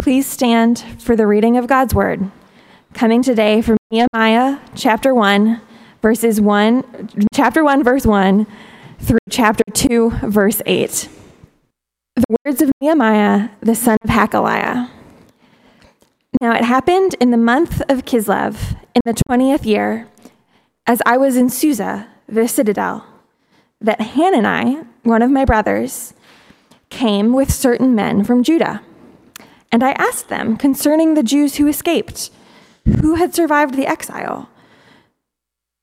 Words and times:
Please 0.00 0.26
stand 0.26 0.78
for 0.98 1.14
the 1.14 1.26
reading 1.26 1.58
of 1.58 1.66
God's 1.66 1.94
word, 1.94 2.30
coming 2.94 3.22
today 3.22 3.60
from 3.60 3.76
Nehemiah 3.90 4.58
chapter 4.74 5.14
1, 5.14 5.60
verses 6.00 6.40
1, 6.40 7.10
chapter 7.34 7.62
1, 7.62 7.84
verse 7.84 8.06
1 8.06 8.46
through 8.98 9.18
chapter 9.28 9.62
2, 9.74 10.08
verse 10.22 10.62
8. 10.64 11.06
The 12.16 12.36
words 12.46 12.62
of 12.62 12.72
Nehemiah, 12.80 13.50
the 13.60 13.74
son 13.74 13.98
of 14.02 14.08
Hakaliah. 14.08 14.88
Now 16.40 16.54
it 16.54 16.64
happened 16.64 17.14
in 17.20 17.30
the 17.30 17.36
month 17.36 17.82
of 17.90 18.06
Kislev, 18.06 18.78
in 18.94 19.02
the 19.04 19.22
20th 19.28 19.66
year, 19.66 20.08
as 20.86 21.02
I 21.04 21.18
was 21.18 21.36
in 21.36 21.50
Susa, 21.50 22.08
the 22.26 22.48
citadel, 22.48 23.04
that 23.82 24.00
Hanani, 24.00 24.78
one 25.02 25.20
of 25.20 25.30
my 25.30 25.44
brothers, 25.44 26.14
came 26.88 27.34
with 27.34 27.52
certain 27.52 27.94
men 27.94 28.24
from 28.24 28.42
Judah 28.42 28.80
and 29.72 29.82
I 29.82 29.92
asked 29.92 30.28
them 30.28 30.56
concerning 30.56 31.14
the 31.14 31.22
Jews 31.22 31.56
who 31.56 31.66
escaped, 31.66 32.30
who 33.00 33.14
had 33.14 33.34
survived 33.34 33.74
the 33.74 33.86
exile, 33.86 34.48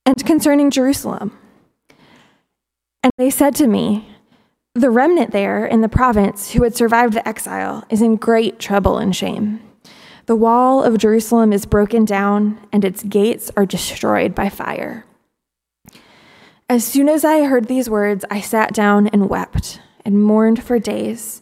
and 0.05 0.25
concerning 0.25 0.71
Jerusalem. 0.71 1.37
And 3.03 3.11
they 3.17 3.29
said 3.29 3.55
to 3.55 3.67
me, 3.67 4.09
The 4.73 4.89
remnant 4.89 5.31
there 5.31 5.65
in 5.65 5.81
the 5.81 5.89
province 5.89 6.51
who 6.51 6.63
had 6.63 6.75
survived 6.75 7.13
the 7.13 7.27
exile 7.27 7.85
is 7.89 8.01
in 8.01 8.15
great 8.15 8.59
trouble 8.59 8.97
and 8.97 9.15
shame. 9.15 9.61
The 10.25 10.35
wall 10.35 10.83
of 10.83 10.97
Jerusalem 10.97 11.53
is 11.53 11.65
broken 11.65 12.03
down, 12.03 12.59
and 12.73 12.83
its 12.83 13.03
gates 13.03 13.49
are 13.55 13.65
destroyed 13.65 14.35
by 14.35 14.49
fire. 14.49 15.05
As 16.69 16.83
soon 16.83 17.07
as 17.07 17.23
I 17.23 17.45
heard 17.45 17.69
these 17.69 17.89
words, 17.89 18.25
I 18.29 18.41
sat 18.41 18.73
down 18.73 19.07
and 19.07 19.29
wept 19.29 19.79
and 20.03 20.21
mourned 20.21 20.61
for 20.61 20.79
days. 20.79 21.41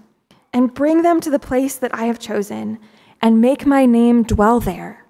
and 0.53 0.73
bring 0.73 1.01
them 1.01 1.21
to 1.21 1.29
the 1.29 1.39
place 1.39 1.75
that 1.75 1.93
I 1.93 2.05
have 2.05 2.19
chosen, 2.19 2.79
and 3.21 3.41
make 3.41 3.65
my 3.65 3.85
name 3.85 4.23
dwell 4.23 4.59
there. 4.59 5.05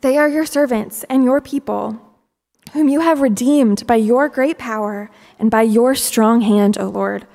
They 0.00 0.16
are 0.16 0.28
your 0.28 0.46
servants 0.46 1.04
and 1.04 1.24
your 1.24 1.40
people, 1.40 2.00
whom 2.72 2.88
you 2.88 3.00
have 3.00 3.20
redeemed 3.20 3.86
by 3.86 3.96
your 3.96 4.28
great 4.28 4.58
power 4.58 5.10
and 5.38 5.50
by 5.50 5.62
your 5.62 5.94
strong 5.94 6.42
hand, 6.42 6.78
O 6.78 6.88
Lord. 6.88 7.26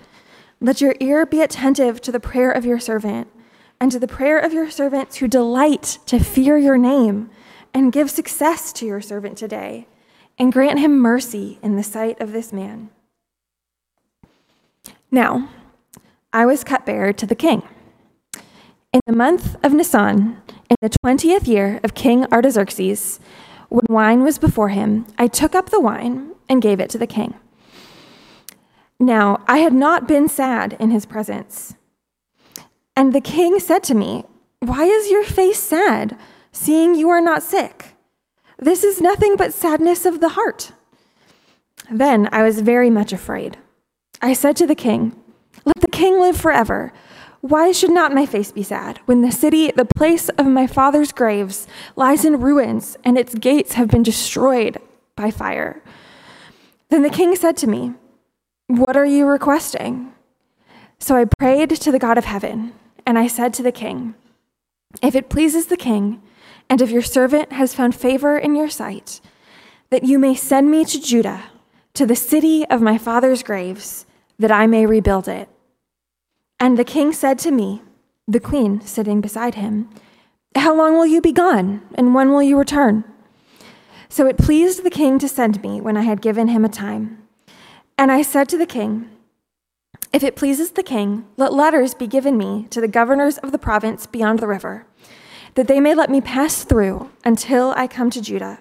Let 0.59 0.81
your 0.81 0.95
ear 1.00 1.25
be 1.25 1.41
attentive 1.41 2.01
to 2.01 2.12
the 2.12 2.19
prayer 2.19 2.51
of 2.51 2.66
your 2.66 2.79
servant 2.79 3.28
and 3.79 3.91
to 3.91 4.00
the 4.00 4.07
prayer 4.07 4.38
of 4.38 4.53
your 4.53 4.69
servants 4.69 5.18
who 5.18 5.28
delight 5.28 5.97
to 6.06 6.19
fear 6.19 6.56
your 6.56 6.78
name, 6.78 7.31
and 7.73 7.91
give 7.91 8.12
success 8.12 8.72
to 8.73 8.85
your 8.85 9.01
servant 9.01 9.38
today, 9.38 9.88
and 10.38 10.53
grant 10.53 10.78
him 10.78 11.00
mercy 11.00 11.57
in 11.63 11.75
the 11.75 11.83
sight 11.83 12.22
of 12.22 12.31
this 12.31 12.53
man. 12.53 12.91
Now, 15.09 15.50
I 16.34 16.46
was 16.46 16.64
cupbearer 16.64 17.12
to 17.14 17.25
the 17.25 17.36
king. 17.36 17.64
In 18.94 19.02
the 19.06 19.14
month 19.14 19.58
of 19.66 19.74
Nisan, 19.74 20.42
in 20.69 20.75
the 20.81 20.90
twentieth 21.02 21.46
year 21.46 21.81
of 21.84 21.94
King 21.94 22.25
Artaxerxes, 22.31 23.19
when 23.68 23.86
wine 23.90 24.24
was 24.24 24.38
before 24.38 24.69
him, 24.69 25.06
I 25.18 25.28
took 25.28 25.56
up 25.56 25.69
the 25.69 25.81
wine 25.81 26.31
and 26.47 26.62
gave 26.62 26.80
it 26.80 26.90
to 26.92 26.97
the 26.97 27.08
king. 27.08 27.34
Now, 28.97 29.44
I 29.47 29.58
had 29.58 29.74
not 29.74 30.08
been 30.08 30.30
sad 30.30 30.78
in 30.80 30.92
his 30.92 31.06
presence. 31.06 31.75
And 32.96 33.12
the 33.12 33.22
king 33.22 33.59
said 33.59 33.84
to 33.84 33.96
me, 33.96 34.24
Why 34.59 34.86
is 34.86 35.12
your 35.12 35.25
face 35.25 35.59
sad, 35.59 36.18
seeing 36.53 36.96
you 36.96 37.09
are 37.09 37.22
not 37.22 37.44
sick? 37.44 37.96
This 38.58 38.84
is 38.86 39.02
nothing 39.02 39.36
but 39.36 39.53
sadness 39.53 40.06
of 40.06 40.22
the 40.22 40.30
heart. 40.30 40.72
Then 41.90 42.30
I 42.31 42.44
was 42.44 42.62
very 42.62 42.90
much 42.90 43.12
afraid. 43.12 43.58
I 44.22 44.34
said 44.34 44.56
to 44.58 44.68
the 44.68 44.75
king, 44.75 45.22
let 45.66 45.80
the 45.80 45.88
king 46.01 46.19
live 46.19 46.35
forever. 46.35 46.91
Why 47.41 47.72
should 47.72 47.91
not 47.91 48.12
my 48.12 48.25
face 48.25 48.51
be 48.51 48.63
sad 48.63 49.00
when 49.06 49.22
the 49.22 49.31
city, 49.31 49.69
the 49.69 49.85
place 49.85 50.29
of 50.29 50.47
my 50.47 50.66
father's 50.66 51.12
graves, 51.12 51.67
lies 51.95 52.25
in 52.25 52.41
ruins 52.41 52.97
and 53.03 53.19
its 53.19 53.35
gates 53.35 53.73
have 53.73 53.88
been 53.88 54.01
destroyed 54.01 54.79
by 55.16 55.29
fire? 55.29 55.79
Then 56.89 57.03
the 57.03 57.09
king 57.12 57.35
said 57.35 57.56
to 57.57 57.67
me, 57.67 57.94
What 58.66 58.97
are 58.97 59.06
you 59.06 59.28
requesting? 59.28 60.12
So 60.97 61.16
I 61.16 61.25
prayed 61.25 61.69
to 61.69 61.91
the 61.91 62.00
God 62.00 62.18
of 62.18 62.25
heaven, 62.25 62.73
and 63.06 63.19
I 63.19 63.28
said 63.28 63.53
to 63.56 63.63
the 63.63 63.72
king, 63.72 64.16
If 65.03 65.13
it 65.13 65.29
pleases 65.29 65.68
the 65.68 65.78
king, 65.78 66.19
and 66.68 66.81
if 66.81 66.89
your 66.89 67.03
servant 67.03 67.51
has 67.51 67.75
found 67.75 67.94
favor 67.94 68.39
in 68.39 68.56
your 68.56 68.69
sight, 68.69 69.22
that 69.91 70.03
you 70.03 70.18
may 70.18 70.33
send 70.33 70.72
me 70.72 70.83
to 70.85 71.00
Judah, 71.00 71.44
to 71.94 72.07
the 72.07 72.16
city 72.16 72.66
of 72.66 72.81
my 72.81 72.97
father's 72.97 73.44
graves, 73.44 74.07
that 74.39 74.51
I 74.51 74.66
may 74.66 74.88
rebuild 74.88 75.28
it. 75.28 75.47
And 76.61 76.77
the 76.77 76.83
king 76.83 77.11
said 77.11 77.39
to 77.39 77.49
me, 77.49 77.81
the 78.27 78.39
queen 78.39 78.81
sitting 78.81 79.19
beside 79.19 79.55
him, 79.55 79.89
How 80.55 80.75
long 80.75 80.94
will 80.94 81.07
you 81.07 81.19
be 81.19 81.31
gone, 81.31 81.81
and 81.95 82.13
when 82.13 82.29
will 82.29 82.44
you 82.44 82.55
return? 82.55 83.03
So 84.09 84.27
it 84.27 84.38
pleased 84.38 84.83
the 84.83 84.91
king 84.91 85.17
to 85.17 85.27
send 85.27 85.63
me 85.63 85.81
when 85.81 85.97
I 85.97 86.03
had 86.03 86.21
given 86.21 86.50
him 86.50 86.63
a 86.63 86.69
time. 86.69 87.27
And 87.97 88.11
I 88.11 88.21
said 88.21 88.47
to 88.50 88.59
the 88.59 88.67
king, 88.67 89.09
If 90.13 90.23
it 90.23 90.35
pleases 90.35 90.71
the 90.71 90.83
king, 90.83 91.25
let 91.35 91.51
letters 91.51 91.95
be 91.95 92.05
given 92.05 92.38
me 92.38 92.67
to 92.69 92.79
the 92.79 92.88
governors 92.88 93.39
of 93.39 93.51
the 93.51 93.57
province 93.57 94.05
beyond 94.05 94.38
the 94.38 94.47
river, 94.47 94.85
that 95.55 95.67
they 95.67 95.79
may 95.79 95.95
let 95.95 96.11
me 96.11 96.21
pass 96.21 96.63
through 96.63 97.09
until 97.25 97.73
I 97.75 97.88
come 97.88 98.11
to 98.11 98.21
Judah, 98.21 98.59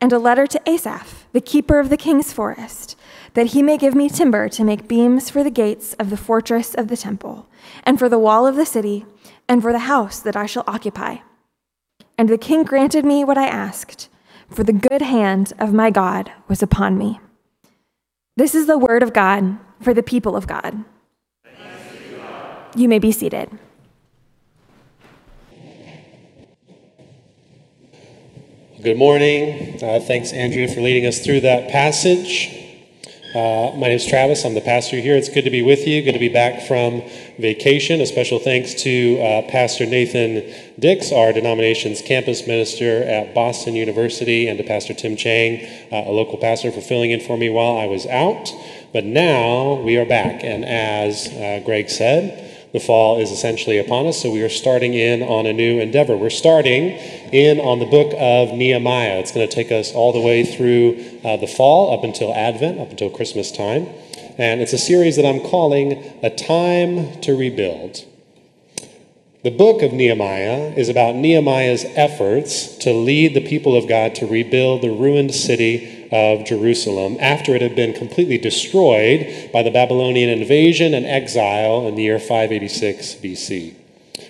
and 0.00 0.12
a 0.12 0.18
letter 0.18 0.48
to 0.48 0.68
Asaph, 0.68 1.28
the 1.32 1.40
keeper 1.40 1.78
of 1.78 1.88
the 1.88 1.96
king's 1.96 2.32
forest 2.32 2.96
that 3.34 3.48
he 3.48 3.62
may 3.62 3.78
give 3.78 3.94
me 3.94 4.08
timber 4.08 4.48
to 4.48 4.64
make 4.64 4.88
beams 4.88 5.30
for 5.30 5.42
the 5.42 5.50
gates 5.50 5.94
of 5.94 6.10
the 6.10 6.16
fortress 6.16 6.74
of 6.74 6.88
the 6.88 6.96
temple, 6.96 7.48
and 7.84 7.98
for 7.98 8.08
the 8.08 8.18
wall 8.18 8.46
of 8.46 8.56
the 8.56 8.66
city, 8.66 9.06
and 9.48 9.62
for 9.62 9.72
the 9.72 9.80
house 9.80 10.20
that 10.20 10.36
I 10.36 10.46
shall 10.46 10.64
occupy. 10.66 11.18
And 12.18 12.28
the 12.28 12.38
king 12.38 12.62
granted 12.62 13.04
me 13.04 13.24
what 13.24 13.38
I 13.38 13.46
asked, 13.46 14.08
for 14.48 14.64
the 14.64 14.72
good 14.72 15.02
hand 15.02 15.52
of 15.58 15.72
my 15.72 15.90
God 15.90 16.30
was 16.46 16.62
upon 16.62 16.98
me. 16.98 17.20
This 18.36 18.54
is 18.54 18.66
the 18.66 18.78
word 18.78 19.02
of 19.02 19.12
God 19.12 19.58
for 19.80 19.94
the 19.94 20.02
people 20.02 20.36
of 20.36 20.46
God. 20.46 20.84
You 22.74 22.88
may 22.88 22.98
be 22.98 23.12
seated. 23.12 23.50
Good 28.82 28.96
morning. 28.96 29.78
Uh, 29.82 30.00
thanks, 30.00 30.32
Andrea, 30.32 30.66
for 30.68 30.80
leading 30.80 31.06
us 31.06 31.24
through 31.24 31.40
that 31.40 31.70
passage. 31.70 32.61
Uh, 33.34 33.72
my 33.76 33.88
name 33.88 33.96
is 33.96 34.04
Travis. 34.04 34.44
I'm 34.44 34.52
the 34.52 34.60
pastor 34.60 35.00
here. 35.00 35.16
It's 35.16 35.30
good 35.30 35.44
to 35.44 35.50
be 35.50 35.62
with 35.62 35.86
you. 35.86 36.02
Good 36.02 36.12
to 36.12 36.18
be 36.18 36.28
back 36.28 36.60
from 36.60 37.00
vacation. 37.38 38.02
A 38.02 38.06
special 38.06 38.38
thanks 38.38 38.74
to 38.82 39.18
uh, 39.20 39.42
Pastor 39.50 39.86
Nathan 39.86 40.52
Dix, 40.78 41.10
our 41.12 41.32
denomination's 41.32 42.02
campus 42.02 42.46
minister 42.46 43.02
at 43.04 43.34
Boston 43.34 43.74
University, 43.74 44.48
and 44.48 44.58
to 44.58 44.64
Pastor 44.64 44.92
Tim 44.92 45.16
Chang, 45.16 45.64
uh, 45.90 46.10
a 46.10 46.12
local 46.12 46.36
pastor, 46.36 46.70
for 46.70 46.82
filling 46.82 47.10
in 47.10 47.20
for 47.20 47.38
me 47.38 47.48
while 47.48 47.78
I 47.78 47.86
was 47.86 48.04
out. 48.04 48.52
But 48.92 49.06
now 49.06 49.80
we 49.80 49.96
are 49.96 50.04
back. 50.04 50.44
And 50.44 50.66
as 50.66 51.28
uh, 51.28 51.62
Greg 51.64 51.88
said, 51.88 52.51
the 52.72 52.80
fall 52.80 53.20
is 53.20 53.30
essentially 53.30 53.78
upon 53.78 54.06
us, 54.06 54.22
so 54.22 54.30
we 54.30 54.42
are 54.42 54.48
starting 54.48 54.94
in 54.94 55.22
on 55.22 55.44
a 55.44 55.52
new 55.52 55.78
endeavor. 55.78 56.16
We're 56.16 56.30
starting 56.30 56.92
in 57.30 57.60
on 57.60 57.80
the 57.80 57.84
book 57.84 58.14
of 58.18 58.56
Nehemiah. 58.56 59.18
It's 59.18 59.30
going 59.32 59.46
to 59.46 59.54
take 59.54 59.70
us 59.70 59.92
all 59.92 60.12
the 60.12 60.20
way 60.20 60.42
through 60.42 61.20
uh, 61.22 61.36
the 61.36 61.46
fall, 61.46 61.92
up 61.92 62.02
until 62.02 62.32
Advent, 62.32 62.80
up 62.80 62.90
until 62.90 63.10
Christmas 63.10 63.52
time. 63.52 63.88
And 64.38 64.62
it's 64.62 64.72
a 64.72 64.78
series 64.78 65.16
that 65.16 65.26
I'm 65.26 65.40
calling 65.40 66.18
A 66.22 66.30
Time 66.30 67.20
to 67.20 67.36
Rebuild. 67.36 68.06
The 69.44 69.50
book 69.50 69.82
of 69.82 69.92
Nehemiah 69.92 70.72
is 70.74 70.88
about 70.88 71.14
Nehemiah's 71.14 71.84
efforts 71.94 72.76
to 72.78 72.92
lead 72.94 73.34
the 73.34 73.46
people 73.46 73.76
of 73.76 73.86
God 73.86 74.14
to 74.14 74.26
rebuild 74.26 74.80
the 74.80 74.90
ruined 74.92 75.34
city 75.34 76.01
of 76.12 76.44
Jerusalem 76.44 77.16
after 77.18 77.56
it 77.56 77.62
had 77.62 77.74
been 77.74 77.94
completely 77.94 78.36
destroyed 78.36 79.50
by 79.52 79.62
the 79.62 79.70
Babylonian 79.70 80.28
invasion 80.28 80.92
and 80.92 81.06
exile 81.06 81.88
in 81.88 81.94
the 81.94 82.02
year 82.02 82.18
586 82.18 83.14
BC. 83.16 83.74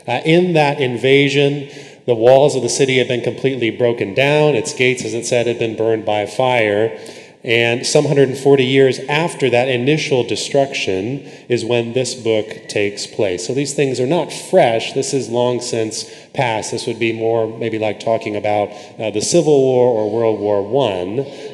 Uh, 0.06 0.20
in 0.24 0.52
that 0.54 0.80
invasion, 0.80 1.68
the 2.06 2.14
walls 2.14 2.56
of 2.56 2.62
the 2.62 2.68
city 2.68 2.98
had 2.98 3.08
been 3.08 3.20
completely 3.20 3.70
broken 3.70 4.14
down. 4.14 4.54
Its 4.54 4.74
gates, 4.74 5.04
as 5.04 5.14
it 5.14 5.26
said, 5.26 5.46
had 5.46 5.58
been 5.58 5.76
burned 5.76 6.04
by 6.04 6.26
fire. 6.26 6.98
And 7.44 7.84
some 7.84 8.04
140 8.04 8.64
years 8.64 9.00
after 9.08 9.50
that 9.50 9.68
initial 9.68 10.22
destruction 10.22 11.20
is 11.48 11.64
when 11.64 11.92
this 11.92 12.14
book 12.14 12.68
takes 12.68 13.04
place. 13.06 13.46
So 13.46 13.52
these 13.52 13.74
things 13.74 13.98
are 13.98 14.06
not 14.06 14.32
fresh. 14.32 14.92
This 14.92 15.12
is 15.12 15.28
long 15.28 15.60
since 15.60 16.08
past. 16.34 16.70
This 16.70 16.86
would 16.86 17.00
be 17.00 17.12
more 17.12 17.48
maybe 17.58 17.80
like 17.80 17.98
talking 17.98 18.36
about 18.36 18.70
uh, 18.98 19.10
the 19.10 19.20
Civil 19.20 19.60
War 19.60 19.88
or 19.88 20.10
World 20.10 20.38
War 20.38 20.60
I 20.88 21.04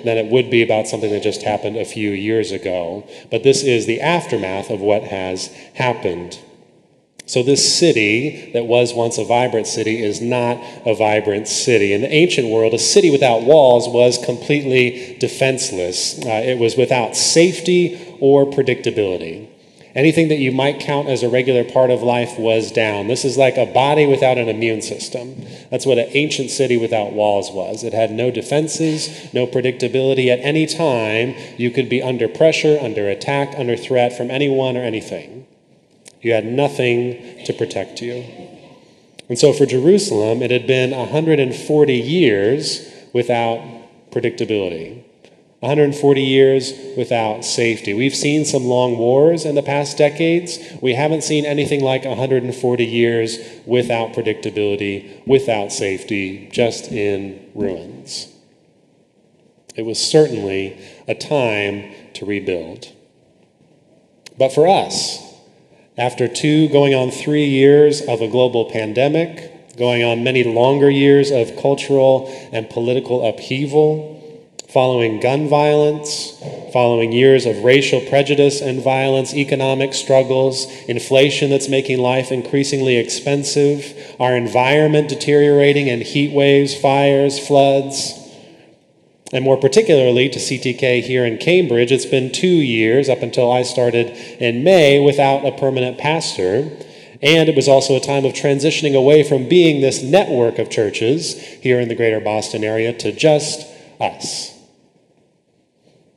than 0.05 0.19
it 0.19 0.31
would 0.31 0.51
be 0.51 0.63
about 0.63 0.89
something 0.89 1.11
that 1.11 1.23
just 1.23 1.43
happened 1.43 1.77
a 1.77 1.87
few 1.87 2.11
years 2.11 2.53
ago. 2.53 3.09
But 3.31 3.43
this 3.43 3.63
is 3.63 3.87
the 3.87 4.03
aftermath 4.03 4.69
of 4.69 4.81
what 4.81 5.05
has 5.05 5.47
happened. 5.75 6.39
So, 7.29 7.43
this 7.43 7.79
city 7.79 8.51
that 8.55 8.65
was 8.65 8.95
once 8.95 9.19
a 9.19 9.25
vibrant 9.25 9.67
city 9.67 10.03
is 10.03 10.23
not 10.23 10.57
a 10.87 10.95
vibrant 10.95 11.47
city. 11.47 11.93
In 11.93 12.01
the 12.01 12.11
ancient 12.11 12.49
world, 12.49 12.73
a 12.73 12.79
city 12.79 13.11
without 13.11 13.43
walls 13.43 13.87
was 13.87 14.17
completely 14.17 15.19
defenseless, 15.21 16.19
uh, 16.25 16.43
it 16.43 16.59
was 16.59 16.79
without 16.79 17.15
safety 17.15 18.17
or 18.19 18.47
predictability. 18.47 19.47
Anything 19.95 20.29
that 20.29 20.39
you 20.39 20.53
might 20.53 20.81
count 20.81 21.09
as 21.09 21.23
a 21.23 21.29
regular 21.29 21.65
part 21.65 21.91
of 21.91 22.03
life 22.03 22.39
was 22.39 22.73
down. 22.73 23.09
This 23.09 23.27
is 23.27 23.37
like 23.37 23.59
a 23.59 23.67
body 23.67 24.07
without 24.07 24.39
an 24.39 24.49
immune 24.49 24.81
system. 24.81 25.45
That's 25.71 25.85
what 25.85 25.99
an 25.99 26.09
ancient 26.13 26.51
city 26.51 26.79
without 26.79 27.13
walls 27.13 27.51
was. 27.51 27.85
It 27.85 27.93
had 27.93 28.11
no 28.11 28.31
defenses, 28.31 29.35
no 29.35 29.47
predictability. 29.47 30.29
At 30.29 30.41
any 30.41 30.67
time, 30.67 31.35
you 31.59 31.71
could 31.71 31.91
be 31.91 32.03
under 32.03 32.27
pressure, 32.27 32.79
under 32.81 33.11
attack, 33.11 33.55
under 33.59 33.77
threat 33.77 34.17
from 34.17 34.31
anyone 34.31 34.79
or 34.79 34.83
anything. 34.83 35.47
You 36.21 36.33
had 36.33 36.45
nothing 36.45 37.45
to 37.45 37.53
protect 37.53 38.03
you. 38.03 38.25
And 39.29 39.39
so 39.39 39.53
for 39.53 39.67
Jerusalem, 39.67 40.43
it 40.43 40.51
had 40.51 40.67
been 40.67 40.91
140 40.91 41.95
years 41.95 42.89
without 43.13 43.61
predictability. 44.11 45.05
140 45.61 46.23
years 46.23 46.73
without 46.97 47.45
safety. 47.45 47.93
We've 47.93 48.15
seen 48.15 48.45
some 48.45 48.65
long 48.65 48.97
wars 48.97 49.45
in 49.45 49.57
the 49.57 49.63
past 49.63 49.99
decades. 49.99 50.59
We 50.81 50.95
haven't 50.95 51.25
seen 51.25 51.45
anything 51.45 51.83
like 51.83 52.05
140 52.05 52.85
years 52.85 53.39
without 53.67 54.13
predictability, 54.13 55.27
without 55.27 55.73
safety, 55.73 56.49
just 56.53 56.93
in 56.93 57.51
ruins. 57.55 58.29
It 59.75 59.83
was 59.83 59.99
certainly 59.99 60.79
a 61.09 61.15
time 61.17 61.93
to 62.15 62.25
rebuild. 62.25 62.93
But 64.39 64.53
for 64.53 64.69
us, 64.69 65.28
after 65.99 66.29
two, 66.29 66.69
going 66.69 66.95
on 66.95 67.11
three 67.11 67.45
years 67.45 68.01
of 68.03 68.21
a 68.21 68.29
global 68.29 68.71
pandemic, 68.71 69.77
going 69.77 70.05
on 70.05 70.23
many 70.23 70.45
longer 70.45 70.89
years 70.89 71.33
of 71.33 71.57
cultural 71.61 72.33
and 72.53 72.71
political 72.71 73.29
upheaval, 73.29 74.15
following 74.69 75.19
gun 75.19 75.49
violence, 75.49 76.41
following 76.73 77.11
years 77.11 77.47
of 77.47 77.65
racial 77.65 78.01
prejudice 78.03 78.61
and 78.61 78.83
violence, 78.83 79.35
economic 79.35 79.93
struggles, 79.93 80.67
inflation 80.87 81.51
that's 81.51 81.69
making 81.69 81.99
life 81.99 82.31
increasingly 82.31 82.97
expensive, 82.97 84.15
our 84.21 84.37
environment 84.37 85.09
deteriorating, 85.09 85.89
and 85.89 86.03
heat 86.03 86.33
waves, 86.33 86.77
fires, 86.77 87.45
floods, 87.45 88.28
and 89.33 89.45
more 89.45 89.57
particularly 89.57 90.29
to 90.31 90.39
CTK 90.39 91.03
here 91.03 91.25
in 91.25 91.39
Cambridge, 91.39 91.93
it's 91.93 92.07
been 92.07 92.33
two 92.33 92.47
years 92.47 93.09
up 93.09 93.23
until 93.23 93.53
I 93.53 93.63
started 93.63 94.09
in 94.41 94.65
May 94.65 94.99
without 94.99 95.45
a 95.45 95.53
permanent 95.53 95.99
pastor. 95.99 96.71
And 97.21 97.49
it 97.49 97.57
was 97.57 97.69
also 97.69 97.97
a 97.97 98.01
time 98.01 98.25
of 98.25 98.33
transitioning 98.33 98.95
away 98.95 99.23
from 99.23 99.49
being 99.49 99.81
this 99.81 100.03
network 100.03 100.59
of 100.59 100.71
churches 100.71 101.37
here 101.37 101.81
in 101.81 101.89
the 101.89 101.95
greater 101.95 102.21
Boston 102.21 102.65
area 102.65 102.93
to 102.99 103.13
just 103.13 103.67
us. 104.01 104.57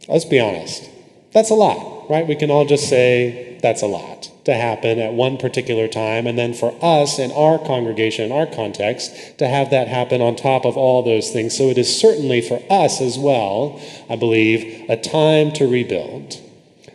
Let's 0.07 0.25
be 0.25 0.39
honest. 0.39 0.89
That's 1.33 1.49
a 1.49 1.55
lot, 1.55 2.09
right? 2.09 2.27
We 2.27 2.35
can 2.35 2.51
all 2.51 2.65
just 2.65 2.87
say 2.87 3.50
that's 3.61 3.81
a 3.81 3.87
lot 3.87 4.31
to 4.45 4.53
happen 4.53 4.99
at 4.99 5.13
one 5.13 5.37
particular 5.37 5.87
time, 5.87 6.25
and 6.25 6.37
then 6.37 6.53
for 6.53 6.75
us 6.81 7.19
in 7.19 7.31
our 7.31 7.59
congregation, 7.59 8.25
in 8.25 8.31
our 8.31 8.47
context, 8.47 9.37
to 9.37 9.47
have 9.47 9.69
that 9.69 9.87
happen 9.87 10.21
on 10.21 10.35
top 10.35 10.65
of 10.65 10.75
all 10.75 11.03
those 11.03 11.29
things. 11.29 11.55
So 11.55 11.69
it 11.69 11.77
is 11.77 11.99
certainly 11.99 12.41
for 12.41 12.61
us 12.69 13.01
as 13.01 13.19
well, 13.19 13.79
I 14.09 14.15
believe, 14.15 14.89
a 14.89 14.97
time 14.97 15.51
to 15.53 15.67
rebuild, 15.67 16.41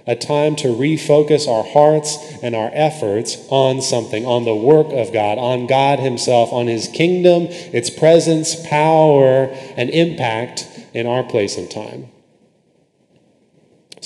a 0.06 0.16
time 0.16 0.56
to 0.56 0.68
refocus 0.68 1.48
our 1.48 1.64
hearts 1.64 2.16
and 2.42 2.56
our 2.56 2.70
efforts 2.72 3.36
on 3.48 3.80
something, 3.80 4.26
on 4.26 4.44
the 4.44 4.54
work 4.54 4.88
of 4.90 5.12
God, 5.12 5.38
on 5.38 5.66
God 5.66 6.00
Himself, 6.00 6.52
on 6.52 6.66
His 6.66 6.88
kingdom, 6.88 7.46
its 7.48 7.90
presence, 7.90 8.56
power, 8.66 9.46
and 9.76 9.90
impact 9.90 10.68
in 10.92 11.06
our 11.06 11.22
place 11.22 11.56
and 11.56 11.70
time. 11.70 12.08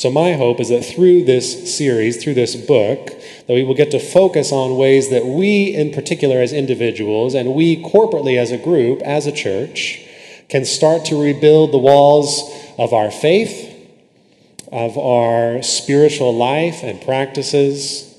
So, 0.00 0.10
my 0.10 0.32
hope 0.32 0.60
is 0.60 0.70
that 0.70 0.82
through 0.82 1.24
this 1.24 1.76
series, 1.76 2.24
through 2.24 2.32
this 2.32 2.56
book, 2.56 3.08
that 3.46 3.52
we 3.52 3.62
will 3.62 3.74
get 3.74 3.90
to 3.90 3.98
focus 3.98 4.50
on 4.50 4.78
ways 4.78 5.10
that 5.10 5.26
we, 5.26 5.74
in 5.74 5.92
particular 5.92 6.40
as 6.40 6.54
individuals, 6.54 7.34
and 7.34 7.54
we 7.54 7.76
corporately 7.82 8.38
as 8.38 8.50
a 8.50 8.56
group, 8.56 9.02
as 9.02 9.26
a 9.26 9.30
church, 9.30 10.02
can 10.48 10.64
start 10.64 11.04
to 11.04 11.22
rebuild 11.22 11.70
the 11.70 11.76
walls 11.76 12.50
of 12.78 12.94
our 12.94 13.10
faith, 13.10 13.76
of 14.72 14.96
our 14.96 15.62
spiritual 15.62 16.34
life 16.34 16.82
and 16.82 17.02
practices, 17.02 18.18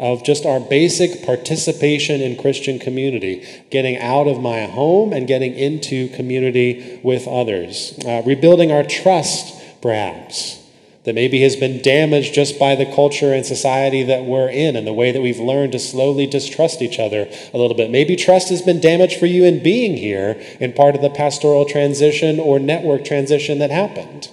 of 0.00 0.24
just 0.24 0.44
our 0.44 0.58
basic 0.58 1.24
participation 1.24 2.20
in 2.20 2.36
Christian 2.36 2.80
community, 2.80 3.46
getting 3.70 3.96
out 3.98 4.26
of 4.26 4.42
my 4.42 4.64
home 4.64 5.12
and 5.12 5.28
getting 5.28 5.54
into 5.54 6.08
community 6.08 6.98
with 7.04 7.28
others, 7.28 7.96
uh, 8.04 8.20
rebuilding 8.26 8.72
our 8.72 8.82
trust, 8.82 9.80
perhaps 9.80 10.59
that 11.04 11.14
maybe 11.14 11.40
has 11.40 11.56
been 11.56 11.80
damaged 11.80 12.34
just 12.34 12.58
by 12.58 12.74
the 12.74 12.84
culture 12.84 13.32
and 13.32 13.46
society 13.46 14.02
that 14.02 14.24
we're 14.24 14.50
in 14.50 14.76
and 14.76 14.86
the 14.86 14.92
way 14.92 15.10
that 15.12 15.22
we've 15.22 15.38
learned 15.38 15.72
to 15.72 15.78
slowly 15.78 16.26
distrust 16.26 16.82
each 16.82 16.98
other 16.98 17.26
a 17.54 17.58
little 17.58 17.76
bit. 17.76 17.90
Maybe 17.90 18.16
trust 18.16 18.50
has 18.50 18.60
been 18.60 18.80
damaged 18.80 19.18
for 19.18 19.26
you 19.26 19.44
in 19.44 19.62
being 19.62 19.96
here 19.96 20.40
in 20.60 20.74
part 20.74 20.94
of 20.94 21.00
the 21.00 21.08
pastoral 21.08 21.64
transition 21.64 22.38
or 22.38 22.58
network 22.58 23.04
transition 23.04 23.60
that 23.60 23.70
happened. 23.70 24.28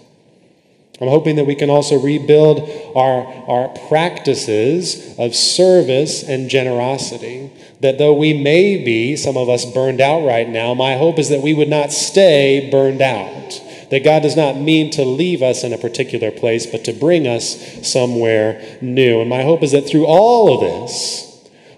I'm 0.99 1.09
hoping 1.09 1.35
that 1.35 1.45
we 1.45 1.55
can 1.55 1.69
also 1.69 1.99
rebuild 1.99 2.59
our, 2.95 3.23
our 3.47 3.69
practices 3.87 5.15
of 5.19 5.35
service 5.35 6.23
and 6.23 6.49
generosity. 6.49 7.51
That 7.81 7.99
though 7.99 8.15
we 8.15 8.33
may 8.33 8.83
be, 8.83 9.15
some 9.15 9.37
of 9.37 9.47
us, 9.47 9.63
burned 9.63 10.01
out 10.01 10.25
right 10.25 10.49
now, 10.49 10.73
my 10.73 10.97
hope 10.97 11.19
is 11.19 11.29
that 11.29 11.43
we 11.43 11.53
would 11.53 11.69
not 11.69 11.91
stay 11.91 12.69
burned 12.71 13.01
out 13.01 13.61
that 13.89 14.03
God 14.03 14.23
does 14.23 14.35
not 14.35 14.57
mean 14.57 14.91
to 14.91 15.05
leave 15.05 15.41
us 15.41 15.63
in 15.63 15.73
a 15.73 15.77
particular 15.77 16.31
place, 16.31 16.65
but 16.65 16.83
to 16.85 16.93
bring 16.93 17.27
us 17.27 17.87
somewhere 17.87 18.77
new. 18.81 19.21
And 19.21 19.29
my 19.29 19.43
hope 19.43 19.63
is 19.63 19.71
that 19.71 19.87
through 19.87 20.05
all 20.05 20.53
of 20.53 20.61
this, 20.61 21.23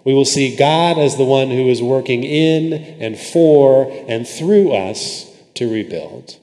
we 0.04 0.14
will 0.14 0.26
see 0.26 0.56
God 0.56 0.98
as 0.98 1.18
the 1.18 1.26
one 1.26 1.50
who 1.50 1.70
is 1.70 1.82
working 1.82 2.24
in 2.24 2.74
and 2.74 3.18
for 3.18 3.92
and 4.08 4.28
through 4.28 4.74
us 4.74 5.30
to 5.56 5.72
rebuild. 5.72 6.38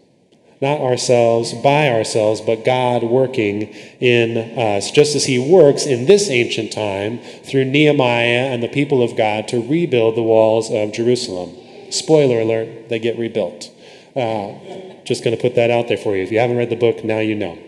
Not 0.61 0.81
ourselves, 0.81 1.53
by 1.53 1.91
ourselves, 1.91 2.41
but 2.41 2.65
God 2.65 3.03
working 3.03 3.75
in 4.01 4.59
us, 4.59 4.91
just 4.91 5.15
as 5.15 5.27
He 5.27 5.39
works 5.39 5.85
in 5.85 6.07
this 6.07 6.31
ancient 6.31 6.73
time 6.73 7.19
through 7.19 7.67
Nehemiah 7.67 8.53
and 8.53 8.63
the 8.63 8.69
people 8.69 9.03
of 9.03 9.17
God 9.17 9.49
to 9.49 9.61
rebuild 9.61 10.17
the 10.17 10.23
walls 10.23 10.71
of 10.71 10.93
Jerusalem. 10.93 11.55
Spoiler 11.91 12.41
alert, 12.41 12.89
they 12.89 12.99
get 12.99 13.19
rebuilt. 13.19 13.71
Uh, 14.17 15.05
just 15.05 15.23
going 15.23 15.37
to 15.37 15.41
put 15.41 15.55
that 15.57 15.71
out 15.71 15.89
there 15.89 15.99
for 15.99 16.17
you. 16.17 16.23
If 16.23 16.33
you 16.33 16.39
haven't 16.39 16.57
read 16.57 16.71
the 16.71 16.77
book, 16.77 17.05
now 17.05 17.19
you 17.19 17.35
know. 17.35 17.59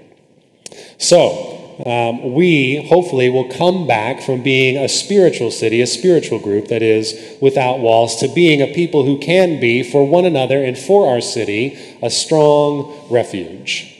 So, 0.96 1.58
um, 1.86 2.32
we 2.34 2.84
hopefully 2.88 3.28
will 3.28 3.48
come 3.48 3.86
back 3.86 4.20
from 4.20 4.42
being 4.42 4.76
a 4.76 4.88
spiritual 4.88 5.50
city, 5.50 5.80
a 5.80 5.86
spiritual 5.86 6.40
group 6.40 6.68
that 6.68 6.82
is 6.82 7.36
without 7.40 7.78
walls, 7.78 8.16
to 8.16 8.28
being 8.28 8.60
a 8.60 8.66
people 8.66 9.04
who 9.04 9.18
can 9.18 9.60
be 9.60 9.82
for 9.84 10.06
one 10.06 10.24
another 10.24 10.62
and 10.64 10.76
for 10.76 11.08
our 11.08 11.20
city 11.20 11.78
a 12.02 12.10
strong 12.10 13.06
refuge. 13.10 13.94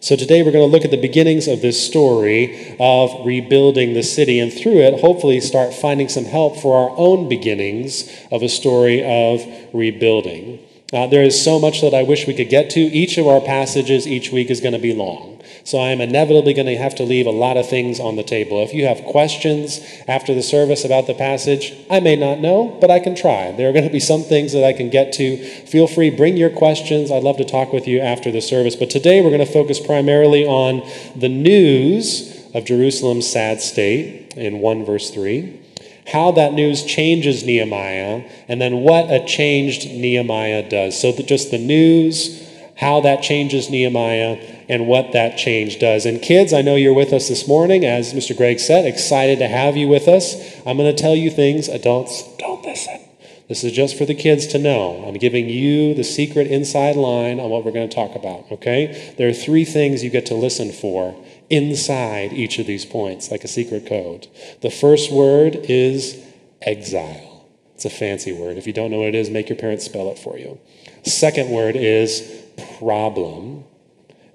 So 0.00 0.16
today 0.16 0.42
we're 0.42 0.52
going 0.52 0.68
to 0.68 0.72
look 0.72 0.84
at 0.84 0.90
the 0.90 1.00
beginnings 1.00 1.46
of 1.46 1.62
this 1.62 1.86
story 1.86 2.76
of 2.80 3.24
rebuilding 3.24 3.94
the 3.94 4.02
city, 4.02 4.40
and 4.40 4.52
through 4.52 4.80
it, 4.80 5.00
hopefully, 5.00 5.40
start 5.40 5.72
finding 5.72 6.08
some 6.08 6.24
help 6.24 6.58
for 6.58 6.76
our 6.76 6.94
own 6.98 7.28
beginnings 7.28 8.10
of 8.30 8.42
a 8.42 8.48
story 8.48 9.02
of 9.02 9.46
rebuilding. 9.72 10.58
Uh, 10.94 11.08
there 11.08 11.24
is 11.24 11.42
so 11.42 11.58
much 11.58 11.80
that 11.80 11.92
I 11.92 12.04
wish 12.04 12.28
we 12.28 12.34
could 12.34 12.48
get 12.48 12.70
to. 12.70 12.80
Each 12.80 13.18
of 13.18 13.26
our 13.26 13.40
passages 13.40 14.06
each 14.06 14.30
week 14.30 14.48
is 14.48 14.60
going 14.60 14.74
to 14.74 14.78
be 14.78 14.94
long. 14.94 15.42
So 15.64 15.78
I 15.78 15.88
am 15.88 16.00
inevitably 16.00 16.54
going 16.54 16.68
to 16.68 16.76
have 16.76 16.94
to 16.96 17.02
leave 17.02 17.26
a 17.26 17.30
lot 17.30 17.56
of 17.56 17.68
things 17.68 17.98
on 17.98 18.14
the 18.14 18.22
table. 18.22 18.62
If 18.62 18.72
you 18.72 18.86
have 18.86 19.02
questions 19.02 19.80
after 20.06 20.34
the 20.34 20.42
service 20.42 20.84
about 20.84 21.08
the 21.08 21.14
passage, 21.14 21.74
I 21.90 21.98
may 21.98 22.14
not 22.14 22.38
know, 22.38 22.78
but 22.80 22.92
I 22.92 23.00
can 23.00 23.16
try. 23.16 23.50
There 23.50 23.68
are 23.68 23.72
going 23.72 23.86
to 23.86 23.90
be 23.90 23.98
some 23.98 24.22
things 24.22 24.52
that 24.52 24.62
I 24.62 24.72
can 24.72 24.88
get 24.88 25.12
to. 25.14 25.36
Feel 25.66 25.88
free, 25.88 26.10
bring 26.10 26.36
your 26.36 26.50
questions. 26.50 27.10
I'd 27.10 27.24
love 27.24 27.38
to 27.38 27.44
talk 27.44 27.72
with 27.72 27.88
you 27.88 27.98
after 27.98 28.30
the 28.30 28.40
service. 28.40 28.76
But 28.76 28.90
today 28.90 29.20
we're 29.20 29.30
going 29.30 29.44
to 29.44 29.52
focus 29.52 29.80
primarily 29.80 30.46
on 30.46 30.88
the 31.16 31.28
news 31.28 32.46
of 32.54 32.64
Jerusalem's 32.64 33.28
sad 33.28 33.60
state 33.60 34.34
in 34.36 34.60
1 34.60 34.84
verse 34.84 35.10
3 35.10 35.63
how 36.06 36.32
that 36.32 36.52
news 36.52 36.84
changes 36.84 37.44
Nehemiah, 37.44 38.28
and 38.48 38.60
then 38.60 38.78
what 38.78 39.10
a 39.10 39.24
changed 39.24 39.86
Nehemiah 39.86 40.68
does. 40.68 41.00
So, 41.00 41.12
just 41.12 41.50
the 41.50 41.58
news, 41.58 42.46
how 42.76 43.00
that 43.00 43.22
changes 43.22 43.70
Nehemiah, 43.70 44.36
and 44.68 44.86
what 44.86 45.12
that 45.12 45.38
change 45.38 45.78
does. 45.78 46.06
And, 46.06 46.20
kids, 46.20 46.52
I 46.52 46.62
know 46.62 46.76
you're 46.76 46.94
with 46.94 47.12
us 47.12 47.28
this 47.28 47.46
morning. 47.48 47.84
As 47.84 48.12
Mr. 48.12 48.36
Greg 48.36 48.60
said, 48.60 48.86
excited 48.86 49.38
to 49.38 49.48
have 49.48 49.76
you 49.76 49.88
with 49.88 50.08
us. 50.08 50.34
I'm 50.66 50.76
going 50.76 50.94
to 50.94 51.02
tell 51.02 51.14
you 51.14 51.30
things. 51.30 51.68
Adults, 51.68 52.24
don't 52.38 52.64
listen. 52.64 53.03
This 53.48 53.62
is 53.62 53.72
just 53.72 53.98
for 53.98 54.06
the 54.06 54.14
kids 54.14 54.46
to 54.48 54.58
know. 54.58 55.04
I'm 55.06 55.18
giving 55.18 55.48
you 55.48 55.94
the 55.94 56.04
secret 56.04 56.46
inside 56.46 56.96
line 56.96 57.38
on 57.38 57.50
what 57.50 57.64
we're 57.64 57.72
going 57.72 57.88
to 57.88 57.94
talk 57.94 58.16
about, 58.16 58.50
okay? 58.50 59.14
There 59.18 59.28
are 59.28 59.34
three 59.34 59.66
things 59.66 60.02
you 60.02 60.10
get 60.10 60.26
to 60.26 60.34
listen 60.34 60.72
for 60.72 61.14
inside 61.50 62.32
each 62.32 62.58
of 62.58 62.66
these 62.66 62.86
points, 62.86 63.30
like 63.30 63.44
a 63.44 63.48
secret 63.48 63.86
code. 63.86 64.28
The 64.62 64.70
first 64.70 65.12
word 65.12 65.56
is 65.68 66.24
exile. 66.62 67.46
It's 67.74 67.84
a 67.84 67.90
fancy 67.90 68.32
word. 68.32 68.56
If 68.56 68.66
you 68.66 68.72
don't 68.72 68.90
know 68.90 68.98
what 68.98 69.08
it 69.08 69.14
is, 69.14 69.28
make 69.28 69.50
your 69.50 69.58
parents 69.58 69.84
spell 69.84 70.10
it 70.10 70.18
for 70.18 70.38
you. 70.38 70.58
Second 71.04 71.50
word 71.50 71.76
is 71.76 72.42
problem. 72.78 73.64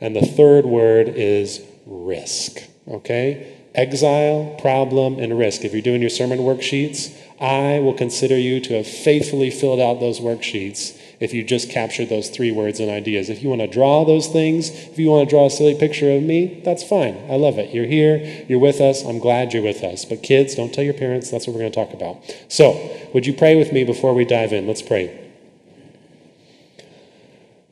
And 0.01 0.15
the 0.15 0.25
third 0.25 0.65
word 0.65 1.09
is 1.09 1.61
risk. 1.85 2.59
Okay? 2.87 3.55
Exile, 3.75 4.55
problem, 4.59 5.19
and 5.19 5.37
risk. 5.37 5.63
If 5.63 5.73
you're 5.73 5.81
doing 5.81 6.01
your 6.01 6.09
sermon 6.09 6.39
worksheets, 6.39 7.15
I 7.39 7.79
will 7.79 7.93
consider 7.93 8.37
you 8.37 8.59
to 8.61 8.73
have 8.75 8.87
faithfully 8.87 9.49
filled 9.49 9.79
out 9.79 9.99
those 9.99 10.19
worksheets 10.19 10.99
if 11.19 11.33
you 11.33 11.43
just 11.43 11.69
capture 11.69 12.05
those 12.05 12.29
three 12.29 12.51
words 12.51 12.79
and 12.79 12.89
ideas. 12.89 13.29
If 13.29 13.43
you 13.43 13.49
want 13.49 13.61
to 13.61 13.67
draw 13.67 14.05
those 14.05 14.27
things, 14.27 14.69
if 14.69 14.99
you 14.99 15.09
want 15.09 15.29
to 15.29 15.33
draw 15.33 15.45
a 15.45 15.49
silly 15.49 15.75
picture 15.75 16.11
of 16.11 16.23
me, 16.23 16.61
that's 16.63 16.83
fine. 16.83 17.17
I 17.29 17.35
love 17.35 17.57
it. 17.57 17.73
You're 17.73 17.85
here, 17.85 18.45
you're 18.47 18.59
with 18.59 18.81
us. 18.81 19.03
I'm 19.03 19.19
glad 19.19 19.53
you're 19.53 19.63
with 19.63 19.83
us. 19.83 20.05
But 20.05 20.23
kids, 20.23 20.55
don't 20.55 20.73
tell 20.73 20.83
your 20.83 20.93
parents. 20.93 21.29
That's 21.29 21.47
what 21.47 21.53
we're 21.53 21.61
going 21.61 21.71
to 21.71 21.85
talk 21.85 21.93
about. 21.93 22.17
So, 22.47 22.97
would 23.13 23.25
you 23.25 23.33
pray 23.33 23.55
with 23.55 23.71
me 23.73 23.83
before 23.83 24.13
we 24.13 24.25
dive 24.25 24.53
in? 24.53 24.67
Let's 24.67 24.81
pray. 24.81 25.18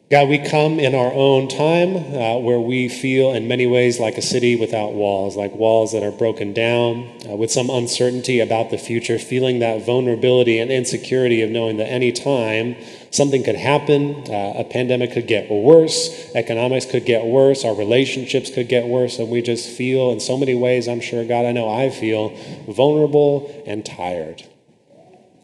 God, 0.10 0.30
we 0.30 0.38
come 0.38 0.80
in 0.80 0.96
our 0.96 1.12
own 1.12 1.50
time 1.50 1.98
uh, 1.98 2.38
where 2.38 2.62
we 2.62 2.88
feel 2.88 3.34
in 3.34 3.50
many 3.50 3.68
ways 3.68 4.00
like 4.00 4.18
a 4.18 4.22
city 4.22 4.56
without 4.56 4.94
walls, 4.94 5.36
like 5.36 5.54
walls 5.54 5.92
that 5.92 6.02
are 6.02 6.14
broken 6.14 6.54
down, 6.54 7.12
uh, 7.30 7.36
with 7.36 7.52
some 7.52 7.70
uncertainty 7.70 8.40
about 8.40 8.70
the 8.70 8.78
future, 8.78 9.20
feeling 9.20 9.60
that 9.60 9.86
vulnerability 9.86 10.60
and 10.60 10.72
insecurity 10.72 11.42
of 11.42 11.50
knowing 11.50 11.76
that 11.76 11.88
any 11.88 12.14
time 12.14 12.78
something 13.12 13.44
could 13.44 13.58
happen, 13.58 14.24
uh, 14.30 14.54
a 14.56 14.64
pandemic 14.64 15.12
could 15.12 15.28
get 15.28 15.52
worse, 15.52 16.32
economics 16.34 16.86
could 16.86 17.06
get 17.06 17.26
worse, 17.26 17.66
our 17.66 17.76
relationships 17.76 18.50
could 18.50 18.70
get 18.70 18.86
worse, 18.88 19.20
and 19.20 19.30
we 19.30 19.42
just 19.42 19.70
feel 19.70 20.12
in 20.12 20.22
so 20.22 20.38
many 20.38 20.56
ways, 20.56 20.88
I'm 20.88 21.02
sure, 21.02 21.26
God, 21.26 21.46
I 21.46 21.52
know 21.52 21.68
I 21.68 21.90
feel 21.90 22.30
vulnerable 22.66 23.62
and 23.68 23.86
tired. 23.86 24.44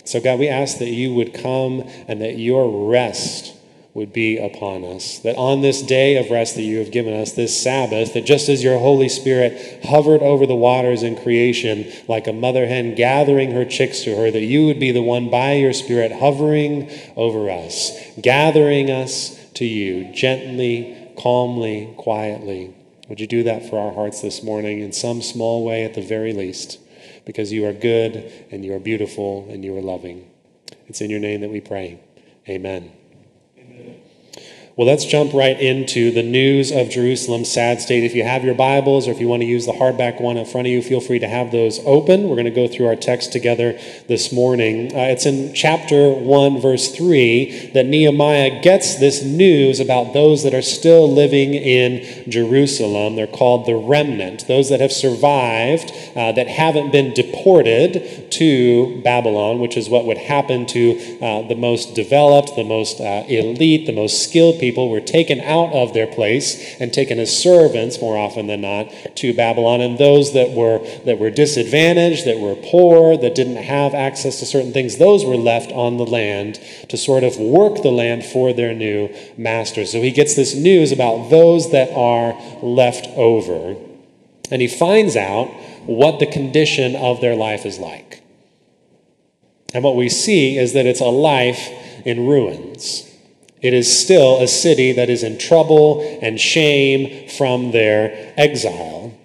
So, 0.06 0.22
God, 0.22 0.40
we 0.40 0.48
ask 0.48 0.78
that 0.78 0.88
you 0.88 1.14
would 1.16 1.34
come 1.34 1.82
and 2.08 2.22
that 2.22 2.38
your 2.38 2.90
rest 2.90 3.53
would 3.94 4.12
be 4.12 4.38
upon 4.38 4.84
us. 4.84 5.20
That 5.20 5.36
on 5.36 5.62
this 5.62 5.82
day 5.84 6.18
of 6.18 6.32
rest 6.32 6.56
that 6.56 6.64
you 6.64 6.80
have 6.80 6.92
given 6.92 7.14
us, 7.14 7.34
this 7.34 7.62
Sabbath, 7.62 8.14
that 8.14 8.26
just 8.26 8.50
as 8.50 8.64
your 8.64 8.80
Holy 8.80 9.08
Spirit 9.08 9.86
hovered 9.86 10.22
over 10.22 10.48
the 10.48 10.56
waters 10.56 11.04
in 11.04 11.16
creation 11.16 11.92
like 12.08 12.26
a 12.26 12.34
mother 12.34 12.66
hen 12.66 12.96
gathering 12.96 13.52
her 13.52 13.66
chicks 13.66 14.02
to 14.02 14.16
her, 14.16 14.32
that 14.32 14.42
you 14.42 14.66
would 14.66 14.80
be 14.80 14.92
the 14.92 15.04
one 15.04 15.30
by 15.30 15.54
your 15.54 15.74
Spirit 15.74 16.12
hovering 16.12 16.90
over 17.16 17.50
us, 17.52 17.92
gathering 18.20 18.90
us 18.90 19.40
to 19.54 19.66
you 19.66 20.12
gently, 20.12 21.12
calmly, 21.16 21.94
quietly. 21.98 22.76
Would 23.10 23.20
you 23.20 23.28
do 23.28 23.44
that 23.44 23.70
for 23.70 23.78
our 23.78 23.94
hearts 23.94 24.22
this 24.22 24.42
morning 24.42 24.80
in 24.80 24.92
some 24.92 25.22
small 25.22 25.64
way 25.64 25.84
at 25.84 25.94
the 25.94 26.02
very 26.02 26.34
least? 26.34 26.80
Because 27.26 27.52
you 27.52 27.68
are 27.68 27.74
good 27.74 28.32
and 28.50 28.66
you 28.66 28.74
are 28.74 28.80
beautiful 28.80 29.48
and 29.50 29.64
you 29.64 29.78
are 29.78 29.82
loving. 29.82 30.32
It's 30.88 31.00
in 31.00 31.12
your 31.12 31.20
name 31.20 31.42
that 31.42 31.52
we 31.52 31.62
pray. 31.62 32.00
Amen. 32.50 32.92
Well, 34.76 34.88
let's 34.88 35.06
jump 35.06 35.36
right 35.36 35.62
into 35.62 36.10
the 36.10 36.24
news 36.24 36.72
of 36.72 36.90
Jerusalem's 36.90 37.52
sad 37.52 37.80
state. 37.80 38.04
If 38.04 38.16
you 38.16 38.24
have 38.24 38.44
your 38.44 38.56
Bibles 38.56 39.08
or 39.08 39.12
if 39.12 39.20
you 39.20 39.28
want 39.28 39.44
to 39.44 39.46
use 39.46 39.68
the 39.68 39.72
hardback 39.72 40.20
one 40.20 40.36
in 40.36 40.48
front 40.48 40.66
of 40.66 40.74
you, 40.74 40.82
feel 40.82 41.00
free 41.00 41.20
to 41.20 41.28
have 41.28 41.52
those 41.52 41.80
open. 41.86 42.28
We're 42.28 42.38
going 42.38 42.46
to 42.46 42.50
go 42.50 42.68
through 42.68 42.88
our 42.88 42.96
text 42.96 43.32
together 43.32 43.80
this 44.08 44.34
morning. 44.34 44.88
Uh, 44.88 45.02
it's 45.02 45.28
in 45.28 45.54
chapter 45.54 46.12
1, 46.12 46.60
verse 46.60 46.90
3, 46.90 47.70
that 47.76 47.86
Nehemiah 47.86 48.64
gets 48.64 48.96
this 48.96 49.22
news 49.22 49.80
about 49.80 50.12
those 50.12 50.42
that 50.42 50.56
are 50.56 50.64
still 50.64 51.08
living 51.08 51.54
in 51.54 52.28
Jerusalem. 52.28 53.16
They're 53.16 53.28
called 53.28 53.68
the 53.68 53.76
remnant, 53.76 54.48
those 54.48 54.70
that 54.70 54.80
have 54.80 54.92
survived, 54.92 55.92
uh, 56.16 56.32
that 56.32 56.48
haven't 56.48 56.92
been 56.92 57.14
deported 57.14 58.32
to 58.32 59.04
Babylon, 59.04 59.60
which 59.60 59.78
is 59.78 59.88
what 59.88 60.06
would 60.06 60.18
happen 60.18 60.66
to 60.66 61.20
uh, 61.22 61.48
the 61.48 61.56
most 61.56 61.94
developed, 61.94 62.56
the 62.56 62.64
most 62.64 63.00
uh, 63.00 63.24
elite, 63.28 63.86
the 63.86 63.94
most 63.94 64.24
skilled 64.24 64.63
people 64.64 64.88
were 64.88 65.02
taken 65.02 65.42
out 65.42 65.74
of 65.74 65.94
their 65.94 66.08
place 66.08 66.80
and 66.80 66.94
taken 66.94 67.20
as 67.20 67.38
servants 67.38 68.00
more 68.00 68.18
often 68.18 68.48
than 68.48 68.62
not 68.62 68.90
to 69.18 69.34
Babylon. 69.34 69.82
And 69.82 69.98
those 69.98 70.32
that 70.32 70.52
were 70.52 70.80
that 71.04 71.20
were 71.20 71.30
disadvantaged, 71.30 72.26
that 72.26 72.40
were 72.40 72.56
poor, 72.56 73.18
that 73.18 73.36
didn't 73.36 73.58
have 73.58 73.94
access 73.94 74.40
to 74.40 74.46
certain 74.46 74.72
things, 74.72 75.00
those 75.00 75.26
were 75.26 75.36
left 75.36 75.74
on 75.74 75.98
the 75.98 76.06
land 76.06 76.62
to 76.88 76.96
sort 76.96 77.26
of 77.26 77.36
work 77.38 77.84
the 77.84 77.92
land 77.92 78.24
for 78.24 78.54
their 78.54 78.74
new 78.74 79.14
masters. 79.36 79.92
So 79.92 80.02
he 80.02 80.12
gets 80.12 80.34
this 80.34 80.56
news 80.56 80.94
about 80.94 81.30
those 81.30 81.72
that 81.72 81.92
are 81.92 82.34
left 82.64 83.08
over. 83.18 83.76
And 84.50 84.62
he 84.62 84.70
finds 84.70 85.18
out 85.18 85.48
what 85.86 86.20
the 86.20 86.26
condition 86.26 86.96
of 86.96 87.20
their 87.20 87.36
life 87.36 87.66
is 87.66 87.80
like. 87.80 88.24
And 89.74 89.84
what 89.84 89.98
we 89.98 90.08
see 90.08 90.58
is 90.58 90.72
that 90.72 90.86
it's 90.86 91.02
a 91.02 91.06
life 91.06 91.68
in 92.06 92.28
ruins. 92.28 93.13
It 93.64 93.74
is 93.74 93.98
still 93.98 94.42
a 94.42 94.48
city 94.48 94.92
that 94.92 95.10
is 95.10 95.24
in 95.24 95.38
trouble 95.38 96.02
and 96.22 96.40
shame 96.40 97.30
from 97.30 97.72
their 97.72 98.34
exile. 98.38 99.18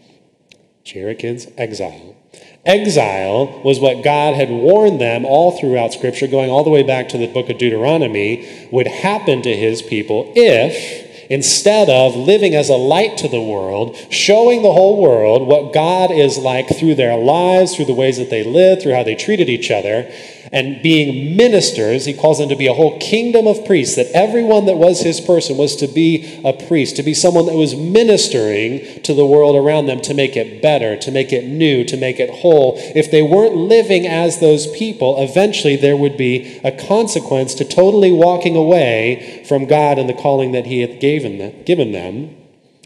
Kids, 0.85 1.49
exile. 1.59 2.17
Exile 2.65 3.61
was 3.65 3.81
what 3.81 4.05
God 4.05 4.35
had 4.37 4.49
warned 4.49 5.01
them 5.01 5.25
all 5.25 5.59
throughout 5.59 5.93
Scripture, 5.93 6.27
going 6.27 6.51
all 6.51 6.65
the 6.65 6.71
way 6.71 6.83
back 6.83 7.09
to 7.09 7.19
the 7.19 7.27
book 7.27 7.51
of 7.51 7.59
Deuteronomy, 7.59 8.69
would 8.71 8.87
happen 8.87 9.43
to 9.43 9.57
his 9.57 9.83
people 9.83 10.33
if, 10.37 11.27
instead 11.31 11.91
of 11.91 12.15
living 12.15 12.55
as 12.55 12.69
a 12.69 12.77
light 12.77 13.19
to 13.19 13.29
the 13.29 13.43
world, 13.43 13.97
showing 14.11 14.63
the 14.63 14.73
whole 14.73 15.03
world 15.03 15.47
what 15.47 15.73
God 15.73 16.11
is 16.11 16.39
like 16.39 16.69
through 16.69 16.95
their 16.95 17.17
lives, 17.17 17.75
through 17.75 17.87
the 17.87 17.95
ways 17.95 18.19
that 18.19 18.31
they 18.31 18.45
lived, 18.45 18.83
through 18.83 18.95
how 18.95 19.03
they 19.03 19.15
treated 19.15 19.49
each 19.49 19.71
other, 19.71 20.11
and 20.53 20.83
being 20.83 21.37
ministers, 21.37 22.05
he 22.05 22.15
calls 22.15 22.39
them 22.39 22.49
to 22.49 22.57
be 22.57 22.67
a 22.67 22.75
whole 22.75 22.99
kingdom 22.99 23.47
of 23.47 23.65
priests, 23.65 23.97
that 23.97 24.11
everyone 24.13 24.67
that 24.67 24.77
was 24.77 25.01
his 25.01 25.21
person 25.21 25.57
was 25.57 25.77
to 25.77 25.87
be 25.87 26.41
a 26.45 26.53
priest, 26.53 26.97
to 26.97 27.03
be 27.03 27.15
someone 27.15 27.47
that 27.47 27.55
was 27.55 27.75
ministering 27.75 29.03
to 29.03 29.15
the 29.15 29.27
world 29.27 29.57
around 29.57 29.87
them 29.87 30.01
to 30.01 30.15
make 30.15 30.37
it 30.37 30.63
better, 30.63 30.97
to 30.97 31.11
make 31.11 31.33
it 31.33 31.45
new, 31.45 31.85
to 31.85 31.97
make 31.97 32.19
it 32.21 32.31
whole. 32.31 32.75
If 32.79 33.11
they 33.11 33.23
weren't 33.23 33.57
living 33.57 34.07
as 34.07 34.41
those 34.41 34.67
people, 34.69 35.23
eventually 35.23 35.77
there 35.77 35.97
would 35.97 36.17
be 36.17 36.61
a 36.65 36.73
consequence 36.73 37.55
to 37.55 37.65
totally 37.65 38.13
walking 38.13 38.57
away 38.57 39.45
from 39.47 39.67
God 39.67 39.99
and 39.99 40.09
the 40.09 40.15
calling 40.15 40.53
that 40.53 40.67
he 40.67 40.81
had 40.81 41.01
given 41.01 41.39
them. 41.39 42.38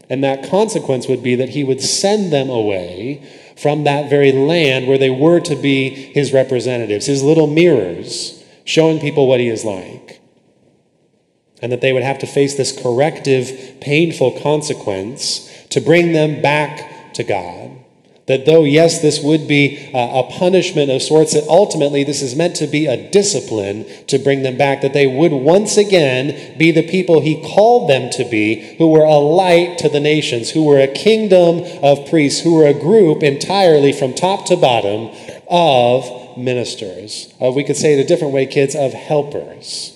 And 0.09 0.23
that 0.23 0.49
consequence 0.49 1.07
would 1.07 1.23
be 1.23 1.35
that 1.35 1.49
he 1.49 1.63
would 1.63 1.81
send 1.81 2.31
them 2.31 2.49
away 2.49 3.27
from 3.57 3.83
that 3.83 4.09
very 4.09 4.31
land 4.31 4.87
where 4.87 4.97
they 4.97 5.09
were 5.09 5.39
to 5.41 5.55
be 5.55 5.89
his 5.89 6.33
representatives, 6.33 7.05
his 7.05 7.23
little 7.23 7.47
mirrors, 7.47 8.43
showing 8.65 8.99
people 8.99 9.27
what 9.27 9.39
he 9.39 9.47
is 9.47 9.63
like. 9.63 10.21
And 11.61 11.71
that 11.71 11.81
they 11.81 11.93
would 11.93 12.03
have 12.03 12.19
to 12.19 12.27
face 12.27 12.55
this 12.55 12.77
corrective, 12.77 13.77
painful 13.79 14.39
consequence 14.41 15.49
to 15.69 15.79
bring 15.79 16.11
them 16.11 16.41
back 16.41 17.13
to 17.13 17.23
God. 17.23 17.82
That 18.25 18.45
though, 18.45 18.63
yes, 18.63 19.01
this 19.01 19.21
would 19.21 19.49
be 19.49 19.91
uh, 19.93 20.21
a 20.21 20.23
punishment 20.23 20.89
of 20.89 21.01
sorts, 21.01 21.33
that 21.33 21.45
ultimately 21.49 22.05
this 22.05 22.21
is 22.21 22.35
meant 22.35 22.55
to 22.57 22.67
be 22.67 22.85
a 22.85 23.09
discipline 23.11 23.85
to 24.07 24.17
bring 24.17 24.43
them 24.43 24.57
back, 24.57 24.81
that 24.81 24.93
they 24.93 25.07
would 25.07 25.33
once 25.33 25.75
again 25.75 26.57
be 26.57 26.71
the 26.71 26.87
people 26.87 27.19
he 27.19 27.41
called 27.41 27.89
them 27.89 28.09
to 28.11 28.23
be, 28.23 28.77
who 28.77 28.87
were 28.87 29.03
a 29.03 29.17
light 29.17 29.77
to 29.79 29.89
the 29.89 29.99
nations, 29.99 30.51
who 30.51 30.63
were 30.63 30.79
a 30.79 30.87
kingdom 30.87 31.63
of 31.83 32.09
priests, 32.09 32.41
who 32.41 32.53
were 32.53 32.67
a 32.67 32.73
group 32.73 33.23
entirely 33.23 33.91
from 33.91 34.13
top 34.13 34.45
to 34.45 34.55
bottom 34.55 35.09
of 35.49 36.37
ministers. 36.37 37.33
Of, 37.41 37.55
we 37.55 37.65
could 37.65 37.77
say 37.77 37.99
it 37.99 38.03
a 38.03 38.07
different 38.07 38.33
way, 38.33 38.45
kids, 38.45 38.73
of 38.73 38.93
helpers 38.93 39.92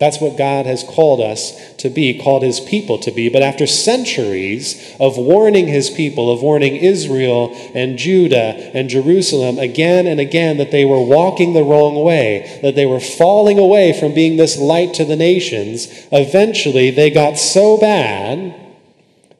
That's 0.00 0.18
what 0.18 0.38
God 0.38 0.64
has 0.64 0.82
called 0.82 1.20
us 1.20 1.74
to 1.76 1.90
be, 1.90 2.18
called 2.18 2.42
his 2.42 2.58
people 2.58 2.98
to 3.00 3.10
be. 3.10 3.28
But 3.28 3.42
after 3.42 3.66
centuries 3.66 4.96
of 4.98 5.18
warning 5.18 5.68
his 5.68 5.90
people, 5.90 6.32
of 6.32 6.40
warning 6.40 6.76
Israel 6.76 7.54
and 7.74 7.98
Judah 7.98 8.70
and 8.72 8.88
Jerusalem 8.88 9.58
again 9.58 10.06
and 10.06 10.18
again 10.18 10.56
that 10.56 10.70
they 10.70 10.86
were 10.86 11.02
walking 11.02 11.52
the 11.52 11.62
wrong 11.62 12.02
way, 12.02 12.58
that 12.62 12.76
they 12.76 12.86
were 12.86 12.98
falling 12.98 13.58
away 13.58 13.92
from 13.92 14.14
being 14.14 14.38
this 14.38 14.56
light 14.56 14.94
to 14.94 15.04
the 15.04 15.16
nations, 15.16 15.86
eventually 16.10 16.90
they 16.90 17.10
got 17.10 17.36
so 17.36 17.76
bad 17.76 18.69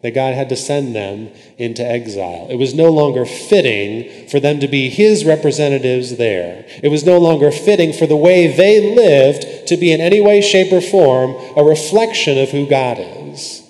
that 0.02 0.14
God 0.14 0.34
had 0.34 0.48
to 0.48 0.56
send 0.56 0.94
them 0.94 1.30
into 1.58 1.84
exile. 1.84 2.46
It 2.48 2.56
was 2.56 2.74
no 2.74 2.90
longer 2.90 3.26
fitting 3.26 4.28
for 4.28 4.40
them 4.40 4.60
to 4.60 4.68
be 4.68 4.88
his 4.88 5.24
representatives 5.24 6.16
there. 6.16 6.64
It 6.82 6.88
was 6.88 7.04
no 7.04 7.18
longer 7.18 7.50
fitting 7.50 7.92
for 7.92 8.06
the 8.06 8.16
way 8.16 8.46
they 8.46 8.94
lived 8.94 9.68
to 9.68 9.76
be 9.76 9.92
in 9.92 10.00
any 10.00 10.20
way, 10.20 10.40
shape, 10.40 10.72
or 10.72 10.80
form 10.80 11.32
a 11.56 11.62
reflection 11.62 12.38
of 12.38 12.50
who 12.50 12.66
God 12.66 12.98
is. 12.98 13.62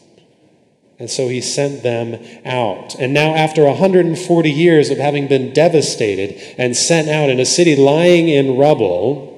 And 1.01 1.11
so 1.11 1.29
he 1.29 1.41
sent 1.41 1.83
them 1.83 2.23
out. 2.45 2.95
And 2.97 3.15
now, 3.15 3.35
after 3.35 3.65
140 3.65 4.51
years 4.51 4.91
of 4.91 4.99
having 4.99 5.29
been 5.29 5.53
devastated 5.53 6.39
and 6.59 6.77
sent 6.77 7.09
out 7.09 7.31
in 7.31 7.41
a 7.41 7.47
city 7.47 7.75
lying 7.75 8.29
in 8.29 8.59
rubble, 8.59 9.30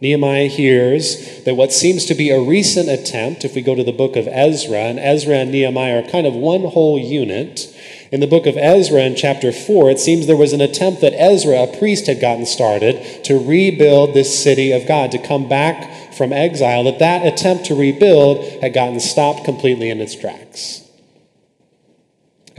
Nehemiah 0.00 0.46
hears 0.46 1.44
that 1.44 1.56
what 1.56 1.72
seems 1.72 2.06
to 2.06 2.14
be 2.14 2.30
a 2.30 2.40
recent 2.40 2.88
attempt, 2.88 3.44
if 3.44 3.54
we 3.54 3.60
go 3.60 3.74
to 3.74 3.84
the 3.84 3.92
book 3.92 4.16
of 4.16 4.26
Ezra, 4.28 4.78
and 4.78 4.98
Ezra 4.98 5.36
and 5.36 5.52
Nehemiah 5.52 6.02
are 6.02 6.08
kind 6.08 6.26
of 6.26 6.34
one 6.34 6.62
whole 6.62 6.98
unit. 6.98 7.74
In 8.10 8.20
the 8.20 8.26
book 8.26 8.46
of 8.46 8.56
Ezra, 8.56 9.02
in 9.02 9.14
chapter 9.14 9.52
4, 9.52 9.90
it 9.90 10.00
seems 10.00 10.26
there 10.26 10.36
was 10.36 10.54
an 10.54 10.62
attempt 10.62 11.02
that 11.02 11.12
Ezra, 11.12 11.64
a 11.64 11.78
priest, 11.78 12.06
had 12.06 12.18
gotten 12.18 12.46
started 12.46 13.24
to 13.24 13.38
rebuild 13.38 14.14
this 14.14 14.42
city 14.42 14.72
of 14.72 14.88
God, 14.88 15.12
to 15.12 15.18
come 15.18 15.48
back 15.48 16.14
from 16.14 16.32
exile, 16.32 16.84
that 16.84 16.98
that 16.98 17.26
attempt 17.26 17.66
to 17.66 17.74
rebuild 17.74 18.62
had 18.62 18.72
gotten 18.72 19.00
stopped 19.00 19.44
completely 19.44 19.90
in 19.90 20.00
its 20.00 20.14
tracks 20.14 20.89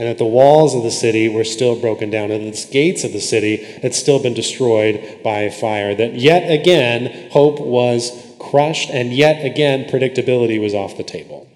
and 0.02 0.10
that 0.10 0.18
the 0.18 0.24
walls 0.24 0.74
of 0.74 0.82
the 0.82 0.90
city 0.90 1.28
were 1.28 1.44
still 1.44 1.80
broken 1.80 2.10
down, 2.10 2.32
and 2.32 2.44
that 2.44 2.56
the 2.56 2.72
gates 2.72 3.04
of 3.04 3.12
the 3.12 3.20
city 3.20 3.58
had 3.82 3.94
still 3.94 4.20
been 4.20 4.34
destroyed 4.34 5.20
by 5.22 5.48
fire. 5.48 5.94
That 5.94 6.14
yet 6.14 6.50
again, 6.50 7.30
hope 7.30 7.60
was 7.60 8.10
crushed, 8.40 8.90
and 8.90 9.12
yet 9.12 9.46
again, 9.46 9.84
predictability 9.84 10.60
was 10.60 10.74
off 10.74 10.96
the 10.96 11.04
table. 11.04 11.48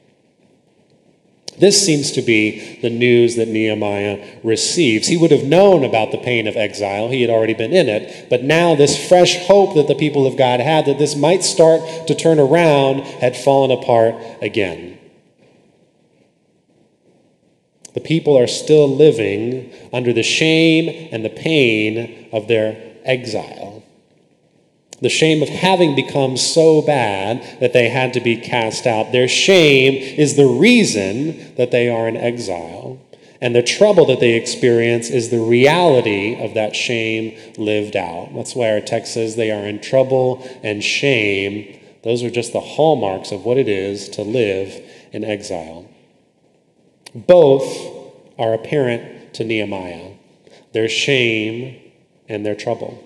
This 1.58 1.84
seems 1.84 2.12
to 2.12 2.22
be 2.22 2.78
the 2.82 2.90
news 2.90 3.34
that 3.34 3.48
Nehemiah 3.48 4.38
receives. 4.44 5.08
He 5.08 5.16
would 5.16 5.32
have 5.32 5.42
known 5.42 5.82
about 5.82 6.12
the 6.12 6.18
pain 6.18 6.46
of 6.46 6.56
exile, 6.56 7.08
he 7.08 7.22
had 7.22 7.30
already 7.30 7.54
been 7.54 7.72
in 7.72 7.88
it, 7.88 8.28
but 8.30 8.44
now 8.44 8.76
this 8.76 9.08
fresh 9.08 9.44
hope 9.46 9.74
that 9.74 9.88
the 9.88 9.96
people 9.96 10.24
of 10.24 10.36
God 10.36 10.60
had 10.60 10.86
that 10.86 11.00
this 11.00 11.16
might 11.16 11.42
start 11.42 12.06
to 12.06 12.14
turn 12.14 12.38
around 12.38 13.00
had 13.00 13.36
fallen 13.36 13.72
apart 13.72 14.14
again. 14.40 14.98
The 17.96 18.02
people 18.02 18.38
are 18.38 18.46
still 18.46 18.94
living 18.94 19.72
under 19.90 20.12
the 20.12 20.22
shame 20.22 21.08
and 21.12 21.24
the 21.24 21.30
pain 21.30 22.28
of 22.30 22.46
their 22.46 22.76
exile. 23.06 23.82
The 25.00 25.08
shame 25.08 25.42
of 25.42 25.48
having 25.48 25.96
become 25.96 26.36
so 26.36 26.82
bad 26.82 27.58
that 27.58 27.72
they 27.72 27.88
had 27.88 28.12
to 28.12 28.20
be 28.20 28.36
cast 28.36 28.86
out. 28.86 29.12
Their 29.12 29.28
shame 29.28 29.94
is 29.94 30.36
the 30.36 30.44
reason 30.46 31.54
that 31.54 31.70
they 31.70 31.88
are 31.88 32.06
in 32.06 32.18
exile. 32.18 33.00
And 33.40 33.56
the 33.56 33.62
trouble 33.62 34.04
that 34.06 34.20
they 34.20 34.34
experience 34.34 35.08
is 35.08 35.30
the 35.30 35.40
reality 35.40 36.38
of 36.38 36.52
that 36.52 36.76
shame 36.76 37.38
lived 37.56 37.96
out. 37.96 38.28
That's 38.34 38.54
why 38.54 38.72
our 38.72 38.82
text 38.82 39.14
says 39.14 39.36
they 39.36 39.50
are 39.50 39.66
in 39.66 39.80
trouble 39.80 40.46
and 40.62 40.84
shame. 40.84 41.80
Those 42.04 42.22
are 42.22 42.30
just 42.30 42.52
the 42.52 42.60
hallmarks 42.60 43.32
of 43.32 43.46
what 43.46 43.56
it 43.56 43.68
is 43.68 44.10
to 44.10 44.22
live 44.22 44.82
in 45.12 45.24
exile. 45.24 45.86
Both 47.16 47.64
are 48.38 48.52
apparent 48.52 49.35
to 49.35 49.44
Nehemiah 49.44 50.12
their 50.73 50.88
shame 50.90 51.80
and 52.28 52.44
their 52.44 52.54
trouble. 52.54 53.02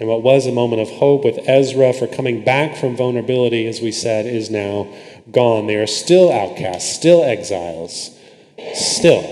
And 0.00 0.08
what 0.08 0.22
was 0.22 0.46
a 0.46 0.52
moment 0.52 0.80
of 0.80 0.88
hope 0.88 1.24
with 1.24 1.38
Ezra 1.46 1.92
for 1.92 2.06
coming 2.06 2.42
back 2.42 2.74
from 2.74 2.96
vulnerability, 2.96 3.66
as 3.66 3.82
we 3.82 3.92
said, 3.92 4.24
is 4.24 4.50
now 4.50 4.88
gone. 5.30 5.66
They 5.66 5.76
are 5.76 5.86
still 5.86 6.32
outcasts, 6.32 6.94
still 6.94 7.22
exiles, 7.22 8.18
still. 8.72 9.22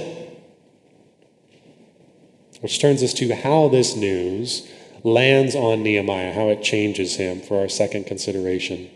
Which 2.60 2.80
turns 2.80 3.02
us 3.02 3.14
to 3.14 3.34
how 3.34 3.68
this 3.68 3.96
news 3.96 4.70
lands 5.02 5.54
on 5.54 5.82
Nehemiah, 5.82 6.34
how 6.34 6.50
it 6.50 6.62
changes 6.62 7.16
him 7.16 7.40
for 7.40 7.60
our 7.60 7.68
second 7.70 8.04
consideration. 8.04 8.90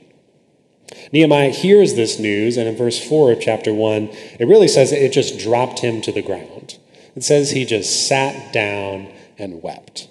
Nehemiah 1.12 1.50
hears 1.50 1.94
this 1.94 2.18
news, 2.18 2.56
and 2.56 2.68
in 2.68 2.76
verse 2.76 3.02
4 3.02 3.32
of 3.32 3.40
chapter 3.40 3.72
1, 3.72 4.08
it 4.38 4.46
really 4.46 4.68
says 4.68 4.92
it 4.92 5.12
just 5.12 5.38
dropped 5.38 5.80
him 5.80 6.00
to 6.02 6.12
the 6.12 6.22
ground. 6.22 6.78
It 7.14 7.24
says 7.24 7.50
he 7.50 7.64
just 7.64 8.06
sat 8.06 8.52
down 8.52 9.08
and 9.38 9.62
wept. 9.62 10.08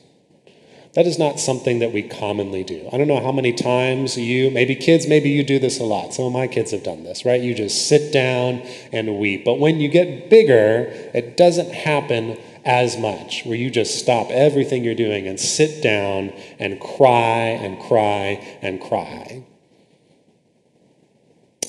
That 0.94 1.06
is 1.06 1.20
not 1.20 1.40
something 1.40 1.78
that 1.80 1.94
we 1.94 2.02
commonly 2.02 2.64
do. 2.64 2.90
I 2.92 2.98
don't 2.98 3.08
know 3.08 3.22
how 3.22 3.32
many 3.32 3.54
times 3.54 4.18
you, 4.18 4.50
maybe 4.50 4.76
kids, 4.76 5.08
maybe 5.08 5.30
you 5.30 5.44
do 5.44 5.60
this 5.60 5.80
a 5.80 5.84
lot. 5.84 6.16
Some 6.16 6.26
of 6.26 6.34
my 6.34 6.48
kids 6.48 6.72
have 6.72 6.82
done 6.82 7.04
this, 7.04 7.24
right? 7.24 7.40
You 7.40 7.54
just 7.54 7.88
sit 7.88 8.12
down 8.12 8.64
and 8.92 9.20
weep. 9.20 9.46
But 9.46 9.60
when 9.60 9.80
you 9.80 9.90
get 9.90 10.32
bigger, 10.32 10.88
it 11.14 11.38
doesn't 11.38 11.72
happen 11.72 12.40
as 12.66 12.98
much, 12.98 13.44
where 13.46 13.56
you 13.56 13.70
just 13.70 14.00
stop 14.00 14.32
everything 14.32 14.84
you're 14.84 14.96
doing 14.96 15.28
and 15.28 15.40
sit 15.40 15.84
down 15.84 16.34
and 16.58 16.82
cry 16.82 17.50
and 17.50 17.80
cry 17.80 18.58
and 18.64 18.82
cry. 18.82 19.44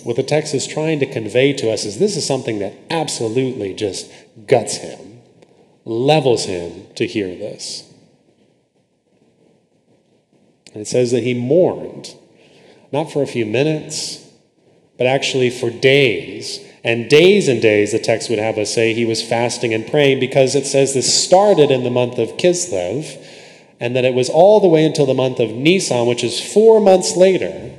What 0.05 0.17
the 0.17 0.23
text 0.23 0.55
is 0.55 0.67
trying 0.67 1.01
to 1.01 1.07
convey 1.07 1.53
to 1.55 1.71
us 1.71 1.85
is 1.85 1.99
this 1.99 2.17
is 2.17 2.27
something 2.27 2.59
that 2.61 2.75
absolutely 2.91 3.75
just 3.75 4.11
guts 4.47 4.77
him, 4.77 5.21
levels 5.85 6.45
him 6.45 6.87
to 6.97 7.07
hear 7.07 7.29
this. 7.29 7.85
And 10.73 10.83
it 10.83 10.87
says 10.87 11.11
that 11.13 11.23
he 11.23 11.35
mourned, 11.35 12.15
not 12.93 13.11
for 13.11 13.23
a 13.23 13.27
few 13.27 13.47
minutes, 13.47 14.25
but 14.97 15.07
actually 15.07 15.51
for 15.51 15.71
days. 15.71 16.65
And 16.85 17.11
days 17.11 17.49
and 17.49 17.61
days, 17.61 17.93
the 17.93 17.99
text 17.99 18.31
would 18.31 18.39
have 18.39 18.59
us 18.59 18.73
say 18.75 18.93
he 18.93 19.05
was 19.05 19.23
fasting 19.23 19.75
and 19.75 19.87
praying 19.87 20.21
because 20.21 20.55
it 20.55 20.67
says 20.67 20.95
this 20.95 21.25
started 21.25 21.71
in 21.71 21.85
the 21.85 21.91
month 21.91 22.19
of 22.19 22.37
Kislev 22.37 23.25
and 23.81 23.95
that 23.95 24.05
it 24.05 24.15
was 24.15 24.29
all 24.29 24.61
the 24.61 24.69
way 24.69 24.85
until 24.85 25.07
the 25.07 25.15
month 25.15 25.41
of 25.41 25.51
Nisan, 25.51 26.07
which 26.07 26.25
is 26.25 26.41
four 26.41 26.81
months 26.81 27.17
later, 27.17 27.73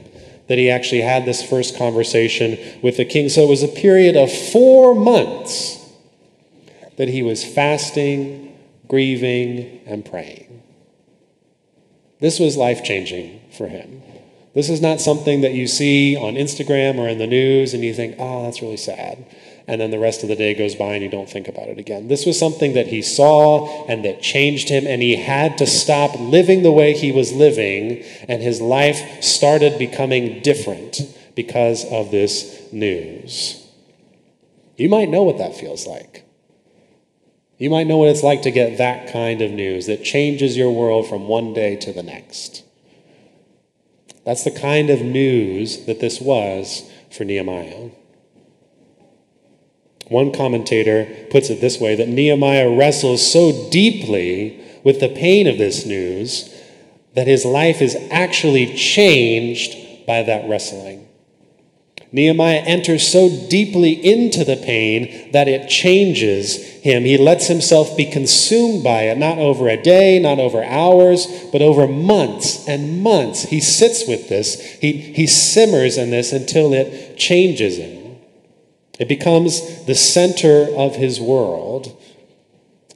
that 0.50 0.58
he 0.58 0.70
actually 0.70 1.02
had 1.02 1.24
this 1.24 1.42
first 1.42 1.78
conversation 1.78 2.58
with 2.82 2.98
the 2.98 3.06
king. 3.06 3.30
So 3.30 3.44
it 3.44 3.50
was 3.50 3.64
a 3.64 3.68
period 3.68 4.18
of 4.18 4.32
four 4.32 4.94
months 4.94 5.78
that 6.98 7.08
he 7.08 7.24
was 7.24 7.46
fasting, 7.46 8.58
grieving, 8.88 9.80
and 9.86 10.04
praying. 10.04 10.62
This 12.20 12.40
was 12.40 12.58
life 12.58 12.84
changing 12.84 13.40
for 13.56 13.68
him. 13.68 14.02
This 14.54 14.70
is 14.70 14.82
not 14.82 15.00
something 15.00 15.42
that 15.42 15.54
you 15.54 15.68
see 15.68 16.18
on 16.18 16.34
Instagram 16.34 16.98
or 16.98 17.08
in 17.08 17.20
the 17.20 17.28
news 17.28 17.74
and 17.74 17.84
you 17.84 17.94
think, 17.94 18.16
oh, 18.20 18.44
that's 18.44 18.62
really 18.62 18.76
sad 18.76 19.24
and 19.70 19.80
then 19.80 19.92
the 19.92 20.00
rest 20.00 20.24
of 20.24 20.30
the 20.30 20.36
day 20.36 20.56
goes 20.56 20.74
by 20.74 20.96
and 20.96 21.04
you 21.04 21.10
don't 21.10 21.30
think 21.30 21.48
about 21.48 21.68
it 21.68 21.78
again. 21.78 22.08
This 22.08 22.26
was 22.26 22.40
something 22.40 22.74
that 22.74 22.88
he 22.88 23.04
saw 23.04 23.86
and 23.86 24.04
that 24.04 24.20
changed 24.20 24.68
him, 24.68 24.88
and 24.88 25.00
he 25.00 25.16
had 25.16 25.60
to 25.60 25.68
stop 25.68 26.20
living 26.20 26.64
the 26.64 26.72
way 26.72 26.94
he 26.94 27.12
was 27.12 27.32
living, 27.32 28.04
and 28.28 28.42
his 28.42 28.60
life 28.60 29.24
started 29.24 29.78
becoming 29.78 30.42
different 30.42 31.02
because 31.36 31.86
of 31.92 32.10
this 32.10 32.74
news. 32.74 33.64
You 34.76 34.90
might 34.90 35.10
know 35.10 35.22
what 35.22 35.38
that 35.38 35.56
feels 35.56 35.86
like. 35.86 36.26
You 37.60 37.70
might 37.70 37.86
know 37.86 37.98
what 37.98 38.10
it's 38.10 38.24
like 38.24 38.42
to 38.44 38.52
get 38.52 38.80
that 38.80 39.12
kind 39.12 39.42
of 39.44 39.52
news 39.52 39.86
that 39.86 40.04
changes 40.04 40.58
your 40.58 40.72
world 40.72 41.08
from 41.08 41.28
one 41.28 41.54
day 41.54 41.76
to 41.76 41.94
the 41.94 42.02
next. 42.02 42.64
That's 44.26 44.44
the 44.44 44.52
kind 44.52 44.90
of 44.90 45.02
news 45.02 45.86
that 45.86 46.00
this 46.00 46.20
was 46.20 46.90
for 47.12 47.24
Nehemiah. 47.24 47.90
One 50.10 50.32
commentator 50.32 51.08
puts 51.30 51.50
it 51.50 51.62
this 51.62 51.80
way 51.80 51.96
that 51.96 52.10
Nehemiah 52.10 52.70
wrestles 52.70 53.32
so 53.32 53.70
deeply 53.70 54.60
with 54.84 55.00
the 55.00 55.10
pain 55.10 55.48
of 55.48 55.58
this 55.58 55.86
news 55.86 56.54
that 57.14 57.28
his 57.28 57.46
life 57.46 57.82
is 57.82 57.96
actually 58.12 58.76
changed 58.76 60.06
by 60.06 60.24
that 60.24 60.50
wrestling. 60.50 61.08
Nehemiah 62.12 62.64
enters 62.66 63.08
so 63.08 63.30
deeply 63.50 63.92
into 63.92 64.44
the 64.44 64.56
pain 64.56 65.32
that 65.32 65.48
it 65.48 65.70
changes 65.70 66.56
him. 66.82 67.04
He 67.04 67.18
lets 67.18 67.48
himself 67.48 67.96
be 67.96 68.06
consumed 68.06 68.84
by 68.84 69.04
it, 69.04 69.18
not 69.20 69.38
over 69.38 69.70
a 69.70 69.82
day, 69.82 70.18
not 70.18 70.40
over 70.40 70.64
hours, 70.64 71.28
but 71.52 71.62
over 71.62 71.88
months 71.88 72.68
and 72.68 73.04
months. 73.04 73.44
He 73.44 73.60
sits 73.60 74.08
with 74.08 74.28
this, 74.28 74.60
he, 74.60 74.94
he 74.94 75.28
simmers 75.28 75.98
in 75.98 76.10
this 76.10 76.32
until 76.32 76.74
it 76.74 77.16
changes 77.16 77.78
him. 77.78 77.99
It 79.00 79.08
becomes 79.08 79.86
the 79.86 79.96
center 79.96 80.68
of 80.76 80.96
his 80.96 81.20
world. 81.20 81.96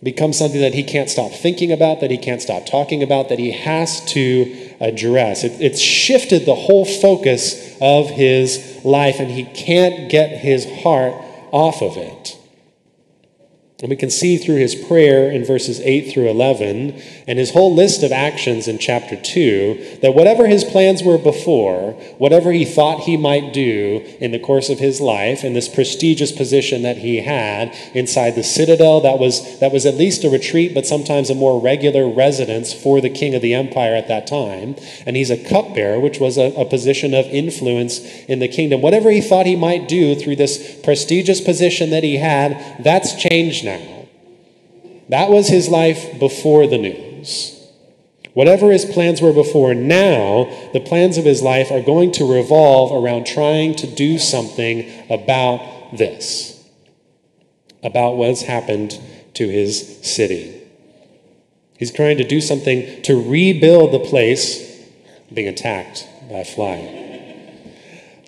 becomes 0.03 0.37
something 0.37 0.59
that 0.59 0.73
he 0.73 0.83
can't 0.83 1.09
stop 1.09 1.31
thinking 1.31 1.71
about, 1.71 2.01
that 2.01 2.11
he 2.11 2.17
can't 2.17 2.41
stop 2.41 2.65
talking 2.65 3.01
about, 3.01 3.29
that 3.29 3.39
he 3.39 3.51
has 3.51 4.03
to 4.07 4.75
address. 4.81 5.45
It, 5.45 5.53
it's 5.61 5.79
shifted 5.79 6.45
the 6.45 6.55
whole 6.55 6.83
focus 6.83 7.77
of 7.79 8.09
his 8.09 8.81
life, 8.83 9.21
and 9.21 9.31
he 9.31 9.45
can't 9.45 10.11
get 10.11 10.29
his 10.39 10.65
heart 10.81 11.13
off 11.53 11.81
of 11.81 11.95
it. 11.95 12.37
And 13.83 13.89
we 13.89 13.97
can 13.97 14.09
see 14.09 14.37
through 14.37 14.55
his 14.55 14.75
prayer 14.75 15.29
in 15.29 15.43
verses 15.43 15.81
8 15.81 16.13
through 16.13 16.29
11 16.29 17.01
and 17.27 17.37
his 17.37 17.51
whole 17.51 17.75
list 17.75 18.01
of 18.01 18.13
actions 18.13 18.65
in 18.69 18.77
chapter 18.77 19.17
2 19.17 19.97
that 20.01 20.15
whatever 20.15 20.47
his 20.47 20.63
plans 20.63 21.03
were 21.03 21.17
before, 21.17 21.91
whatever 22.17 22.53
he 22.53 22.63
thought 22.63 23.01
he 23.01 23.17
might 23.17 23.51
do 23.51 24.01
in 24.21 24.31
the 24.31 24.39
course 24.39 24.69
of 24.69 24.79
his 24.79 25.01
life, 25.01 25.43
in 25.43 25.53
this 25.53 25.67
prestigious 25.67 26.31
position 26.31 26.83
that 26.83 26.99
he 26.99 27.17
had 27.17 27.75
inside 27.93 28.35
the 28.35 28.43
citadel 28.43 29.01
that 29.01 29.19
was, 29.19 29.59
that 29.59 29.73
was 29.73 29.85
at 29.85 29.95
least 29.95 30.23
a 30.23 30.29
retreat, 30.29 30.73
but 30.73 30.85
sometimes 30.85 31.29
a 31.29 31.35
more 31.35 31.59
regular 31.59 32.07
residence 32.07 32.71
for 32.71 33.01
the 33.01 33.09
king 33.09 33.35
of 33.35 33.41
the 33.41 33.53
empire 33.53 33.95
at 33.95 34.07
that 34.07 34.25
time. 34.25 34.77
And 35.05 35.17
he's 35.17 35.29
a 35.29 35.35
cupbearer, 35.35 35.99
which 35.99 36.21
was 36.21 36.37
a, 36.37 36.53
a 36.53 36.63
position 36.63 37.13
of 37.13 37.25
influence 37.25 37.99
in 38.29 38.39
the 38.39 38.47
kingdom. 38.47 38.79
Whatever 38.79 39.11
he 39.11 39.19
thought 39.19 39.45
he 39.45 39.57
might 39.57 39.89
do 39.89 40.15
through 40.15 40.37
this 40.37 40.79
prestigious 40.83 41.41
position 41.41 41.89
that 41.89 42.05
he 42.05 42.15
had, 42.15 42.81
that's 42.81 43.21
changed 43.21 43.65
now. 43.65 43.72
That 45.09 45.29
was 45.29 45.47
his 45.47 45.69
life 45.69 46.19
before 46.19 46.67
the 46.67 46.77
news. 46.77 47.59
Whatever 48.33 48.71
his 48.71 48.86
plans 48.86 49.21
were 49.21 49.33
before, 49.33 49.75
now 49.75 50.69
the 50.73 50.79
plans 50.79 51.17
of 51.17 51.25
his 51.25 51.43
life 51.43 51.71
are 51.71 51.81
going 51.81 52.12
to 52.13 52.33
revolve 52.33 52.91
around 52.91 53.25
trying 53.25 53.75
to 53.75 53.88
do 53.88 54.17
something 54.17 54.91
about 55.09 55.95
this, 55.95 56.67
about 57.83 58.17
what's 58.17 58.41
happened 58.41 58.99
to 59.36 59.47
his 59.47 59.99
city. 60.01 60.62
He's 61.77 61.91
trying 61.91 62.17
to 62.17 62.23
do 62.23 62.41
something 62.41 63.01
to 63.03 63.21
rebuild 63.21 63.91
the 63.91 63.99
place 63.99 64.81
being 65.31 65.47
attacked 65.47 66.07
by 66.29 66.39
a 66.39 66.45
fly 66.45 67.02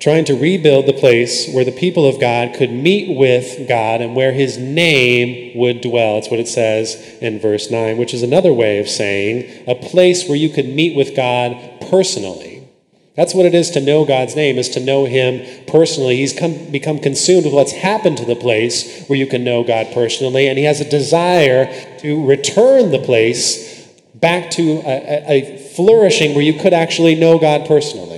trying 0.06 0.24
to 0.24 0.36
rebuild 0.36 0.86
the 0.86 0.94
place 0.94 1.52
where 1.52 1.66
the 1.66 1.72
people 1.72 2.08
of 2.08 2.20
God 2.22 2.54
could 2.54 2.70
meet 2.70 3.18
with 3.18 3.68
God 3.68 4.02
and 4.02 4.16
where 4.16 4.34
his 4.34 4.56
name 4.56 5.58
would 5.58 5.82
dwell. 5.82 6.14
That's 6.14 6.30
what 6.30 6.40
it 6.40 6.48
says 6.48 7.18
in 7.22 7.40
verse 7.40 7.72
9, 7.72 7.98
which 7.98 8.14
is 8.14 8.22
another 8.22 8.54
way 8.54 8.78
of 8.78 8.88
saying 8.88 9.64
a 9.68 9.74
place 9.74 10.30
where 10.30 10.38
you 10.38 10.50
could 10.50 10.68
meet 10.68 10.96
with 10.96 11.16
God 11.16 11.58
personally. 11.90 12.68
That's 13.16 13.34
what 13.34 13.48
it 13.48 13.56
is 13.56 13.72
to 13.72 13.82
know 13.82 14.06
God's 14.06 14.36
name, 14.36 14.60
is 14.60 14.70
to 14.70 14.80
know 14.80 15.06
Him 15.06 15.44
personally. 15.66 16.18
He's 16.18 16.38
come, 16.38 16.70
become 16.70 17.00
consumed 17.00 17.46
with 17.46 17.56
what's 17.56 17.72
happened 17.72 18.20
to 18.20 18.26
the 18.26 18.36
place 18.36 19.08
where 19.08 19.18
you 19.18 19.26
can 19.26 19.44
know 19.44 19.64
God 19.64 19.88
personally, 19.92 20.48
and 20.48 20.60
He 20.60 20.66
has 20.66 20.82
a 20.82 20.88
desire 20.88 21.66
to 22.02 22.28
return 22.28 22.92
the 22.92 23.00
place 23.00 23.88
back 24.14 24.52
to 24.52 24.84
a, 24.86 25.32
a 25.32 25.58
flourishing 25.76 26.36
where 26.36 26.44
you 26.44 26.60
could 26.60 26.74
actually 26.74 27.16
know 27.16 27.40
God 27.40 27.66
personally. 27.66 28.15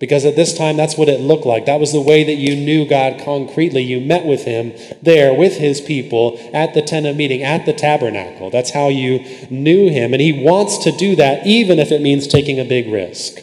Because 0.00 0.24
at 0.24 0.36
this 0.36 0.56
time, 0.56 0.76
that's 0.76 0.96
what 0.96 1.08
it 1.08 1.20
looked 1.20 1.46
like. 1.46 1.66
That 1.66 1.80
was 1.80 1.92
the 1.92 2.00
way 2.00 2.24
that 2.24 2.34
you 2.34 2.56
knew 2.56 2.86
God 2.86 3.20
concretely. 3.24 3.82
You 3.82 4.00
met 4.00 4.26
with 4.26 4.44
Him 4.44 4.72
there 5.00 5.32
with 5.32 5.56
His 5.56 5.80
people 5.80 6.38
at 6.52 6.74
the 6.74 6.82
tent 6.82 7.06
of 7.06 7.16
meeting, 7.16 7.42
at 7.42 7.64
the 7.64 7.72
tabernacle. 7.72 8.50
That's 8.50 8.70
how 8.70 8.88
you 8.88 9.24
knew 9.50 9.88
Him. 9.90 10.12
And 10.12 10.20
He 10.20 10.32
wants 10.32 10.78
to 10.78 10.92
do 10.92 11.14
that, 11.16 11.46
even 11.46 11.78
if 11.78 11.92
it 11.92 12.02
means 12.02 12.26
taking 12.26 12.58
a 12.58 12.64
big 12.64 12.88
risk. 12.88 13.38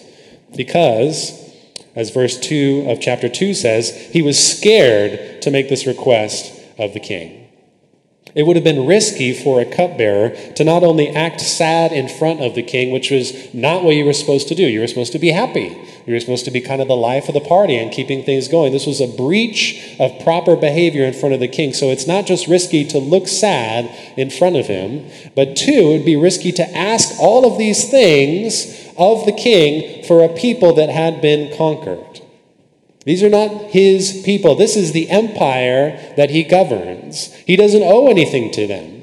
Because, 0.55 1.31
as 1.95 2.09
verse 2.09 2.37
2 2.37 2.85
of 2.89 2.99
chapter 2.99 3.29
2 3.29 3.53
says, 3.53 3.89
He 4.11 4.21
was 4.21 4.37
scared 4.37 5.41
to 5.41 5.51
make 5.51 5.69
this 5.69 5.87
request 5.87 6.53
of 6.77 6.93
the 6.93 6.99
king. 6.99 7.40
It 8.33 8.43
would 8.43 8.55
have 8.55 8.63
been 8.63 8.87
risky 8.87 9.33
for 9.33 9.59
a 9.59 9.65
cupbearer 9.65 10.29
to 10.55 10.63
not 10.63 10.83
only 10.83 11.09
act 11.09 11.41
sad 11.41 11.91
in 11.91 12.07
front 12.07 12.41
of 12.41 12.55
the 12.55 12.63
king, 12.63 12.91
which 12.91 13.11
was 13.11 13.53
not 13.53 13.83
what 13.83 13.95
you 13.95 14.05
were 14.05 14.13
supposed 14.13 14.47
to 14.47 14.55
do. 14.55 14.63
You 14.63 14.79
were 14.79 14.87
supposed 14.87 15.11
to 15.11 15.19
be 15.19 15.31
happy. 15.31 15.77
You 16.05 16.13
were 16.13 16.19
supposed 16.19 16.45
to 16.45 16.51
be 16.51 16.61
kind 16.61 16.81
of 16.81 16.87
the 16.87 16.95
life 16.95 17.27
of 17.27 17.33
the 17.33 17.41
party 17.41 17.77
and 17.77 17.91
keeping 17.91 18.23
things 18.23 18.47
going. 18.47 18.71
This 18.71 18.87
was 18.87 19.01
a 19.01 19.07
breach 19.07 19.95
of 19.99 20.23
proper 20.23 20.55
behavior 20.55 21.03
in 21.03 21.13
front 21.13 21.33
of 21.33 21.39
the 21.41 21.47
king. 21.47 21.73
So 21.73 21.89
it's 21.89 22.07
not 22.07 22.25
just 22.25 22.47
risky 22.47 22.85
to 22.85 22.99
look 22.99 23.27
sad 23.27 23.93
in 24.17 24.29
front 24.29 24.55
of 24.55 24.67
him, 24.67 25.09
but 25.35 25.55
two, 25.55 25.71
it 25.71 25.97
would 25.97 26.05
be 26.05 26.15
risky 26.15 26.51
to 26.53 26.77
ask 26.77 27.19
all 27.19 27.45
of 27.45 27.57
these 27.57 27.89
things 27.89 28.65
of 28.97 29.25
the 29.25 29.31
king 29.31 30.03
for 30.05 30.23
a 30.23 30.29
people 30.29 30.73
that 30.75 30.89
had 30.89 31.21
been 31.21 31.55
conquered. 31.57 32.21
These 33.05 33.23
are 33.23 33.29
not 33.29 33.71
his 33.71 34.21
people. 34.23 34.55
This 34.55 34.75
is 34.75 34.91
the 34.91 35.09
empire 35.09 36.13
that 36.17 36.29
he 36.29 36.43
governs. 36.43 37.33
He 37.47 37.55
doesn't 37.55 37.81
owe 37.83 38.07
anything 38.09 38.51
to 38.51 38.67
them. 38.67 39.01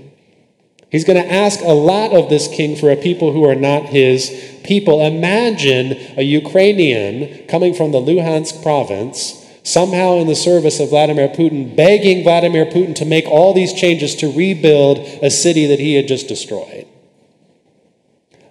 He's 0.91 1.05
going 1.05 1.23
to 1.23 1.33
ask 1.33 1.61
a 1.61 1.73
lot 1.73 2.13
of 2.13 2.31
this 2.31 2.49
king 2.49 2.77
for 2.77 2.91
a 2.91 2.97
people 2.97 3.33
who 3.33 3.45
are 3.45 3.55
not 3.55 3.87
his 3.87 4.59
people. 4.65 5.05
Imagine 5.05 5.93
a 6.17 6.23
Ukrainian 6.23 7.47
coming 7.47 7.75
from 7.75 7.93
the 7.93 8.01
Luhansk 8.01 8.63
province, 8.63 9.45
somehow 9.65 10.15
in 10.15 10.29
the 10.29 10.35
service 10.35 10.81
of 10.81 10.91
Vladimir 10.91 11.29
Putin, 11.29 11.77
begging 11.77 12.23
Vladimir 12.23 12.65
Putin 12.67 12.95
to 12.95 13.05
make 13.05 13.27
all 13.27 13.53
these 13.53 13.75
changes 13.75 14.15
to 14.17 14.33
rebuild 14.33 14.99
a 15.23 15.31
city 15.31 15.67
that 15.67 15.81
he 15.81 15.95
had 15.95 16.09
just 16.09 16.27
destroyed. 16.27 16.87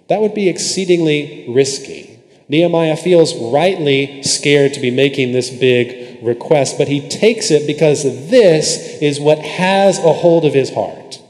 That 0.08 0.20
would 0.20 0.34
be 0.34 0.48
exceedingly 0.48 1.44
risky. 1.48 2.17
Nehemiah 2.48 2.96
feels 2.96 3.34
rightly 3.36 4.22
scared 4.22 4.74
to 4.74 4.80
be 4.80 4.90
making 4.90 5.32
this 5.32 5.50
big 5.50 6.24
request, 6.24 6.78
but 6.78 6.88
he 6.88 7.08
takes 7.08 7.50
it 7.50 7.66
because 7.66 8.02
this 8.02 9.00
is 9.02 9.20
what 9.20 9.38
has 9.38 9.98
a 9.98 10.12
hold 10.12 10.44
of 10.44 10.54
his 10.54 10.72
heart. 10.72 11.20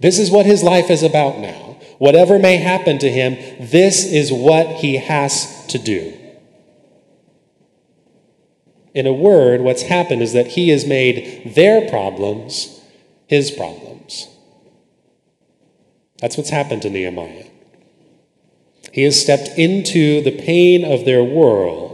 This 0.00 0.18
is 0.18 0.30
what 0.30 0.46
his 0.46 0.62
life 0.62 0.90
is 0.90 1.02
about 1.02 1.38
now. 1.38 1.78
Whatever 1.98 2.38
may 2.38 2.56
happen 2.56 2.98
to 2.98 3.10
him, 3.10 3.34
this 3.60 4.06
is 4.06 4.32
what 4.32 4.66
he 4.76 4.96
has 4.96 5.66
to 5.66 5.78
do. 5.78 6.16
In 8.94 9.06
a 9.06 9.12
word, 9.12 9.60
what's 9.60 9.82
happened 9.82 10.22
is 10.22 10.32
that 10.32 10.48
he 10.48 10.70
has 10.70 10.86
made 10.86 11.52
their 11.54 11.88
problems 11.90 12.80
his 13.30 13.52
problems. 13.52 14.26
That's 16.18 16.36
what's 16.36 16.50
happened 16.50 16.82
to 16.82 16.90
Nehemiah. 16.90 17.49
He 18.92 19.02
has 19.04 19.20
stepped 19.20 19.48
into 19.56 20.20
the 20.22 20.36
pain 20.36 20.84
of 20.84 21.04
their 21.04 21.22
world. 21.22 21.90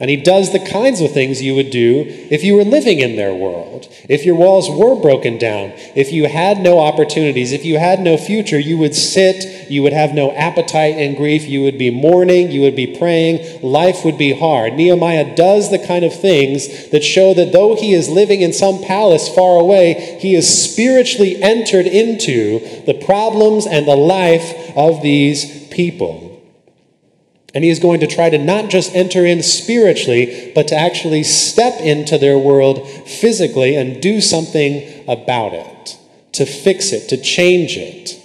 And 0.00 0.10
he 0.10 0.16
does 0.16 0.52
the 0.52 0.58
kinds 0.58 1.00
of 1.00 1.12
things 1.12 1.40
you 1.40 1.54
would 1.54 1.70
do 1.70 2.04
if 2.30 2.42
you 2.42 2.56
were 2.56 2.64
living 2.64 2.98
in 2.98 3.16
their 3.16 3.32
world. 3.32 3.88
If 4.08 4.26
your 4.26 4.34
walls 4.34 4.68
were 4.68 5.00
broken 5.00 5.38
down, 5.38 5.72
if 5.94 6.12
you 6.12 6.26
had 6.26 6.58
no 6.58 6.80
opportunities, 6.80 7.52
if 7.52 7.64
you 7.64 7.78
had 7.78 8.00
no 8.00 8.16
future, 8.16 8.58
you 8.58 8.76
would 8.76 8.94
sit, 8.94 9.70
you 9.70 9.82
would 9.82 9.92
have 9.92 10.12
no 10.12 10.32
appetite 10.32 10.96
and 10.96 11.16
grief, 11.16 11.44
you 11.44 11.62
would 11.62 11.78
be 11.78 11.90
mourning, 11.90 12.50
you 12.50 12.60
would 12.62 12.74
be 12.74 12.98
praying, 12.98 13.62
life 13.62 14.04
would 14.04 14.18
be 14.18 14.32
hard. 14.32 14.74
Nehemiah 14.74 15.36
does 15.36 15.70
the 15.70 15.78
kind 15.78 16.04
of 16.04 16.12
things 16.12 16.90
that 16.90 17.04
show 17.04 17.32
that 17.32 17.52
though 17.52 17.76
he 17.76 17.94
is 17.94 18.08
living 18.08 18.42
in 18.42 18.52
some 18.52 18.82
palace 18.82 19.28
far 19.28 19.58
away, 19.60 20.18
he 20.20 20.34
is 20.34 20.72
spiritually 20.72 21.40
entered 21.40 21.86
into 21.86 22.58
the 22.84 22.94
problems 22.94 23.64
and 23.64 23.86
the 23.86 23.96
life 23.96 24.76
of 24.76 25.02
these 25.02 25.68
people. 25.68 26.23
And 27.54 27.62
he 27.62 27.70
is 27.70 27.78
going 27.78 28.00
to 28.00 28.08
try 28.08 28.30
to 28.30 28.38
not 28.38 28.68
just 28.68 28.94
enter 28.94 29.24
in 29.24 29.42
spiritually, 29.42 30.52
but 30.54 30.66
to 30.68 30.74
actually 30.74 31.22
step 31.22 31.80
into 31.80 32.18
their 32.18 32.36
world 32.36 32.88
physically 33.06 33.76
and 33.76 34.02
do 34.02 34.20
something 34.20 35.04
about 35.08 35.52
it, 35.54 35.96
to 36.32 36.46
fix 36.46 36.92
it, 36.92 37.08
to 37.10 37.16
change 37.16 37.76
it. 37.76 38.20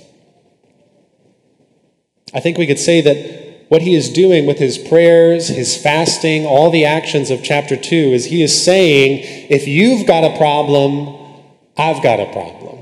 I 2.33 2.39
think 2.39 2.57
we 2.57 2.67
could 2.67 2.79
say 2.79 3.01
that 3.01 3.67
what 3.69 3.83
he 3.83 3.95
is 3.95 4.09
doing 4.09 4.47
with 4.47 4.57
his 4.57 4.79
prayers, 4.79 5.47
his 5.47 5.77
fasting, 5.77 6.45
all 6.45 6.71
the 6.71 6.85
actions 6.85 7.29
of 7.29 7.43
chapter 7.43 7.75
2 7.75 7.95
is 7.95 8.25
he 8.25 8.41
is 8.41 8.65
saying, 8.65 9.19
if 9.49 9.67
you've 9.67 10.07
got 10.07 10.23
a 10.23 10.35
problem, 10.37 11.15
I've 11.77 12.01
got 12.01 12.19
a 12.19 12.31
problem. 12.31 12.78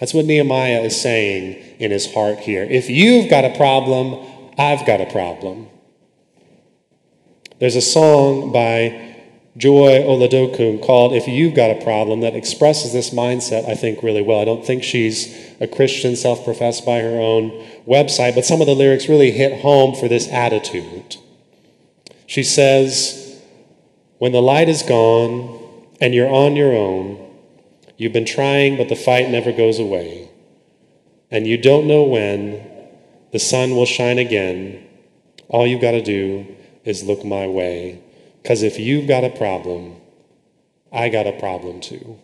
That's 0.00 0.12
what 0.12 0.26
Nehemiah 0.26 0.80
is 0.82 1.00
saying 1.00 1.76
in 1.78 1.90
his 1.90 2.12
heart 2.12 2.40
here. 2.40 2.62
If 2.62 2.90
you've 2.90 3.30
got 3.30 3.44
a 3.44 3.56
problem, 3.56 4.26
I've 4.58 4.86
got 4.86 5.00
a 5.00 5.06
problem. 5.06 5.68
There's 7.58 7.76
a 7.76 7.80
song 7.80 8.52
by 8.52 9.14
Joy 9.56 10.02
Oladokun 10.02 10.84
called 10.84 11.14
If 11.14 11.26
You've 11.26 11.54
Got 11.54 11.70
a 11.70 11.82
Problem 11.82 12.20
that 12.20 12.34
expresses 12.34 12.92
this 12.92 13.10
mindset, 13.10 13.66
I 13.66 13.74
think, 13.74 14.02
really 14.02 14.20
well. 14.20 14.40
I 14.40 14.44
don't 14.44 14.66
think 14.66 14.84
she's 14.84 15.34
a 15.60 15.66
Christian, 15.66 16.14
self 16.14 16.44
professed 16.44 16.84
by 16.84 17.00
her 17.00 17.18
own 17.18 17.50
website, 17.86 18.34
but 18.34 18.44
some 18.44 18.60
of 18.60 18.66
the 18.66 18.74
lyrics 18.74 19.08
really 19.08 19.30
hit 19.30 19.62
home 19.62 19.94
for 19.94 20.08
this 20.08 20.28
attitude. 20.28 21.16
She 22.26 22.42
says, 22.42 23.40
When 24.18 24.32
the 24.32 24.42
light 24.42 24.68
is 24.68 24.82
gone 24.82 25.58
and 26.02 26.14
you're 26.14 26.28
on 26.28 26.54
your 26.56 26.76
own, 26.76 27.25
You've 27.96 28.12
been 28.12 28.26
trying, 28.26 28.76
but 28.76 28.88
the 28.88 28.96
fight 28.96 29.30
never 29.30 29.52
goes 29.52 29.78
away. 29.78 30.30
And 31.30 31.46
you 31.46 31.56
don't 31.56 31.86
know 31.86 32.02
when 32.04 32.66
the 33.32 33.38
sun 33.38 33.74
will 33.74 33.86
shine 33.86 34.18
again. 34.18 34.86
All 35.48 35.66
you've 35.66 35.80
got 35.80 35.92
to 35.92 36.02
do 36.02 36.46
is 36.84 37.04
look 37.04 37.24
my 37.24 37.46
way. 37.46 38.02
Because 38.42 38.62
if 38.62 38.78
you've 38.78 39.08
got 39.08 39.24
a 39.24 39.30
problem, 39.30 39.96
I 40.92 41.08
got 41.08 41.26
a 41.26 41.32
problem 41.32 41.80
too. 41.80 42.18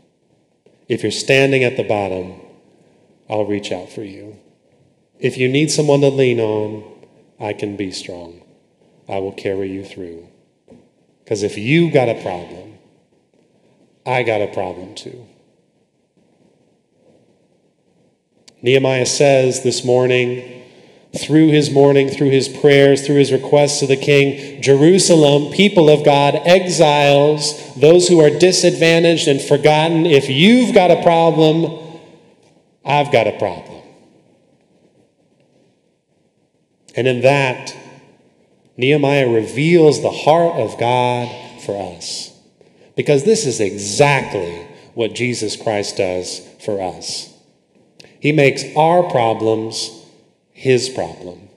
If 0.89 1.03
you're 1.03 1.11
standing 1.11 1.65
at 1.65 1.77
the 1.77 1.83
bottom, 1.85 2.41
I'll 3.29 3.47
reach 3.47 3.73
out 3.73 3.91
for 3.91 4.03
you. 4.03 4.39
If 5.19 5.39
you 5.39 5.49
need 5.49 5.71
someone 5.71 6.01
to 6.03 6.09
lean 6.09 6.39
on, 6.39 6.85
I 7.41 7.53
can 7.55 7.77
be 7.77 7.91
strong. 7.93 8.43
I 9.09 9.19
will 9.19 9.33
carry 9.33 9.71
you 9.71 9.85
through. 9.85 10.29
Because 11.25 11.43
if 11.43 11.57
you 11.57 11.91
got 11.91 12.09
a 12.09 12.21
problem, 12.23 12.79
I 14.05 14.23
got 14.23 14.41
a 14.41 14.49
problem 14.49 14.95
too. 14.95 15.27
Nehemiah 18.63 19.07
says 19.07 19.63
this 19.63 19.85
morning, 19.85 20.63
through 21.19 21.49
his 21.49 21.71
mourning, 21.71 22.09
through 22.09 22.31
his 22.31 22.49
prayers, 22.49 23.05
through 23.05 23.17
his 23.17 23.33
requests 23.33 23.81
to 23.81 23.87
the 23.87 23.97
king, 23.97 24.63
Jerusalem, 24.63 25.53
people 25.53 25.91
of 25.91 26.05
God, 26.05 26.35
exiles, 26.47 27.75
those 27.75 28.09
who 28.09 28.21
are 28.21 28.31
disadvantaged 28.31 29.29
and 29.29 29.41
forgotten, 29.41 30.07
if 30.07 30.31
you've 30.31 30.75
got 30.75 30.91
a 30.91 31.03
problem, 31.03 32.01
I've 32.85 33.13
got 33.13 33.27
a 33.27 33.39
problem. 33.39 33.83
And 36.97 37.07
in 37.07 37.23
that, 37.23 37.75
Nehemiah 38.77 39.29
reveals 39.29 40.01
the 40.01 40.11
heart 40.11 40.57
of 40.57 40.79
God 40.79 41.29
for 41.63 41.95
us. 41.95 42.31
Because 42.97 43.25
this 43.25 43.47
is 43.47 43.61
exactly 43.61 44.67
what 44.95 45.15
Jesus 45.15 45.57
Christ 45.57 45.97
does 45.97 46.41
for 46.65 46.81
us. 46.83 47.32
He 48.23 48.31
makes 48.31 48.63
our 48.77 49.03
problems 49.03 50.01
his 50.53 50.89
problem. 50.89 51.49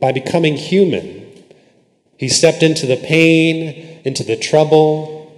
By 0.00 0.12
becoming 0.12 0.56
human, 0.56 1.30
he 2.16 2.30
stepped 2.30 2.62
into 2.62 2.86
the 2.86 2.96
pain, 2.96 4.00
into 4.02 4.24
the 4.24 4.38
trouble, 4.38 5.30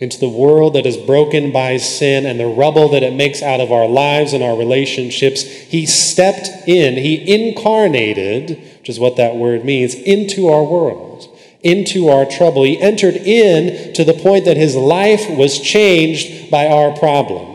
into 0.00 0.18
the 0.18 0.28
world 0.28 0.74
that 0.74 0.86
is 0.86 0.96
broken 0.96 1.52
by 1.52 1.76
sin 1.76 2.26
and 2.26 2.40
the 2.40 2.48
rubble 2.48 2.88
that 2.88 3.04
it 3.04 3.14
makes 3.14 3.42
out 3.42 3.60
of 3.60 3.70
our 3.70 3.86
lives 3.86 4.32
and 4.32 4.42
our 4.42 4.58
relationships. 4.58 5.44
He 5.44 5.86
stepped 5.86 6.48
in, 6.66 6.96
he 6.96 7.32
incarnated, 7.32 8.58
which 8.80 8.88
is 8.88 8.98
what 8.98 9.14
that 9.18 9.36
word 9.36 9.64
means, 9.64 9.94
into 9.94 10.48
our 10.48 10.64
world, 10.64 11.28
into 11.62 12.08
our 12.08 12.26
trouble. 12.26 12.64
He 12.64 12.80
entered 12.80 13.14
in 13.14 13.94
to 13.94 14.02
the 14.02 14.14
point 14.14 14.46
that 14.46 14.56
his 14.56 14.74
life 14.74 15.30
was 15.30 15.60
changed 15.60 16.50
by 16.50 16.66
our 16.66 16.90
problem 16.96 17.51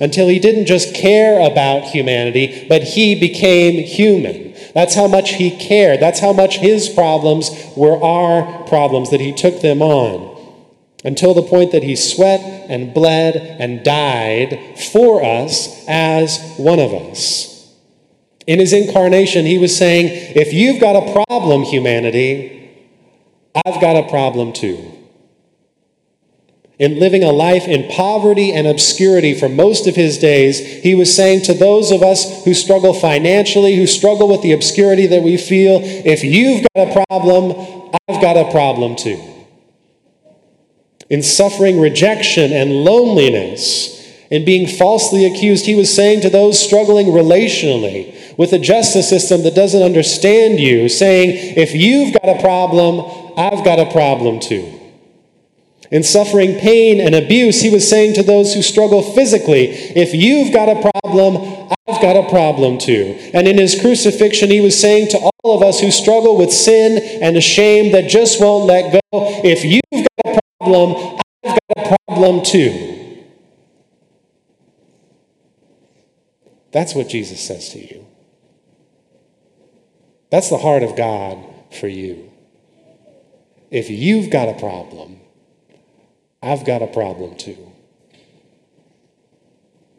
until 0.00 0.28
he 0.28 0.38
didn't 0.38 0.66
just 0.66 0.94
care 0.94 1.40
about 1.40 1.84
humanity, 1.84 2.66
but 2.68 2.82
he 2.82 3.18
became 3.18 3.82
human. 3.84 4.54
That's 4.74 4.94
how 4.94 5.06
much 5.06 5.34
he 5.34 5.50
cared. 5.50 6.00
That's 6.00 6.20
how 6.20 6.32
much 6.32 6.58
his 6.58 6.88
problems 6.88 7.50
were 7.76 8.00
our 8.02 8.64
problems, 8.64 9.10
that 9.10 9.20
he 9.20 9.32
took 9.32 9.60
them 9.60 9.82
on. 9.82 10.28
Until 11.04 11.34
the 11.34 11.42
point 11.42 11.72
that 11.72 11.82
he 11.82 11.96
sweat 11.96 12.40
and 12.68 12.92
bled 12.92 13.36
and 13.36 13.82
died 13.82 14.76
for 14.92 15.24
us 15.24 15.84
as 15.88 16.38
one 16.56 16.78
of 16.78 16.92
us. 16.92 17.74
In 18.46 18.58
his 18.58 18.72
incarnation, 18.72 19.46
he 19.46 19.58
was 19.58 19.76
saying, 19.76 20.08
if 20.36 20.52
you've 20.52 20.80
got 20.80 20.96
a 20.96 21.12
problem, 21.12 21.62
humanity, 21.62 22.70
I've 23.64 23.80
got 23.80 23.96
a 23.96 24.08
problem 24.08 24.52
too 24.52 24.99
in 26.80 26.98
living 26.98 27.22
a 27.22 27.30
life 27.30 27.68
in 27.68 27.90
poverty 27.90 28.54
and 28.54 28.66
obscurity 28.66 29.38
for 29.38 29.50
most 29.50 29.86
of 29.86 29.94
his 29.94 30.16
days, 30.16 30.58
he 30.82 30.94
was 30.94 31.14
saying 31.14 31.42
to 31.42 31.52
those 31.52 31.92
of 31.92 32.02
us 32.02 32.42
who 32.46 32.54
struggle 32.54 32.94
financially, 32.94 33.76
who 33.76 33.86
struggle 33.86 34.28
with 34.28 34.40
the 34.40 34.52
obscurity 34.52 35.06
that 35.06 35.22
we 35.22 35.36
feel, 35.36 35.80
if 35.82 36.24
you've 36.24 36.66
got 36.74 36.88
a 36.88 37.04
problem, 37.06 37.90
I've 38.08 38.22
got 38.22 38.38
a 38.38 38.50
problem 38.50 38.96
too. 38.96 39.22
In 41.10 41.22
suffering 41.22 41.78
rejection 41.78 42.50
and 42.50 42.72
loneliness, 42.72 44.00
in 44.30 44.46
being 44.46 44.66
falsely 44.66 45.26
accused, 45.26 45.66
he 45.66 45.74
was 45.74 45.94
saying 45.94 46.22
to 46.22 46.30
those 46.30 46.58
struggling 46.58 47.08
relationally 47.08 48.38
with 48.38 48.54
a 48.54 48.58
justice 48.58 49.10
system 49.10 49.42
that 49.42 49.54
doesn't 49.54 49.82
understand 49.82 50.58
you, 50.58 50.88
saying, 50.88 51.58
if 51.58 51.74
you've 51.74 52.14
got 52.14 52.38
a 52.38 52.40
problem, 52.40 53.00
I've 53.36 53.62
got 53.66 53.78
a 53.78 53.92
problem 53.92 54.40
too. 54.40 54.79
In 55.90 56.04
suffering 56.04 56.56
pain 56.58 57.00
and 57.00 57.14
abuse, 57.14 57.60
he 57.60 57.70
was 57.70 57.88
saying 57.88 58.14
to 58.14 58.22
those 58.22 58.54
who 58.54 58.62
struggle 58.62 59.02
physically, 59.02 59.66
if 59.66 60.14
you've 60.14 60.52
got 60.52 60.68
a 60.68 60.90
problem, 61.02 61.68
I've 61.88 62.00
got 62.00 62.16
a 62.16 62.28
problem 62.28 62.78
too. 62.78 63.18
And 63.34 63.48
in 63.48 63.58
his 63.58 63.80
crucifixion, 63.80 64.50
he 64.50 64.60
was 64.60 64.80
saying 64.80 65.08
to 65.08 65.18
all 65.18 65.56
of 65.56 65.62
us 65.62 65.80
who 65.80 65.90
struggle 65.90 66.36
with 66.36 66.52
sin 66.52 66.98
and 67.20 67.36
a 67.36 67.40
shame 67.40 67.92
that 67.92 68.08
just 68.08 68.40
won't 68.40 68.66
let 68.66 68.92
go, 68.92 69.00
if 69.12 69.64
you've 69.64 70.06
got 70.24 70.36
a 70.36 70.40
problem, 70.60 71.20
I've 71.44 71.58
got 71.74 71.92
a 71.92 71.96
problem 72.06 72.44
too. 72.44 72.96
That's 76.72 76.94
what 76.94 77.08
Jesus 77.08 77.40
says 77.40 77.70
to 77.70 77.80
you. 77.80 78.06
That's 80.30 80.50
the 80.50 80.58
heart 80.58 80.84
of 80.84 80.94
God 80.94 81.44
for 81.72 81.88
you. 81.88 82.30
If 83.72 83.90
you've 83.90 84.30
got 84.30 84.48
a 84.48 84.54
problem, 84.54 85.19
I've 86.42 86.64
got 86.64 86.82
a 86.82 86.86
problem 86.86 87.36
too. 87.36 87.72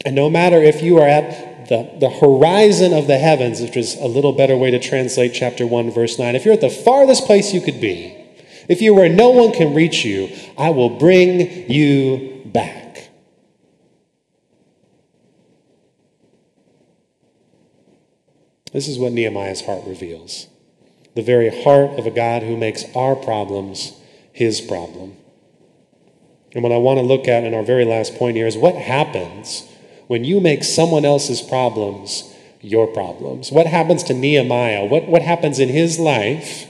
And 0.04 0.16
no 0.16 0.30
matter 0.30 0.58
if 0.58 0.82
you 0.82 0.98
are 0.98 1.08
at 1.08 1.68
the, 1.70 1.90
the 2.00 2.10
horizon 2.10 2.94
of 2.94 3.08
the 3.08 3.18
heavens, 3.18 3.62
which 3.62 3.78
is 3.78 3.96
a 3.96 4.08
little 4.08 4.34
better 4.34 4.58
way 4.58 4.72
to 4.72 4.80
translate 4.80 5.34
chapter 5.34 5.68
1, 5.68 5.92
verse 5.92 6.18
9, 6.18 6.36
if 6.36 6.44
you're 6.44 6.56
at 6.56 6.62
the 6.62 6.70
farthest 6.70 7.26
place 7.26 7.54
you 7.54 7.62
could 7.62 7.80
be, 7.80 8.18
if 8.68 8.82
you're 8.82 8.96
where 8.96 9.10
no 9.10 9.30
one 9.30 9.52
can 9.52 9.76
reach 9.76 10.04
you, 10.04 10.36
I 10.58 10.72
will 10.72 10.90
bring 10.90 11.70
you 11.70 12.42
back. 12.46 13.10
This 18.74 18.88
is 18.88 18.98
what 18.98 19.12
Nehemiah's 19.12 19.66
heart 19.66 19.84
reveals 19.86 20.48
the 21.14 21.22
very 21.22 21.64
heart 21.64 22.00
of 22.00 22.08
a 22.08 22.12
God 22.12 22.42
who 22.42 22.56
makes 22.56 22.86
our 22.96 23.18
problems 23.18 23.94
his 24.32 24.62
problem. 24.62 25.18
And 26.54 26.64
what 26.64 26.72
I 26.72 26.78
want 26.78 27.00
to 27.00 27.06
look 27.06 27.28
at 27.28 27.44
in 27.44 27.54
our 27.54 27.64
very 27.64 27.86
last 27.86 28.16
point 28.16 28.36
here 28.36 28.48
is 28.48 28.58
what 28.58 28.76
happens 28.76 29.68
when 30.08 30.24
you 30.24 30.42
make 30.42 30.64
someone 30.64 31.06
else's 31.06 31.42
problems 31.42 32.32
your 32.62 32.88
problems? 32.88 33.52
What 33.52 33.68
happens 33.68 34.04
to 34.04 34.14
Nehemiah? 34.14 34.86
What, 34.86 35.08
what 35.08 35.22
happens 35.22 35.60
in 35.60 35.70
his 35.70 36.00
life 36.00 36.68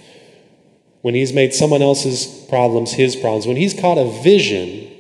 when 1.02 1.16
he's 1.16 1.34
made 1.34 1.54
someone 1.54 1.82
else's 1.82 2.26
problems 2.50 2.94
his 2.94 3.16
problems? 3.16 3.48
When 3.48 3.58
he's 3.58 3.74
caught 3.74 3.98
a 3.98 4.10
vision 4.24 4.92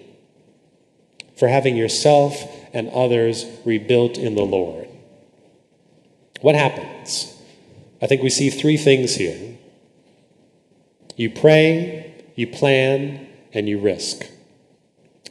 for 1.37 1.47
having 1.47 1.77
yourself 1.77 2.43
and 2.73 2.89
others 2.89 3.45
rebuilt 3.65 4.17
in 4.17 4.35
the 4.35 4.43
Lord? 4.43 4.87
What 6.41 6.55
happens? 6.55 7.35
I 8.01 8.07
think 8.07 8.21
we 8.21 8.29
see 8.29 8.49
three 8.49 8.77
things 8.77 9.15
here 9.15 9.57
you 11.17 11.29
pray, 11.29 12.23
you 12.35 12.47
plan, 12.47 13.27
and 13.53 13.69
you 13.69 13.79
risk. 13.79 14.25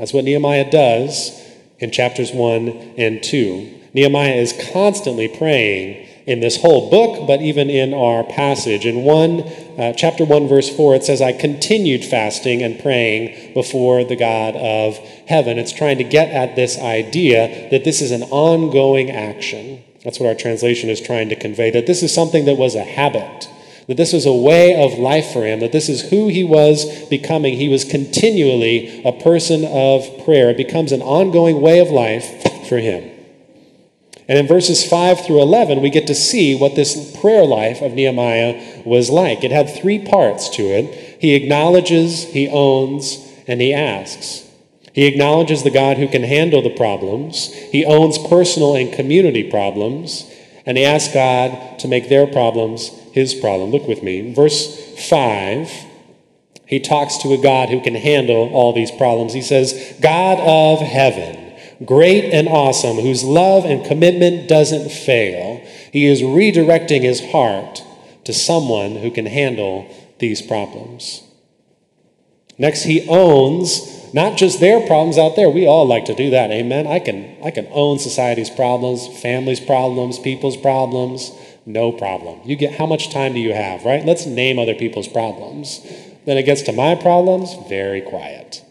That's 0.00 0.14
what 0.14 0.24
Nehemiah 0.24 0.70
does 0.70 1.38
in 1.78 1.90
chapters 1.90 2.32
1 2.32 2.94
and 2.96 3.22
2. 3.22 3.80
Nehemiah 3.92 4.32
is 4.32 4.54
constantly 4.72 5.28
praying 5.28 6.08
in 6.26 6.40
this 6.40 6.62
whole 6.62 6.88
book, 6.88 7.26
but 7.26 7.42
even 7.42 7.68
in 7.68 7.92
our 7.92 8.24
passage. 8.24 8.86
In 8.86 9.02
1, 9.02 9.40
uh, 9.40 9.92
chapter 9.92 10.24
1, 10.24 10.48
verse 10.48 10.74
4, 10.74 10.94
it 10.94 11.04
says, 11.04 11.20
I 11.20 11.32
continued 11.32 12.02
fasting 12.02 12.62
and 12.62 12.80
praying 12.80 13.52
before 13.52 14.02
the 14.02 14.16
God 14.16 14.56
of 14.56 14.96
heaven. 15.28 15.58
It's 15.58 15.72
trying 15.72 15.98
to 15.98 16.04
get 16.04 16.30
at 16.30 16.56
this 16.56 16.78
idea 16.78 17.68
that 17.70 17.84
this 17.84 18.00
is 18.00 18.10
an 18.10 18.22
ongoing 18.22 19.10
action. 19.10 19.84
That's 20.02 20.18
what 20.18 20.30
our 20.30 20.34
translation 20.34 20.88
is 20.88 21.02
trying 21.02 21.28
to 21.28 21.36
convey, 21.36 21.70
that 21.72 21.86
this 21.86 22.02
is 22.02 22.14
something 22.14 22.46
that 22.46 22.56
was 22.56 22.74
a 22.74 22.84
habit 22.84 23.50
that 23.90 23.96
this 23.96 24.12
was 24.12 24.24
a 24.24 24.32
way 24.32 24.80
of 24.80 25.00
life 25.00 25.32
for 25.32 25.44
him, 25.44 25.58
that 25.58 25.72
this 25.72 25.88
is 25.88 26.10
who 26.10 26.28
he 26.28 26.44
was 26.44 27.08
becoming. 27.08 27.56
He 27.56 27.66
was 27.66 27.82
continually 27.82 29.02
a 29.04 29.10
person 29.10 29.64
of 29.64 30.24
prayer. 30.24 30.50
It 30.50 30.56
becomes 30.56 30.92
an 30.92 31.02
ongoing 31.02 31.60
way 31.60 31.80
of 31.80 31.88
life 31.88 32.68
for 32.68 32.78
him. 32.78 33.10
And 34.28 34.38
in 34.38 34.46
verses 34.46 34.88
5 34.88 35.26
through 35.26 35.42
11, 35.42 35.82
we 35.82 35.90
get 35.90 36.06
to 36.06 36.14
see 36.14 36.54
what 36.54 36.76
this 36.76 37.16
prayer 37.20 37.44
life 37.44 37.82
of 37.82 37.94
Nehemiah 37.94 38.84
was 38.84 39.10
like. 39.10 39.42
It 39.42 39.50
had 39.50 39.68
three 39.68 39.98
parts 39.98 40.48
to 40.50 40.62
it 40.62 41.18
he 41.20 41.34
acknowledges, 41.34 42.26
he 42.26 42.48
owns, 42.48 43.28
and 43.48 43.60
he 43.60 43.74
asks. 43.74 44.48
He 44.92 45.06
acknowledges 45.06 45.64
the 45.64 45.70
God 45.72 45.96
who 45.96 46.06
can 46.06 46.22
handle 46.22 46.62
the 46.62 46.76
problems, 46.76 47.52
he 47.52 47.84
owns 47.84 48.18
personal 48.18 48.76
and 48.76 48.92
community 48.92 49.50
problems, 49.50 50.32
and 50.70 50.78
he 50.78 50.84
asks 50.84 51.12
God 51.12 51.80
to 51.80 51.88
make 51.88 52.08
their 52.08 52.28
problems 52.28 52.90
his 53.10 53.34
problem. 53.34 53.72
Look 53.72 53.88
with 53.88 54.04
me. 54.04 54.32
Verse 54.32 54.94
5, 55.08 55.68
he 56.64 56.78
talks 56.78 57.16
to 57.18 57.32
a 57.32 57.42
God 57.42 57.70
who 57.70 57.80
can 57.80 57.96
handle 57.96 58.54
all 58.54 58.72
these 58.72 58.92
problems. 58.92 59.32
He 59.32 59.42
says, 59.42 59.96
God 60.00 60.38
of 60.38 60.78
heaven, 60.78 61.56
great 61.84 62.32
and 62.32 62.46
awesome, 62.46 62.98
whose 62.98 63.24
love 63.24 63.64
and 63.64 63.84
commitment 63.84 64.48
doesn't 64.48 64.92
fail. 64.92 65.56
He 65.92 66.06
is 66.06 66.22
redirecting 66.22 67.02
his 67.02 67.32
heart 67.32 67.82
to 68.22 68.32
someone 68.32 68.94
who 68.94 69.10
can 69.10 69.26
handle 69.26 69.92
these 70.20 70.40
problems. 70.40 71.24
Next, 72.58 72.84
he 72.84 73.08
owns 73.08 73.99
not 74.12 74.36
just 74.36 74.60
their 74.60 74.86
problems 74.86 75.18
out 75.18 75.36
there. 75.36 75.48
We 75.48 75.66
all 75.66 75.86
like 75.86 76.04
to 76.06 76.14
do 76.14 76.30
that. 76.30 76.50
Amen. 76.50 76.86
I 76.86 76.98
can 76.98 77.36
I 77.42 77.50
can 77.50 77.68
own 77.70 77.98
society's 77.98 78.50
problems, 78.50 79.06
family's 79.20 79.60
problems, 79.60 80.18
people's 80.18 80.56
problems. 80.56 81.32
No 81.66 81.92
problem. 81.92 82.40
You 82.44 82.56
get 82.56 82.74
how 82.74 82.86
much 82.86 83.12
time 83.12 83.34
do 83.34 83.40
you 83.40 83.52
have, 83.52 83.84
right? 83.84 84.04
Let's 84.04 84.26
name 84.26 84.58
other 84.58 84.74
people's 84.74 85.08
problems. 85.08 85.80
Then 86.24 86.36
it 86.36 86.44
gets 86.44 86.62
to 86.62 86.72
my 86.72 86.94
problems, 86.94 87.54
very 87.68 88.00
quiet. 88.00 88.64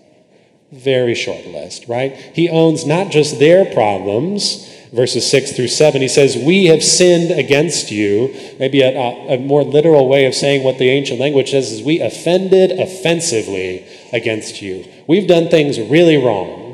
Very 0.71 1.15
short 1.15 1.45
list, 1.45 1.87
right? 1.87 2.15
He 2.33 2.49
owns 2.49 2.85
not 2.85 3.11
just 3.11 3.39
their 3.39 3.65
problems, 3.65 4.67
verses 4.91 5.29
6 5.29 5.53
through 5.53 5.67
7. 5.67 6.01
He 6.01 6.07
says, 6.07 6.37
We 6.37 6.65
have 6.65 6.83
sinned 6.83 7.31
against 7.31 7.91
you. 7.91 8.35
Maybe 8.59 8.81
a, 8.81 8.89
a, 8.89 9.37
more 9.37 9.63
literal 9.63 10.07
way 10.07 10.25
of 10.25 10.33
saying 10.33 10.63
what 10.63 10.77
the 10.77 10.89
ancient 10.89 11.19
language 11.19 11.51
says 11.51 11.71
is, 11.71 11.83
We 11.83 11.99
offended 11.99 12.71
offensively 12.71 13.85
against 14.11 14.61
you. 14.61 14.85
We've 15.07 15.27
done 15.27 15.49
things 15.49 15.79
really 15.79 16.17
wrong. 16.17 16.67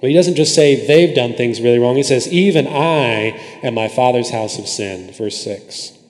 But 0.00 0.10
he 0.10 0.16
doesn't 0.16 0.34
just 0.34 0.54
say 0.54 0.86
they've 0.86 1.14
done 1.14 1.34
things 1.34 1.60
really 1.60 1.78
wrong. 1.78 1.96
He 1.96 2.02
says, 2.02 2.26
Even 2.28 2.66
I 2.66 3.40
and 3.62 3.74
my 3.74 3.88
father's 3.88 4.30
house 4.30 4.56
have 4.56 4.68
sinned. 4.68 5.14
Verse 5.14 5.40
6. 5.42 6.01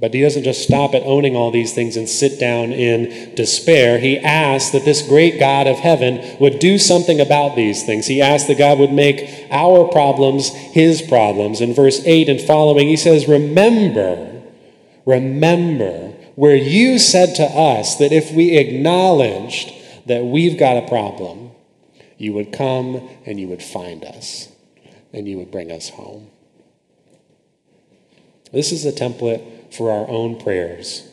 But 0.00 0.14
he 0.14 0.22
doesn't 0.22 0.44
just 0.44 0.62
stop 0.62 0.94
at 0.94 1.02
owning 1.02 1.36
all 1.36 1.50
these 1.50 1.74
things 1.74 1.94
and 1.98 2.08
sit 2.08 2.40
down 2.40 2.72
in 2.72 3.34
despair. 3.34 3.98
He 3.98 4.18
asks 4.18 4.70
that 4.70 4.86
this 4.86 5.06
great 5.06 5.38
God 5.38 5.66
of 5.66 5.76
heaven 5.76 6.38
would 6.40 6.58
do 6.58 6.78
something 6.78 7.20
about 7.20 7.54
these 7.54 7.84
things. 7.84 8.06
He 8.06 8.22
asks 8.22 8.48
that 8.48 8.56
God 8.56 8.78
would 8.78 8.92
make 8.92 9.46
our 9.50 9.86
problems 9.88 10.48
his 10.48 11.02
problems. 11.02 11.60
In 11.60 11.74
verse 11.74 12.00
8 12.06 12.30
and 12.30 12.40
following, 12.40 12.88
he 12.88 12.96
says, 12.96 13.28
Remember, 13.28 14.42
remember 15.04 16.14
where 16.34 16.56
you 16.56 16.98
said 16.98 17.34
to 17.34 17.44
us 17.44 17.96
that 17.96 18.10
if 18.10 18.32
we 18.32 18.56
acknowledged 18.56 19.74
that 20.06 20.24
we've 20.24 20.58
got 20.58 20.82
a 20.82 20.88
problem, 20.88 21.50
you 22.16 22.32
would 22.32 22.54
come 22.54 23.06
and 23.26 23.38
you 23.38 23.48
would 23.48 23.62
find 23.62 24.02
us 24.04 24.48
and 25.12 25.28
you 25.28 25.36
would 25.36 25.50
bring 25.50 25.70
us 25.70 25.90
home. 25.90 26.30
This 28.50 28.72
is 28.72 28.86
a 28.86 28.92
template 28.92 29.59
for 29.72 29.90
our 29.90 30.08
own 30.08 30.40
prayers. 30.40 31.06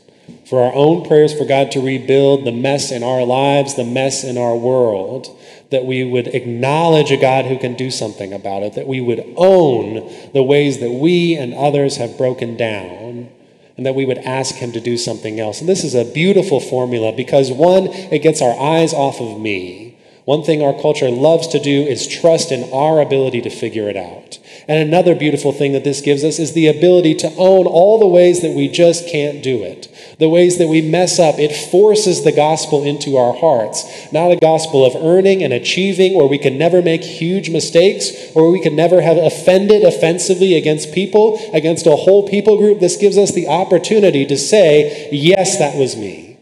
For 0.45 0.61
our 0.61 0.73
own 0.73 1.05
prayers 1.05 1.33
for 1.33 1.45
God 1.45 1.71
to 1.71 1.81
rebuild 1.81 2.45
the 2.45 2.51
mess 2.51 2.91
in 2.91 3.03
our 3.03 3.23
lives, 3.23 3.75
the 3.75 3.83
mess 3.83 4.23
in 4.23 4.37
our 4.37 4.55
world, 4.55 5.27
that 5.71 5.85
we 5.85 6.03
would 6.03 6.27
acknowledge 6.27 7.11
a 7.11 7.17
God 7.17 7.45
who 7.45 7.57
can 7.57 7.75
do 7.75 7.91
something 7.91 8.33
about 8.33 8.63
it, 8.63 8.73
that 8.73 8.87
we 8.87 9.01
would 9.01 9.23
own 9.35 10.11
the 10.33 10.43
ways 10.43 10.79
that 10.79 10.91
we 10.91 11.35
and 11.35 11.53
others 11.53 11.97
have 11.97 12.17
broken 12.17 12.55
down, 12.57 13.29
and 13.75 13.85
that 13.85 13.95
we 13.95 14.05
would 14.05 14.17
ask 14.19 14.55
Him 14.55 14.71
to 14.71 14.79
do 14.79 14.97
something 14.97 15.39
else. 15.39 15.59
And 15.59 15.69
this 15.69 15.83
is 15.83 15.95
a 15.95 16.05
beautiful 16.05 16.59
formula 16.59 17.13
because, 17.13 17.51
one, 17.51 17.87
it 17.87 18.23
gets 18.23 18.41
our 18.41 18.57
eyes 18.59 18.93
off 18.93 19.21
of 19.21 19.39
me. 19.39 19.97
One 20.25 20.43
thing 20.43 20.61
our 20.61 20.73
culture 20.73 21.09
loves 21.09 21.47
to 21.49 21.59
do 21.59 21.83
is 21.83 22.07
trust 22.07 22.51
in 22.51 22.71
our 22.73 22.99
ability 22.99 23.41
to 23.41 23.49
figure 23.49 23.89
it 23.89 23.95
out. 23.95 24.39
And 24.67 24.79
another 24.79 25.15
beautiful 25.15 25.53
thing 25.53 25.71
that 25.71 25.85
this 25.85 26.01
gives 26.01 26.25
us 26.25 26.39
is 26.39 26.51
the 26.51 26.67
ability 26.67 27.15
to 27.15 27.33
own 27.37 27.65
all 27.65 27.99
the 27.99 28.07
ways 28.07 28.41
that 28.41 28.53
we 28.53 28.67
just 28.67 29.07
can't 29.07 29.41
do 29.41 29.63
it. 29.63 29.87
The 30.19 30.27
ways 30.27 30.57
that 30.57 30.67
we 30.67 30.81
mess 30.81 31.19
up. 31.19 31.39
It 31.39 31.55
forces 31.55 32.23
the 32.23 32.33
gospel 32.33 32.83
into 32.83 33.15
our 33.15 33.33
hearts. 33.33 34.11
Not 34.11 34.31
a 34.31 34.35
gospel 34.35 34.85
of 34.85 35.01
earning 35.01 35.41
and 35.41 35.53
achieving 35.53 36.15
where 36.15 36.27
we 36.27 36.37
can 36.37 36.57
never 36.57 36.81
make 36.81 37.01
huge 37.01 37.49
mistakes 37.49 38.11
or 38.35 38.51
we 38.51 38.59
can 38.59 38.75
never 38.75 38.99
have 38.99 39.15
offended 39.15 39.83
offensively 39.85 40.55
against 40.55 40.93
people, 40.93 41.39
against 41.53 41.87
a 41.87 41.95
whole 41.95 42.27
people 42.27 42.57
group. 42.57 42.81
This 42.81 42.97
gives 42.97 43.17
us 43.17 43.33
the 43.33 43.47
opportunity 43.47 44.25
to 44.25 44.37
say, 44.37 45.07
yes, 45.13 45.57
that 45.59 45.77
was 45.77 45.95
me. 45.95 46.39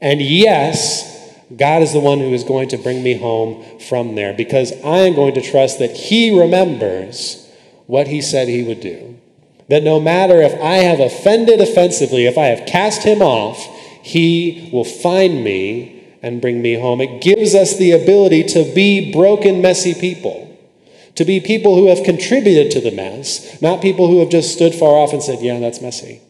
And 0.00 0.22
yes, 0.22 1.14
God 1.54 1.82
is 1.82 1.92
the 1.92 2.00
one 2.00 2.20
who 2.20 2.32
is 2.32 2.42
going 2.42 2.70
to 2.70 2.78
bring 2.78 3.02
me 3.02 3.18
home 3.18 3.62
from 3.80 4.14
there 4.14 4.32
because 4.32 4.72
I 4.82 5.00
am 5.00 5.14
going 5.14 5.34
to 5.34 5.42
trust 5.42 5.78
that 5.78 5.90
He 5.90 6.38
remembers 6.38 7.45
what 7.86 8.08
he 8.08 8.20
said 8.20 8.48
he 8.48 8.62
would 8.62 8.80
do. 8.80 9.18
That 9.68 9.82
no 9.82 10.00
matter 10.00 10.40
if 10.40 10.54
I 10.60 10.76
have 10.76 11.00
offended 11.00 11.60
offensively, 11.60 12.26
if 12.26 12.38
I 12.38 12.46
have 12.46 12.66
cast 12.66 13.02
him 13.02 13.20
off, 13.20 13.58
he 14.02 14.68
will 14.72 14.84
find 14.84 15.42
me 15.42 16.04
and 16.22 16.40
bring 16.40 16.62
me 16.62 16.74
home. 16.74 17.00
It 17.00 17.20
gives 17.20 17.54
us 17.54 17.76
the 17.76 17.92
ability 17.92 18.44
to 18.44 18.72
be 18.74 19.12
broken, 19.12 19.60
messy 19.60 19.94
people, 19.94 20.56
to 21.16 21.24
be 21.24 21.40
people 21.40 21.74
who 21.74 21.88
have 21.88 22.04
contributed 22.04 22.70
to 22.72 22.80
the 22.80 22.94
mess, 22.94 23.60
not 23.60 23.82
people 23.82 24.08
who 24.08 24.20
have 24.20 24.28
just 24.28 24.52
stood 24.52 24.74
far 24.74 24.94
off 24.94 25.12
and 25.12 25.22
said, 25.22 25.40
Yeah, 25.40 25.58
that's 25.58 25.80
messy. 25.80 26.20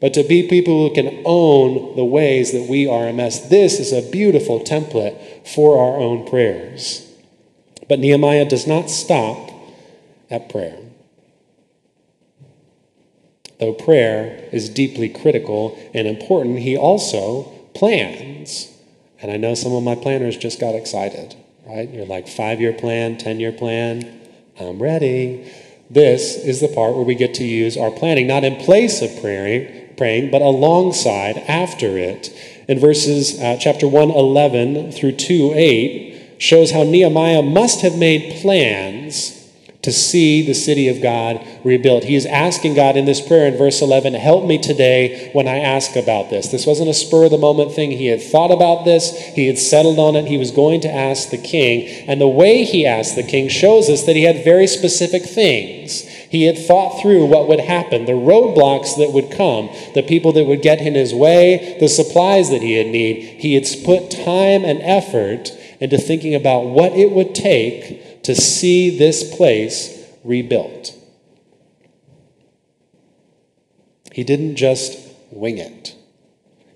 But 0.00 0.12
to 0.14 0.22
be 0.22 0.46
people 0.46 0.88
who 0.88 0.94
can 0.94 1.22
own 1.24 1.96
the 1.96 2.04
ways 2.04 2.52
that 2.52 2.68
we 2.68 2.86
are 2.86 3.08
a 3.08 3.12
mess. 3.12 3.48
This 3.48 3.80
is 3.80 3.92
a 3.92 4.08
beautiful 4.10 4.60
template 4.60 5.46
for 5.46 5.78
our 5.78 5.98
own 5.98 6.28
prayers. 6.28 7.10
But 7.88 7.98
Nehemiah 7.98 8.44
does 8.48 8.66
not 8.66 8.90
stop 8.90 9.50
at 10.30 10.48
prayer. 10.48 10.78
Though 13.58 13.72
prayer 13.72 14.48
is 14.52 14.68
deeply 14.68 15.08
critical 15.08 15.78
and 15.94 16.06
important, 16.06 16.58
he 16.58 16.76
also 16.76 17.44
plans. 17.74 18.72
And 19.20 19.30
I 19.30 19.36
know 19.36 19.54
some 19.54 19.72
of 19.72 19.82
my 19.82 19.94
planners 19.94 20.36
just 20.36 20.60
got 20.60 20.74
excited, 20.74 21.34
right? 21.66 21.88
You're 21.88 22.06
like, 22.06 22.28
five 22.28 22.60
year 22.60 22.72
plan, 22.72 23.16
10 23.16 23.40
year 23.40 23.52
plan, 23.52 24.20
I'm 24.60 24.82
ready. 24.82 25.50
This 25.88 26.36
is 26.36 26.60
the 26.60 26.68
part 26.68 26.94
where 26.94 27.04
we 27.04 27.14
get 27.14 27.34
to 27.34 27.44
use 27.44 27.76
our 27.76 27.90
planning, 27.90 28.26
not 28.26 28.44
in 28.44 28.56
place 28.56 29.00
of 29.02 29.20
praying, 29.20 29.94
praying 29.96 30.30
but 30.30 30.42
alongside, 30.42 31.38
after 31.48 31.96
it. 31.96 32.30
In 32.68 32.78
verses 32.78 33.40
uh, 33.40 33.56
chapter 33.58 33.86
1, 33.86 34.10
11 34.10 34.92
through 34.92 35.12
2, 35.12 35.52
8, 35.54 36.36
shows 36.38 36.72
how 36.72 36.82
Nehemiah 36.82 37.42
must 37.42 37.82
have 37.82 37.96
made 37.96 38.40
plans 38.42 39.45
to 39.86 39.92
see 39.92 40.44
the 40.44 40.52
city 40.52 40.88
of 40.88 41.00
God 41.00 41.46
rebuilt. 41.62 42.02
He 42.02 42.16
is 42.16 42.26
asking 42.26 42.74
God 42.74 42.96
in 42.96 43.04
this 43.04 43.20
prayer 43.20 43.46
in 43.46 43.56
verse 43.56 43.80
11, 43.80 44.14
Help 44.14 44.44
me 44.44 44.58
today 44.58 45.30
when 45.32 45.46
I 45.46 45.60
ask 45.60 45.94
about 45.94 46.28
this. 46.28 46.48
This 46.48 46.66
wasn't 46.66 46.90
a 46.90 46.94
spur 46.94 47.26
of 47.26 47.30
the 47.30 47.38
moment 47.38 47.70
thing. 47.70 47.92
He 47.92 48.06
had 48.06 48.20
thought 48.20 48.50
about 48.50 48.84
this, 48.84 49.16
he 49.16 49.46
had 49.46 49.58
settled 49.58 50.00
on 50.00 50.16
it. 50.16 50.26
He 50.26 50.38
was 50.38 50.50
going 50.50 50.80
to 50.80 50.92
ask 50.92 51.30
the 51.30 51.38
king. 51.38 51.86
And 52.08 52.20
the 52.20 52.26
way 52.26 52.64
he 52.64 52.84
asked 52.84 53.14
the 53.14 53.22
king 53.22 53.48
shows 53.48 53.88
us 53.88 54.02
that 54.06 54.16
he 54.16 54.24
had 54.24 54.42
very 54.42 54.66
specific 54.66 55.22
things. 55.22 56.02
He 56.02 56.46
had 56.46 56.58
thought 56.58 57.00
through 57.00 57.26
what 57.26 57.46
would 57.46 57.60
happen, 57.60 58.06
the 58.06 58.12
roadblocks 58.12 58.96
that 58.96 59.12
would 59.12 59.30
come, 59.30 59.70
the 59.94 60.02
people 60.02 60.32
that 60.32 60.46
would 60.46 60.62
get 60.62 60.80
in 60.80 60.96
his 60.96 61.14
way, 61.14 61.76
the 61.78 61.88
supplies 61.88 62.50
that 62.50 62.60
he 62.60 62.76
would 62.76 62.88
need. 62.88 63.22
He 63.38 63.54
had 63.54 63.68
put 63.84 64.10
time 64.10 64.64
and 64.64 64.82
effort 64.82 65.52
into 65.78 65.96
thinking 65.96 66.34
about 66.34 66.64
what 66.64 66.90
it 66.94 67.12
would 67.12 67.36
take 67.36 68.02
to 68.26 68.34
see 68.34 68.98
this 68.98 69.36
place 69.36 70.04
rebuilt. 70.24 70.96
He 74.12 74.24
didn't 74.24 74.56
just 74.56 74.98
wing 75.30 75.58
it, 75.58 75.94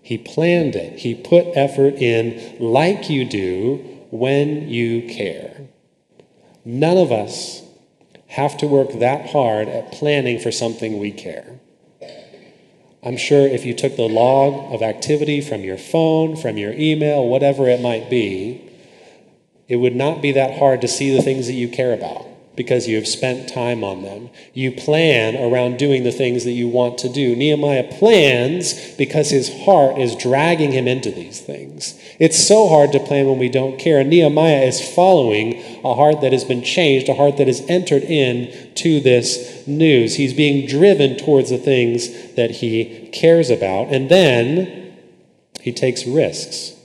he 0.00 0.16
planned 0.16 0.76
it. 0.76 1.00
He 1.00 1.14
put 1.14 1.56
effort 1.56 1.94
in 1.94 2.56
like 2.60 3.10
you 3.10 3.24
do 3.24 3.76
when 4.10 4.68
you 4.68 5.08
care. 5.08 5.68
None 6.64 6.96
of 6.96 7.10
us 7.10 7.62
have 8.28 8.56
to 8.58 8.66
work 8.68 9.00
that 9.00 9.30
hard 9.30 9.68
at 9.68 9.90
planning 9.90 10.38
for 10.38 10.52
something 10.52 10.98
we 10.98 11.10
care. 11.10 11.58
I'm 13.02 13.16
sure 13.16 13.46
if 13.46 13.64
you 13.64 13.74
took 13.74 13.96
the 13.96 14.08
log 14.08 14.72
of 14.72 14.82
activity 14.82 15.40
from 15.40 15.62
your 15.62 15.78
phone, 15.78 16.36
from 16.36 16.56
your 16.58 16.72
email, 16.72 17.26
whatever 17.26 17.68
it 17.68 17.80
might 17.80 18.08
be, 18.08 18.69
it 19.70 19.76
would 19.76 19.94
not 19.94 20.20
be 20.20 20.32
that 20.32 20.58
hard 20.58 20.80
to 20.80 20.88
see 20.88 21.16
the 21.16 21.22
things 21.22 21.46
that 21.46 21.52
you 21.52 21.68
care 21.68 21.92
about 21.94 22.26
because 22.56 22.88
you 22.88 22.96
have 22.96 23.06
spent 23.06 23.48
time 23.48 23.84
on 23.84 24.02
them. 24.02 24.28
You 24.52 24.72
plan 24.72 25.36
around 25.36 25.78
doing 25.78 26.02
the 26.02 26.10
things 26.10 26.42
that 26.44 26.50
you 26.50 26.66
want 26.66 26.98
to 26.98 27.08
do. 27.08 27.36
Nehemiah 27.36 27.84
plans 27.84 28.74
because 28.96 29.30
his 29.30 29.62
heart 29.62 29.96
is 29.96 30.16
dragging 30.16 30.72
him 30.72 30.88
into 30.88 31.12
these 31.12 31.40
things. 31.40 31.96
It's 32.18 32.46
so 32.46 32.68
hard 32.68 32.90
to 32.92 32.98
plan 32.98 33.26
when 33.26 33.38
we 33.38 33.48
don't 33.48 33.78
care. 33.78 34.00
And 34.00 34.10
Nehemiah 34.10 34.62
is 34.62 34.92
following 34.92 35.62
a 35.84 35.94
heart 35.94 36.20
that 36.20 36.32
has 36.32 36.44
been 36.44 36.64
changed, 36.64 37.08
a 37.08 37.14
heart 37.14 37.36
that 37.36 37.46
has 37.46 37.60
entered 37.68 38.02
in 38.02 38.74
to 38.74 38.98
this 38.98 39.64
news. 39.68 40.16
He's 40.16 40.34
being 40.34 40.66
driven 40.66 41.16
towards 41.16 41.50
the 41.50 41.58
things 41.58 42.34
that 42.34 42.50
he 42.50 43.08
cares 43.12 43.50
about. 43.50 43.86
And 43.94 44.10
then 44.10 44.96
he 45.60 45.72
takes 45.72 46.04
risks 46.06 46.79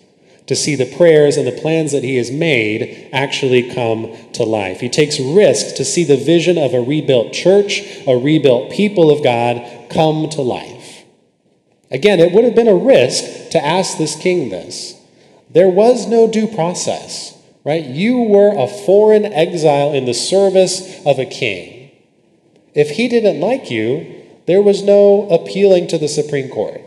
to 0.48 0.56
see 0.56 0.76
the 0.76 0.86
prayers 0.98 1.38
and 1.38 1.48
the 1.48 1.52
plans 1.52 1.92
that 1.92 2.04
he 2.04 2.18
has 2.18 2.32
made 2.32 3.10
actually 3.12 3.74
come 3.74 4.16
to 4.34 4.44
life. 4.44 4.80
He 4.80 4.90
takes 4.90 5.20
risks 5.20 5.72
to 5.74 5.86
see 5.86 6.04
the 6.04 6.18
vision 6.18 6.58
of 6.58 6.74
a 6.74 6.82
rebuilt 6.82 7.34
church, 7.34 7.82
a 8.08 8.16
rebuilt 8.16 8.72
people 8.72 9.10
of 9.10 9.24
God 9.24 9.90
come 9.90 10.30
to 10.30 10.42
life. 10.42 11.04
Again, 11.92 12.20
it 12.20 12.32
would 12.32 12.44
have 12.44 12.56
been 12.56 12.68
a 12.68 12.76
risk 12.76 13.52
to 13.52 13.64
ask 13.64 13.98
this 13.98 14.16
king 14.16 14.50
this. 14.50 14.96
There 15.50 15.70
was 15.70 16.08
no 16.08 16.30
due 16.30 16.48
process, 16.48 17.38
right? 17.64 17.86
You 17.86 18.20
were 18.20 18.54
a 18.56 18.68
foreign 18.68 19.26
exile 19.26 19.94
in 19.94 20.06
the 20.06 20.14
service 20.14 21.04
of 21.06 21.18
a 21.18 21.26
king. 21.26 21.92
If 22.74 22.92
he 22.92 23.08
didn't 23.08 23.40
like 23.40 23.72
you, 23.72 24.24
there 24.48 24.62
was 24.62 24.84
no 24.84 25.28
appealing 25.30 25.88
to 25.88 25.98
the 25.98 26.08
Supreme 26.08 26.50
Court. 26.50 26.82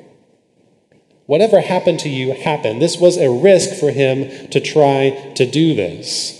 Whatever 1.28 1.60
happened 1.60 2.00
to 2.00 2.08
you 2.08 2.32
happened. 2.32 2.80
This 2.80 2.96
was 2.96 3.18
a 3.18 3.28
risk 3.28 3.78
for 3.78 3.90
him 3.90 4.48
to 4.48 4.60
try 4.60 5.10
to 5.34 5.44
do 5.44 5.74
this. 5.74 6.34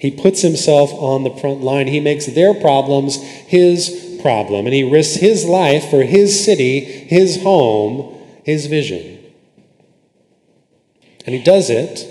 He 0.00 0.10
puts 0.10 0.40
himself 0.40 0.90
on 0.94 1.22
the 1.22 1.36
front 1.36 1.60
line. 1.60 1.88
He 1.88 2.00
makes 2.00 2.24
their 2.24 2.54
problems 2.54 3.22
his 3.22 4.18
problem, 4.22 4.64
and 4.64 4.74
he 4.74 4.90
risks 4.90 5.16
his 5.16 5.44
life 5.44 5.90
for 5.90 6.02
his 6.02 6.42
city, 6.42 6.80
his 6.80 7.42
home, 7.42 8.18
his 8.42 8.64
vision. 8.68 9.18
And 11.26 11.34
he 11.34 11.42
does 11.42 11.68
it 11.68 12.10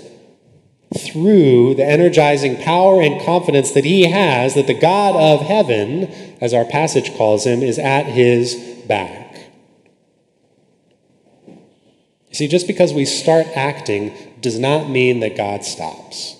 through 0.96 1.74
the 1.74 1.84
energizing 1.84 2.56
power 2.62 3.02
and 3.02 3.20
confidence 3.20 3.72
that 3.72 3.84
he 3.84 4.08
has 4.08 4.54
that 4.54 4.68
the 4.68 4.78
God 4.78 5.16
of 5.16 5.44
heaven, 5.44 6.04
as 6.40 6.54
our 6.54 6.64
passage 6.64 7.16
calls 7.16 7.44
him, 7.44 7.64
is 7.64 7.80
at 7.80 8.06
his 8.06 8.54
back. 8.86 9.24
You 12.23 12.23
see, 12.34 12.48
just 12.48 12.66
because 12.66 12.92
we 12.92 13.04
start 13.04 13.46
acting 13.54 14.12
does 14.40 14.58
not 14.58 14.90
mean 14.90 15.20
that 15.20 15.36
God 15.36 15.64
stops. 15.64 16.36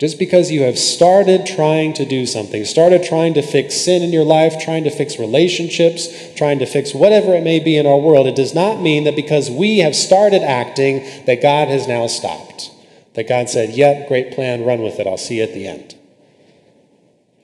Just 0.00 0.18
because 0.18 0.50
you 0.50 0.62
have 0.62 0.78
started 0.78 1.46
trying 1.46 1.92
to 1.94 2.04
do 2.04 2.26
something, 2.26 2.64
started 2.64 3.04
trying 3.04 3.34
to 3.34 3.42
fix 3.42 3.76
sin 3.76 4.02
in 4.02 4.12
your 4.12 4.24
life, 4.24 4.58
trying 4.58 4.84
to 4.84 4.90
fix 4.90 5.18
relationships, 5.18 6.34
trying 6.34 6.58
to 6.58 6.66
fix 6.66 6.92
whatever 6.92 7.32
it 7.34 7.44
may 7.44 7.60
be 7.60 7.76
in 7.76 7.86
our 7.86 7.98
world, 7.98 8.26
it 8.26 8.34
does 8.34 8.54
not 8.54 8.80
mean 8.80 9.04
that 9.04 9.14
because 9.14 9.50
we 9.50 9.78
have 9.78 9.94
started 9.94 10.42
acting 10.42 11.06
that 11.26 11.40
God 11.40 11.68
has 11.68 11.86
now 11.86 12.08
stopped. 12.08 12.72
That 13.14 13.28
God 13.28 13.48
said, 13.48 13.70
Yep, 13.70 14.08
great 14.08 14.32
plan, 14.32 14.64
run 14.64 14.82
with 14.82 14.98
it, 14.98 15.06
I'll 15.06 15.16
see 15.16 15.36
you 15.36 15.44
at 15.44 15.54
the 15.54 15.68
end. 15.68 15.94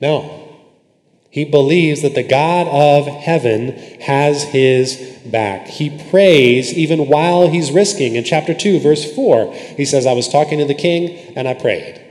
No. 0.01 0.50
He 1.31 1.45
believes 1.45 2.01
that 2.01 2.13
the 2.13 2.27
God 2.27 2.67
of 2.67 3.07
heaven 3.07 3.69
has 4.01 4.43
his 4.43 5.17
back. 5.25 5.65
He 5.65 5.89
prays 6.09 6.73
even 6.73 7.07
while 7.07 7.49
he's 7.49 7.71
risking. 7.71 8.15
In 8.15 8.25
chapter 8.25 8.53
2, 8.53 8.81
verse 8.81 9.15
4, 9.15 9.53
he 9.53 9.85
says, 9.85 10.05
I 10.05 10.11
was 10.11 10.27
talking 10.27 10.59
to 10.59 10.65
the 10.65 10.73
king 10.73 11.33
and 11.37 11.47
I 11.47 11.53
prayed. 11.53 12.01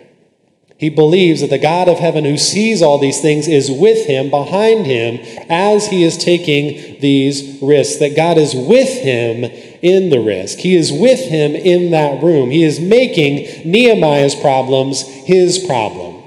He 0.78 0.88
believes 0.88 1.42
that 1.42 1.50
the 1.50 1.58
God 1.58 1.90
of 1.90 1.98
heaven 1.98 2.24
who 2.24 2.38
sees 2.38 2.80
all 2.80 2.96
these 2.96 3.20
things 3.20 3.46
is 3.46 3.70
with 3.70 4.06
him, 4.06 4.30
behind 4.30 4.86
him, 4.86 5.18
as 5.50 5.88
he 5.88 6.02
is 6.02 6.16
taking 6.16 6.98
these 7.00 7.60
risks, 7.60 7.98
that 7.98 8.16
God 8.16 8.38
is 8.38 8.54
with 8.54 8.88
him 8.88 9.44
in 9.82 10.08
the 10.08 10.20
risk. 10.20 10.56
He 10.56 10.74
is 10.76 10.90
with 10.90 11.20
him 11.20 11.54
in 11.54 11.90
that 11.90 12.22
room. 12.22 12.50
He 12.50 12.64
is 12.64 12.80
making 12.80 13.70
Nehemiah's 13.70 14.34
problems 14.34 15.02
his 15.02 15.58
problems. 15.58 16.19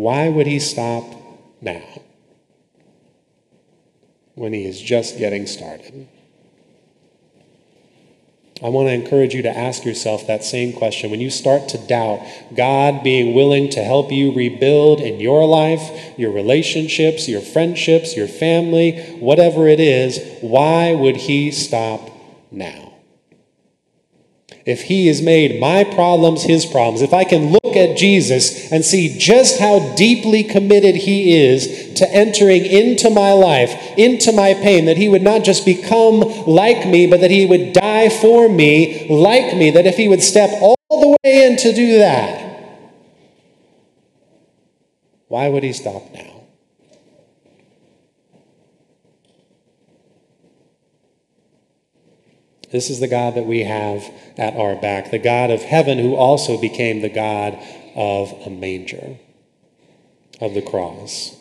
Why 0.00 0.30
would 0.30 0.46
he 0.46 0.60
stop 0.60 1.04
now 1.60 1.82
when 4.34 4.54
he 4.54 4.64
is 4.64 4.80
just 4.80 5.18
getting 5.18 5.46
started? 5.46 6.08
I 8.62 8.70
want 8.70 8.88
to 8.88 8.94
encourage 8.94 9.34
you 9.34 9.42
to 9.42 9.54
ask 9.54 9.84
yourself 9.84 10.26
that 10.26 10.42
same 10.42 10.72
question. 10.72 11.10
When 11.10 11.20
you 11.20 11.28
start 11.28 11.68
to 11.68 11.86
doubt 11.86 12.26
God 12.56 13.04
being 13.04 13.34
willing 13.34 13.68
to 13.72 13.84
help 13.84 14.10
you 14.10 14.32
rebuild 14.32 15.00
in 15.00 15.20
your 15.20 15.46
life, 15.46 16.18
your 16.18 16.32
relationships, 16.32 17.28
your 17.28 17.42
friendships, 17.42 18.16
your 18.16 18.28
family, 18.28 18.98
whatever 19.18 19.68
it 19.68 19.80
is, 19.80 20.18
why 20.40 20.94
would 20.94 21.16
He 21.16 21.50
stop 21.50 22.10
now? 22.50 22.90
if 24.66 24.82
he 24.82 25.06
has 25.08 25.22
made 25.22 25.60
my 25.60 25.84
problems 25.84 26.42
his 26.42 26.66
problems, 26.66 27.02
if 27.02 27.12
I 27.14 27.24
can 27.24 27.50
look 27.50 27.59
at 27.76 27.96
Jesus 27.96 28.70
and 28.70 28.84
see 28.84 29.16
just 29.18 29.58
how 29.58 29.94
deeply 29.94 30.44
committed 30.44 30.94
he 30.94 31.36
is 31.36 31.94
to 31.94 32.08
entering 32.10 32.64
into 32.64 33.10
my 33.10 33.32
life, 33.32 33.72
into 33.96 34.32
my 34.32 34.54
pain, 34.54 34.86
that 34.86 34.96
he 34.96 35.08
would 35.08 35.22
not 35.22 35.44
just 35.44 35.64
become 35.64 36.20
like 36.46 36.86
me, 36.86 37.06
but 37.06 37.20
that 37.20 37.30
he 37.30 37.46
would 37.46 37.72
die 37.72 38.08
for 38.08 38.48
me 38.48 39.06
like 39.08 39.56
me, 39.56 39.70
that 39.70 39.86
if 39.86 39.96
he 39.96 40.08
would 40.08 40.22
step 40.22 40.50
all 40.60 40.76
the 40.88 41.08
way 41.08 41.46
in 41.46 41.56
to 41.56 41.72
do 41.72 41.98
that, 41.98 42.50
why 45.28 45.48
would 45.48 45.62
he 45.62 45.72
stop 45.72 46.12
now? 46.12 46.39
This 52.70 52.88
is 52.88 53.00
the 53.00 53.08
God 53.08 53.34
that 53.34 53.46
we 53.46 53.64
have 53.64 54.04
at 54.38 54.54
our 54.54 54.76
back, 54.76 55.10
the 55.10 55.18
God 55.18 55.50
of 55.50 55.62
heaven 55.62 55.98
who 55.98 56.14
also 56.14 56.60
became 56.60 57.00
the 57.00 57.08
God 57.08 57.58
of 57.96 58.32
a 58.46 58.50
manger, 58.50 59.18
of 60.40 60.54
the 60.54 60.62
cross. 60.62 61.36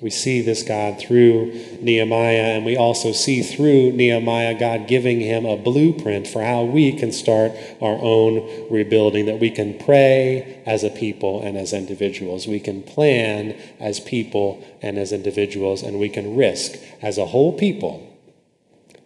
We 0.00 0.10
see 0.10 0.40
this 0.42 0.64
God 0.64 0.98
through 0.98 1.52
Nehemiah, 1.80 2.56
and 2.56 2.64
we 2.64 2.76
also 2.76 3.12
see 3.12 3.42
through 3.42 3.92
Nehemiah 3.92 4.58
God 4.58 4.88
giving 4.88 5.20
him 5.20 5.44
a 5.46 5.56
blueprint 5.56 6.26
for 6.26 6.42
how 6.42 6.64
we 6.64 6.92
can 6.92 7.12
start 7.12 7.52
our 7.80 7.98
own 8.00 8.68
rebuilding, 8.68 9.26
that 9.26 9.38
we 9.38 9.50
can 9.50 9.78
pray 9.78 10.60
as 10.66 10.82
a 10.82 10.90
people 10.90 11.40
and 11.42 11.56
as 11.56 11.72
individuals. 11.72 12.48
We 12.48 12.58
can 12.58 12.82
plan 12.82 13.56
as 13.78 14.00
people 14.00 14.64
and 14.82 14.98
as 14.98 15.12
individuals, 15.12 15.82
and 15.82 16.00
we 16.00 16.08
can 16.08 16.36
risk 16.36 16.78
as 17.00 17.16
a 17.16 17.26
whole 17.26 17.56
people 17.56 18.11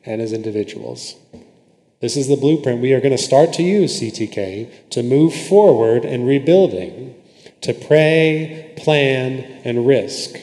and 0.07 0.23
as 0.23 0.33
individuals. 0.33 1.17
This 2.01 2.17
is 2.17 2.29
the 2.29 2.37
blueprint 2.37 2.81
we 2.81 2.93
are 2.93 3.01
going 3.01 3.17
to 3.17 3.23
start 3.23 3.53
to 3.55 3.63
use, 3.63 4.01
CTK, 4.01 4.91
to 4.91 5.03
move 5.03 5.35
forward 5.35 6.05
in 6.05 6.27
rebuilding, 6.27 7.15
to 7.63 7.75
pray, 7.75 8.73
plan, 8.77 9.61
and 9.65 9.87
risk. 9.87 10.37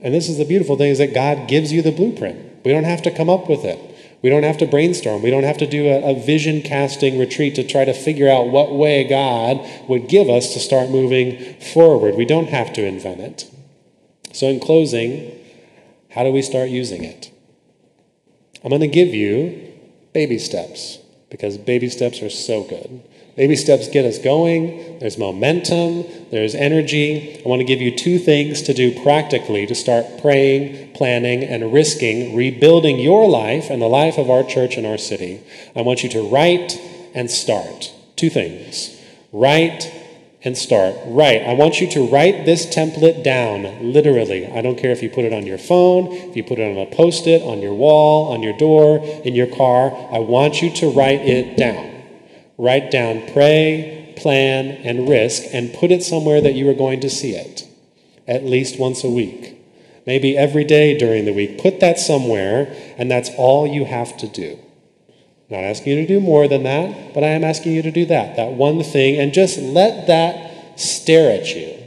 And 0.00 0.14
this 0.14 0.28
is 0.28 0.38
the 0.38 0.44
beautiful 0.44 0.76
thing 0.76 0.90
is 0.90 0.98
that 0.98 1.14
God 1.14 1.48
gives 1.48 1.72
you 1.72 1.80
the 1.80 1.92
blueprint. 1.92 2.64
We 2.64 2.72
don't 2.72 2.84
have 2.84 3.02
to 3.02 3.10
come 3.10 3.30
up 3.30 3.48
with 3.48 3.64
it. 3.64 3.78
We 4.22 4.30
don't 4.30 4.44
have 4.44 4.58
to 4.58 4.66
brainstorm. 4.66 5.22
We 5.22 5.30
don't 5.30 5.42
have 5.42 5.58
to 5.58 5.66
do 5.66 5.86
a, 5.88 6.12
a, 6.12 6.14
vision 6.14 6.62
casting 6.62 7.18
retreat 7.18 7.56
to 7.56 7.66
try 7.66 7.84
to 7.84 7.92
figure 7.92 8.28
out 8.28 8.48
what 8.48 8.72
way 8.72 9.02
God 9.02 9.68
would 9.88 10.08
give 10.08 10.28
us 10.28 10.52
to 10.52 10.60
start 10.60 10.90
moving 10.90 11.54
forward. 11.60 12.14
We 12.14 12.24
don't 12.24 12.48
have 12.48 12.72
to 12.74 12.86
invent 12.86 13.20
it. 13.20 13.50
So, 14.32 14.46
in 14.46 14.60
closing, 14.60 15.32
how 16.10 16.22
do 16.22 16.30
we 16.30 16.40
start 16.40 16.68
using 16.68 17.02
it? 17.02 17.31
I'm 18.64 18.70
going 18.70 18.80
to 18.80 18.88
give 18.88 19.14
you 19.14 19.72
baby 20.12 20.38
steps 20.38 20.98
because 21.30 21.58
baby 21.58 21.88
steps 21.88 22.22
are 22.22 22.30
so 22.30 22.62
good. 22.62 23.02
Baby 23.36 23.56
steps 23.56 23.88
get 23.88 24.04
us 24.04 24.18
going. 24.18 24.98
There's 24.98 25.16
momentum, 25.16 26.04
there's 26.30 26.54
energy. 26.54 27.40
I 27.42 27.48
want 27.48 27.60
to 27.60 27.64
give 27.64 27.80
you 27.80 27.90
two 27.90 28.18
things 28.18 28.60
to 28.62 28.74
do 28.74 29.02
practically 29.02 29.66
to 29.66 29.74
start 29.74 30.20
praying, 30.20 30.92
planning, 30.92 31.42
and 31.42 31.72
risking 31.72 32.36
rebuilding 32.36 32.98
your 32.98 33.28
life 33.28 33.70
and 33.70 33.80
the 33.80 33.88
life 33.88 34.18
of 34.18 34.28
our 34.28 34.44
church 34.44 34.76
and 34.76 34.86
our 34.86 34.98
city. 34.98 35.40
I 35.74 35.80
want 35.80 36.02
you 36.02 36.10
to 36.10 36.28
write 36.28 36.78
and 37.14 37.30
start. 37.30 37.92
Two 38.16 38.28
things 38.28 38.98
write 39.32 39.90
and 40.44 40.56
start. 40.56 40.94
Write. 41.06 41.42
I 41.42 41.54
want 41.54 41.80
you 41.80 41.88
to 41.90 42.06
write 42.06 42.44
this 42.44 42.66
template 42.66 43.22
down, 43.22 43.92
literally. 43.92 44.46
I 44.46 44.60
don't 44.60 44.78
care 44.78 44.90
if 44.90 45.02
you 45.02 45.08
put 45.08 45.24
it 45.24 45.32
on 45.32 45.46
your 45.46 45.58
phone, 45.58 46.12
if 46.12 46.36
you 46.36 46.42
put 46.42 46.58
it 46.58 46.68
on 46.68 46.76
a 46.76 46.90
post 46.94 47.26
it, 47.26 47.42
on 47.42 47.60
your 47.60 47.74
wall, 47.74 48.32
on 48.32 48.42
your 48.42 48.56
door, 48.56 48.98
in 49.24 49.34
your 49.34 49.46
car. 49.46 49.92
I 50.12 50.18
want 50.18 50.60
you 50.60 50.70
to 50.76 50.90
write 50.90 51.20
it 51.20 51.56
down. 51.56 52.02
Write 52.58 52.90
down 52.90 53.22
pray, 53.32 54.14
plan, 54.16 54.66
and 54.84 55.08
risk, 55.08 55.42
and 55.52 55.72
put 55.72 55.90
it 55.90 56.02
somewhere 56.02 56.40
that 56.40 56.54
you 56.54 56.68
are 56.70 56.74
going 56.74 57.00
to 57.00 57.10
see 57.10 57.34
it 57.34 57.68
at 58.26 58.44
least 58.44 58.78
once 58.78 59.04
a 59.04 59.10
week. 59.10 59.58
Maybe 60.06 60.36
every 60.36 60.64
day 60.64 60.98
during 60.98 61.24
the 61.24 61.32
week. 61.32 61.60
Put 61.60 61.80
that 61.80 61.98
somewhere, 61.98 62.74
and 62.98 63.10
that's 63.10 63.30
all 63.36 63.66
you 63.66 63.84
have 63.84 64.16
to 64.18 64.28
do. 64.28 64.58
Not 65.52 65.64
asking 65.64 65.92
you 65.92 66.06
to 66.06 66.14
do 66.14 66.18
more 66.18 66.48
than 66.48 66.62
that, 66.62 67.12
but 67.12 67.22
I 67.22 67.28
am 67.28 67.44
asking 67.44 67.72
you 67.72 67.82
to 67.82 67.90
do 67.90 68.06
that, 68.06 68.36
that 68.36 68.52
one 68.52 68.82
thing, 68.82 69.20
and 69.20 69.34
just 69.34 69.58
let 69.58 70.06
that 70.06 70.80
stare 70.80 71.30
at 71.30 71.54
you. 71.54 71.78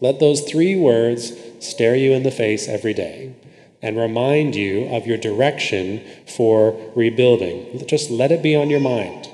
Let 0.00 0.20
those 0.20 0.42
three 0.42 0.76
words 0.76 1.32
stare 1.58 1.96
you 1.96 2.12
in 2.12 2.22
the 2.22 2.30
face 2.30 2.68
every 2.68 2.94
day 2.94 3.34
and 3.82 3.96
remind 3.98 4.54
you 4.54 4.86
of 4.94 5.04
your 5.04 5.18
direction 5.18 6.00
for 6.28 6.78
rebuilding. 6.94 7.84
Just 7.88 8.08
let 8.08 8.30
it 8.30 8.40
be 8.40 8.54
on 8.54 8.70
your 8.70 8.78
mind. 8.78 9.28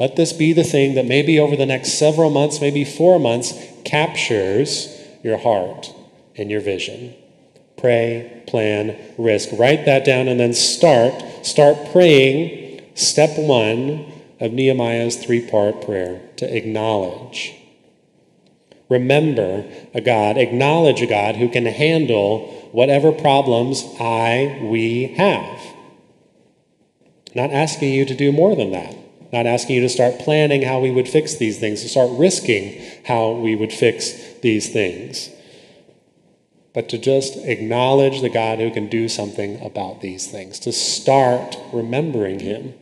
Let 0.00 0.16
this 0.16 0.32
be 0.32 0.52
the 0.52 0.64
thing 0.64 0.96
that 0.96 1.06
maybe 1.06 1.38
over 1.38 1.54
the 1.54 1.64
next 1.64 2.00
several 2.00 2.30
months, 2.30 2.60
maybe 2.60 2.84
four 2.84 3.20
months, 3.20 3.52
captures 3.84 4.88
your 5.22 5.38
heart 5.38 5.94
and 6.34 6.50
your 6.50 6.60
vision. 6.60 7.14
Pray, 7.76 8.42
plan, 8.48 8.96
risk. 9.18 9.50
Write 9.52 9.84
that 9.84 10.04
down 10.04 10.26
and 10.26 10.40
then 10.40 10.52
start. 10.52 11.12
Start 11.46 11.76
praying 11.92 12.61
step 12.94 13.38
one 13.38 14.12
of 14.40 14.52
Nehemiah's 14.52 15.16
three 15.16 15.40
part 15.48 15.84
prayer 15.84 16.20
to 16.36 16.56
acknowledge. 16.56 17.54
Remember 18.88 19.64
a 19.94 20.00
God, 20.00 20.36
acknowledge 20.36 21.00
a 21.00 21.06
God 21.06 21.36
who 21.36 21.48
can 21.48 21.66
handle 21.66 22.48
whatever 22.72 23.12
problems 23.12 23.84
I, 24.00 24.58
we 24.62 25.14
have. 25.16 25.60
Not 27.34 27.50
asking 27.50 27.94
you 27.94 28.04
to 28.04 28.14
do 28.14 28.32
more 28.32 28.54
than 28.54 28.72
that. 28.72 28.94
Not 29.32 29.46
asking 29.46 29.76
you 29.76 29.82
to 29.82 29.88
start 29.88 30.18
planning 30.18 30.62
how 30.62 30.80
we 30.80 30.90
would 30.90 31.08
fix 31.08 31.36
these 31.36 31.58
things, 31.58 31.80
to 31.82 31.88
start 31.88 32.10
risking 32.12 32.82
how 33.06 33.30
we 33.32 33.56
would 33.56 33.72
fix 33.72 34.12
these 34.42 34.70
things. 34.70 35.30
but 36.74 36.88
to 36.88 36.98
just 36.98 37.36
acknowledge 37.36 38.20
the 38.20 38.30
God 38.30 38.58
who 38.58 38.70
can 38.70 38.88
do 38.88 39.08
something 39.08 39.60
about 39.64 40.00
these 40.00 40.26
things, 40.26 40.58
to 40.60 40.72
start 40.72 41.58
remembering 41.72 42.40
Him. 42.40 42.74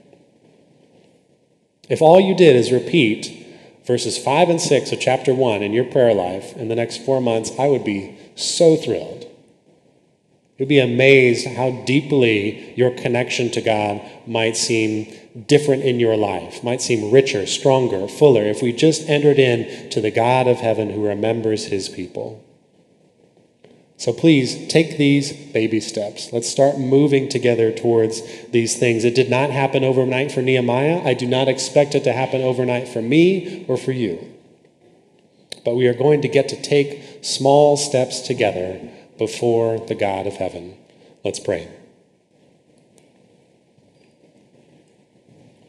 If 1.91 2.01
all 2.01 2.21
you 2.21 2.37
did 2.37 2.55
is 2.55 2.71
repeat 2.71 3.37
verses 3.85 4.17
5 4.17 4.49
and 4.49 4.61
6 4.61 4.93
of 4.93 5.01
chapter 5.01 5.35
1 5.35 5.61
in 5.63 5.73
your 5.73 5.85
prayer 5.85 6.15
life 6.15 6.57
in 6.57 6.69
the 6.69 6.77
next 6.77 7.05
four 7.05 7.21
months, 7.21 7.51
I 7.59 7.67
would 7.67 7.85
be 7.85 8.17
so 8.37 8.77
thrilled. 8.77 9.27
You'd 10.57 10.69
be 10.69 10.79
amazed 10.79 11.49
how 11.49 11.83
deeply 11.87 12.75
your 12.77 12.93
connection 12.93 13.51
to 13.51 13.61
God 13.61 14.01
might 14.25 14.57
seem 14.57 15.13
different 15.49 15.83
in 15.83 15.99
your 15.99 16.17
life, 16.17 16.63
might 16.63 16.81
seem 16.81 17.11
richer, 17.11 17.45
stronger, 17.47 18.07
fuller, 18.07 18.45
if 18.45 18.63
we 18.63 18.73
just 18.73 19.09
entered 19.09 19.41
in 19.41 19.91
to 19.91 20.01
the 20.01 20.13
God 20.13 20.47
of 20.47 20.59
heaven 20.59 20.91
who 20.91 21.05
remembers 21.05 21.67
his 21.67 21.89
people. 21.89 22.45
So 24.01 24.15
please 24.15 24.67
take 24.69 24.97
these 24.97 25.31
baby 25.31 25.79
steps. 25.79 26.33
Let's 26.33 26.49
start 26.49 26.79
moving 26.79 27.29
together 27.29 27.71
towards 27.71 28.23
these 28.47 28.79
things. 28.79 29.05
It 29.05 29.15
did 29.15 29.29
not 29.29 29.51
happen 29.51 29.85
overnight 29.85 30.33
for 30.33 30.41
Nehemiah. 30.41 31.03
I 31.05 31.13
do 31.13 31.27
not 31.27 31.49
expect 31.49 31.95
it 31.95 32.05
to 32.05 32.15
happen 32.15 32.41
overnight 32.41 32.89
for 32.89 33.03
me 33.03 33.67
or 33.69 33.77
for 33.77 33.93
you. 33.93 34.33
But 35.67 35.75
we 35.77 35.87
are 35.87 35.93
going 35.93 36.23
to 36.23 36.29
get 36.29 36.49
to 36.49 36.63
take 36.63 37.19
small 37.21 37.77
steps 37.77 38.21
together 38.21 38.81
before 39.19 39.79
the 39.79 39.95
God 39.95 40.27
of 40.27 40.37
heaven. 40.37 40.79
Let's 41.23 41.39
pray. 41.39 41.69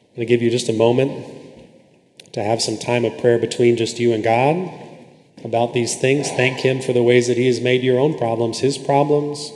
I'm 0.07 0.15
going 0.15 0.25
to 0.25 0.25
give 0.25 0.41
you 0.41 0.49
just 0.49 0.69
a 0.69 0.73
moment 0.73 1.25
to 2.31 2.41
have 2.41 2.61
some 2.61 2.77
time 2.77 3.03
of 3.03 3.17
prayer 3.17 3.37
between 3.37 3.75
just 3.75 3.99
you 3.99 4.13
and 4.13 4.23
God 4.23 4.80
about 5.43 5.73
these 5.73 5.95
things. 5.95 6.29
Thank 6.29 6.59
Him 6.59 6.81
for 6.81 6.93
the 6.93 7.03
ways 7.03 7.27
that 7.27 7.37
He 7.37 7.47
has 7.47 7.61
made 7.61 7.83
your 7.83 7.99
own 7.99 8.17
problems 8.17 8.59
His 8.59 8.77
problems. 8.77 9.51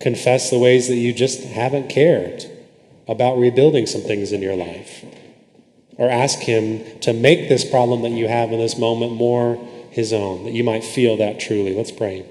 Confess 0.00 0.50
the 0.50 0.58
ways 0.58 0.88
that 0.88 0.96
you 0.96 1.12
just 1.12 1.42
haven't 1.44 1.88
cared 1.88 2.44
about 3.08 3.38
rebuilding 3.38 3.86
some 3.86 4.02
things 4.02 4.32
in 4.32 4.42
your 4.42 4.56
life. 4.56 5.04
Or 5.96 6.08
ask 6.10 6.38
Him 6.40 7.00
to 7.00 7.12
make 7.12 7.48
this 7.48 7.68
problem 7.68 8.02
that 8.02 8.10
you 8.10 8.28
have 8.28 8.52
in 8.52 8.58
this 8.58 8.78
moment 8.78 9.12
more 9.12 9.56
His 9.90 10.12
own, 10.12 10.44
that 10.44 10.52
you 10.52 10.62
might 10.62 10.84
feel 10.84 11.16
that 11.16 11.40
truly. 11.40 11.74
Let's 11.74 11.90
pray. 11.90 12.24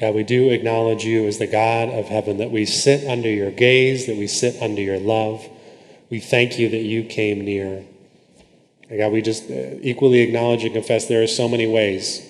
God, 0.00 0.14
we 0.14 0.22
do 0.22 0.50
acknowledge 0.50 1.04
you 1.04 1.26
as 1.26 1.38
the 1.38 1.46
God 1.46 1.88
of 1.88 2.06
heaven, 2.06 2.38
that 2.38 2.50
we 2.50 2.64
sit 2.64 3.08
under 3.08 3.28
your 3.28 3.50
gaze, 3.50 4.06
that 4.06 4.16
we 4.16 4.26
sit 4.28 4.62
under 4.62 4.80
your 4.80 5.00
love. 5.00 5.48
We 6.08 6.20
thank 6.20 6.58
you 6.58 6.68
that 6.68 6.82
you 6.82 7.04
came 7.04 7.44
near. 7.44 7.84
God, 8.88 9.12
we 9.12 9.22
just 9.22 9.50
uh, 9.50 9.74
equally 9.82 10.20
acknowledge 10.20 10.64
and 10.64 10.72
confess 10.72 11.06
there 11.06 11.22
are 11.22 11.26
so 11.26 11.48
many 11.48 11.66
ways 11.66 12.28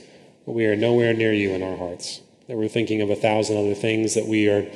but 0.48 0.54
we 0.54 0.64
are 0.64 0.76
nowhere 0.76 1.12
near 1.12 1.34
you 1.34 1.50
in 1.50 1.62
our 1.62 1.76
hearts, 1.76 2.22
that 2.46 2.56
we're 2.56 2.68
thinking 2.68 3.02
of 3.02 3.10
a 3.10 3.14
thousand 3.14 3.58
other 3.58 3.74
things, 3.74 4.14
that 4.14 4.24
we 4.24 4.48
are 4.48 4.66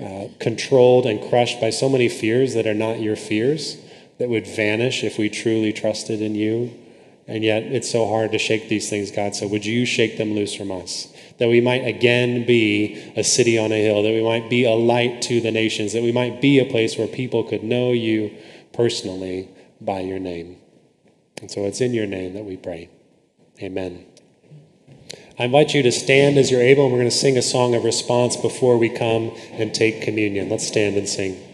uh, 0.00 0.26
controlled 0.40 1.06
and 1.06 1.30
crushed 1.30 1.60
by 1.60 1.70
so 1.70 1.88
many 1.88 2.08
fears 2.08 2.54
that 2.54 2.66
are 2.66 2.74
not 2.74 2.98
your 2.98 3.14
fears, 3.14 3.76
that 4.18 4.28
would 4.28 4.44
vanish 4.44 5.04
if 5.04 5.18
we 5.18 5.28
truly 5.28 5.72
trusted 5.72 6.20
in 6.20 6.34
you. 6.34 6.76
And 7.28 7.44
yet 7.44 7.62
it's 7.62 7.88
so 7.88 8.08
hard 8.08 8.32
to 8.32 8.38
shake 8.38 8.68
these 8.68 8.90
things, 8.90 9.12
God. 9.12 9.36
So 9.36 9.46
would 9.46 9.64
you 9.64 9.86
shake 9.86 10.18
them 10.18 10.34
loose 10.34 10.52
from 10.52 10.72
us? 10.72 11.06
That 11.40 11.48
we 11.48 11.60
might 11.60 11.84
again 11.84 12.46
be 12.46 13.12
a 13.16 13.24
city 13.24 13.58
on 13.58 13.72
a 13.72 13.82
hill, 13.82 14.02
that 14.04 14.12
we 14.12 14.22
might 14.22 14.48
be 14.48 14.64
a 14.64 14.74
light 14.74 15.22
to 15.22 15.40
the 15.40 15.50
nations, 15.50 15.92
that 15.94 16.02
we 16.02 16.12
might 16.12 16.40
be 16.40 16.60
a 16.60 16.64
place 16.64 16.96
where 16.96 17.08
people 17.08 17.42
could 17.42 17.64
know 17.64 17.90
you 17.90 18.36
personally 18.72 19.48
by 19.80 20.00
your 20.00 20.20
name. 20.20 20.58
And 21.40 21.50
so 21.50 21.64
it's 21.64 21.80
in 21.80 21.94
your 21.94 22.06
name 22.06 22.34
that 22.34 22.44
we 22.44 22.56
pray. 22.56 22.90
Amen. 23.60 24.04
I 25.38 25.44
invite 25.44 25.72
you 25.72 25.82
to 25.82 25.90
stand 25.90 26.36
as 26.36 26.50
you're 26.50 26.60
able, 26.60 26.84
and 26.84 26.92
we're 26.92 26.98
going 26.98 27.10
to 27.10 27.16
sing 27.16 27.38
a 27.38 27.42
song 27.42 27.74
of 27.74 27.84
response 27.84 28.36
before 28.36 28.76
we 28.76 28.90
come 28.90 29.34
and 29.52 29.74
take 29.74 30.02
communion. 30.02 30.50
Let's 30.50 30.66
stand 30.66 30.96
and 30.96 31.08
sing. 31.08 31.49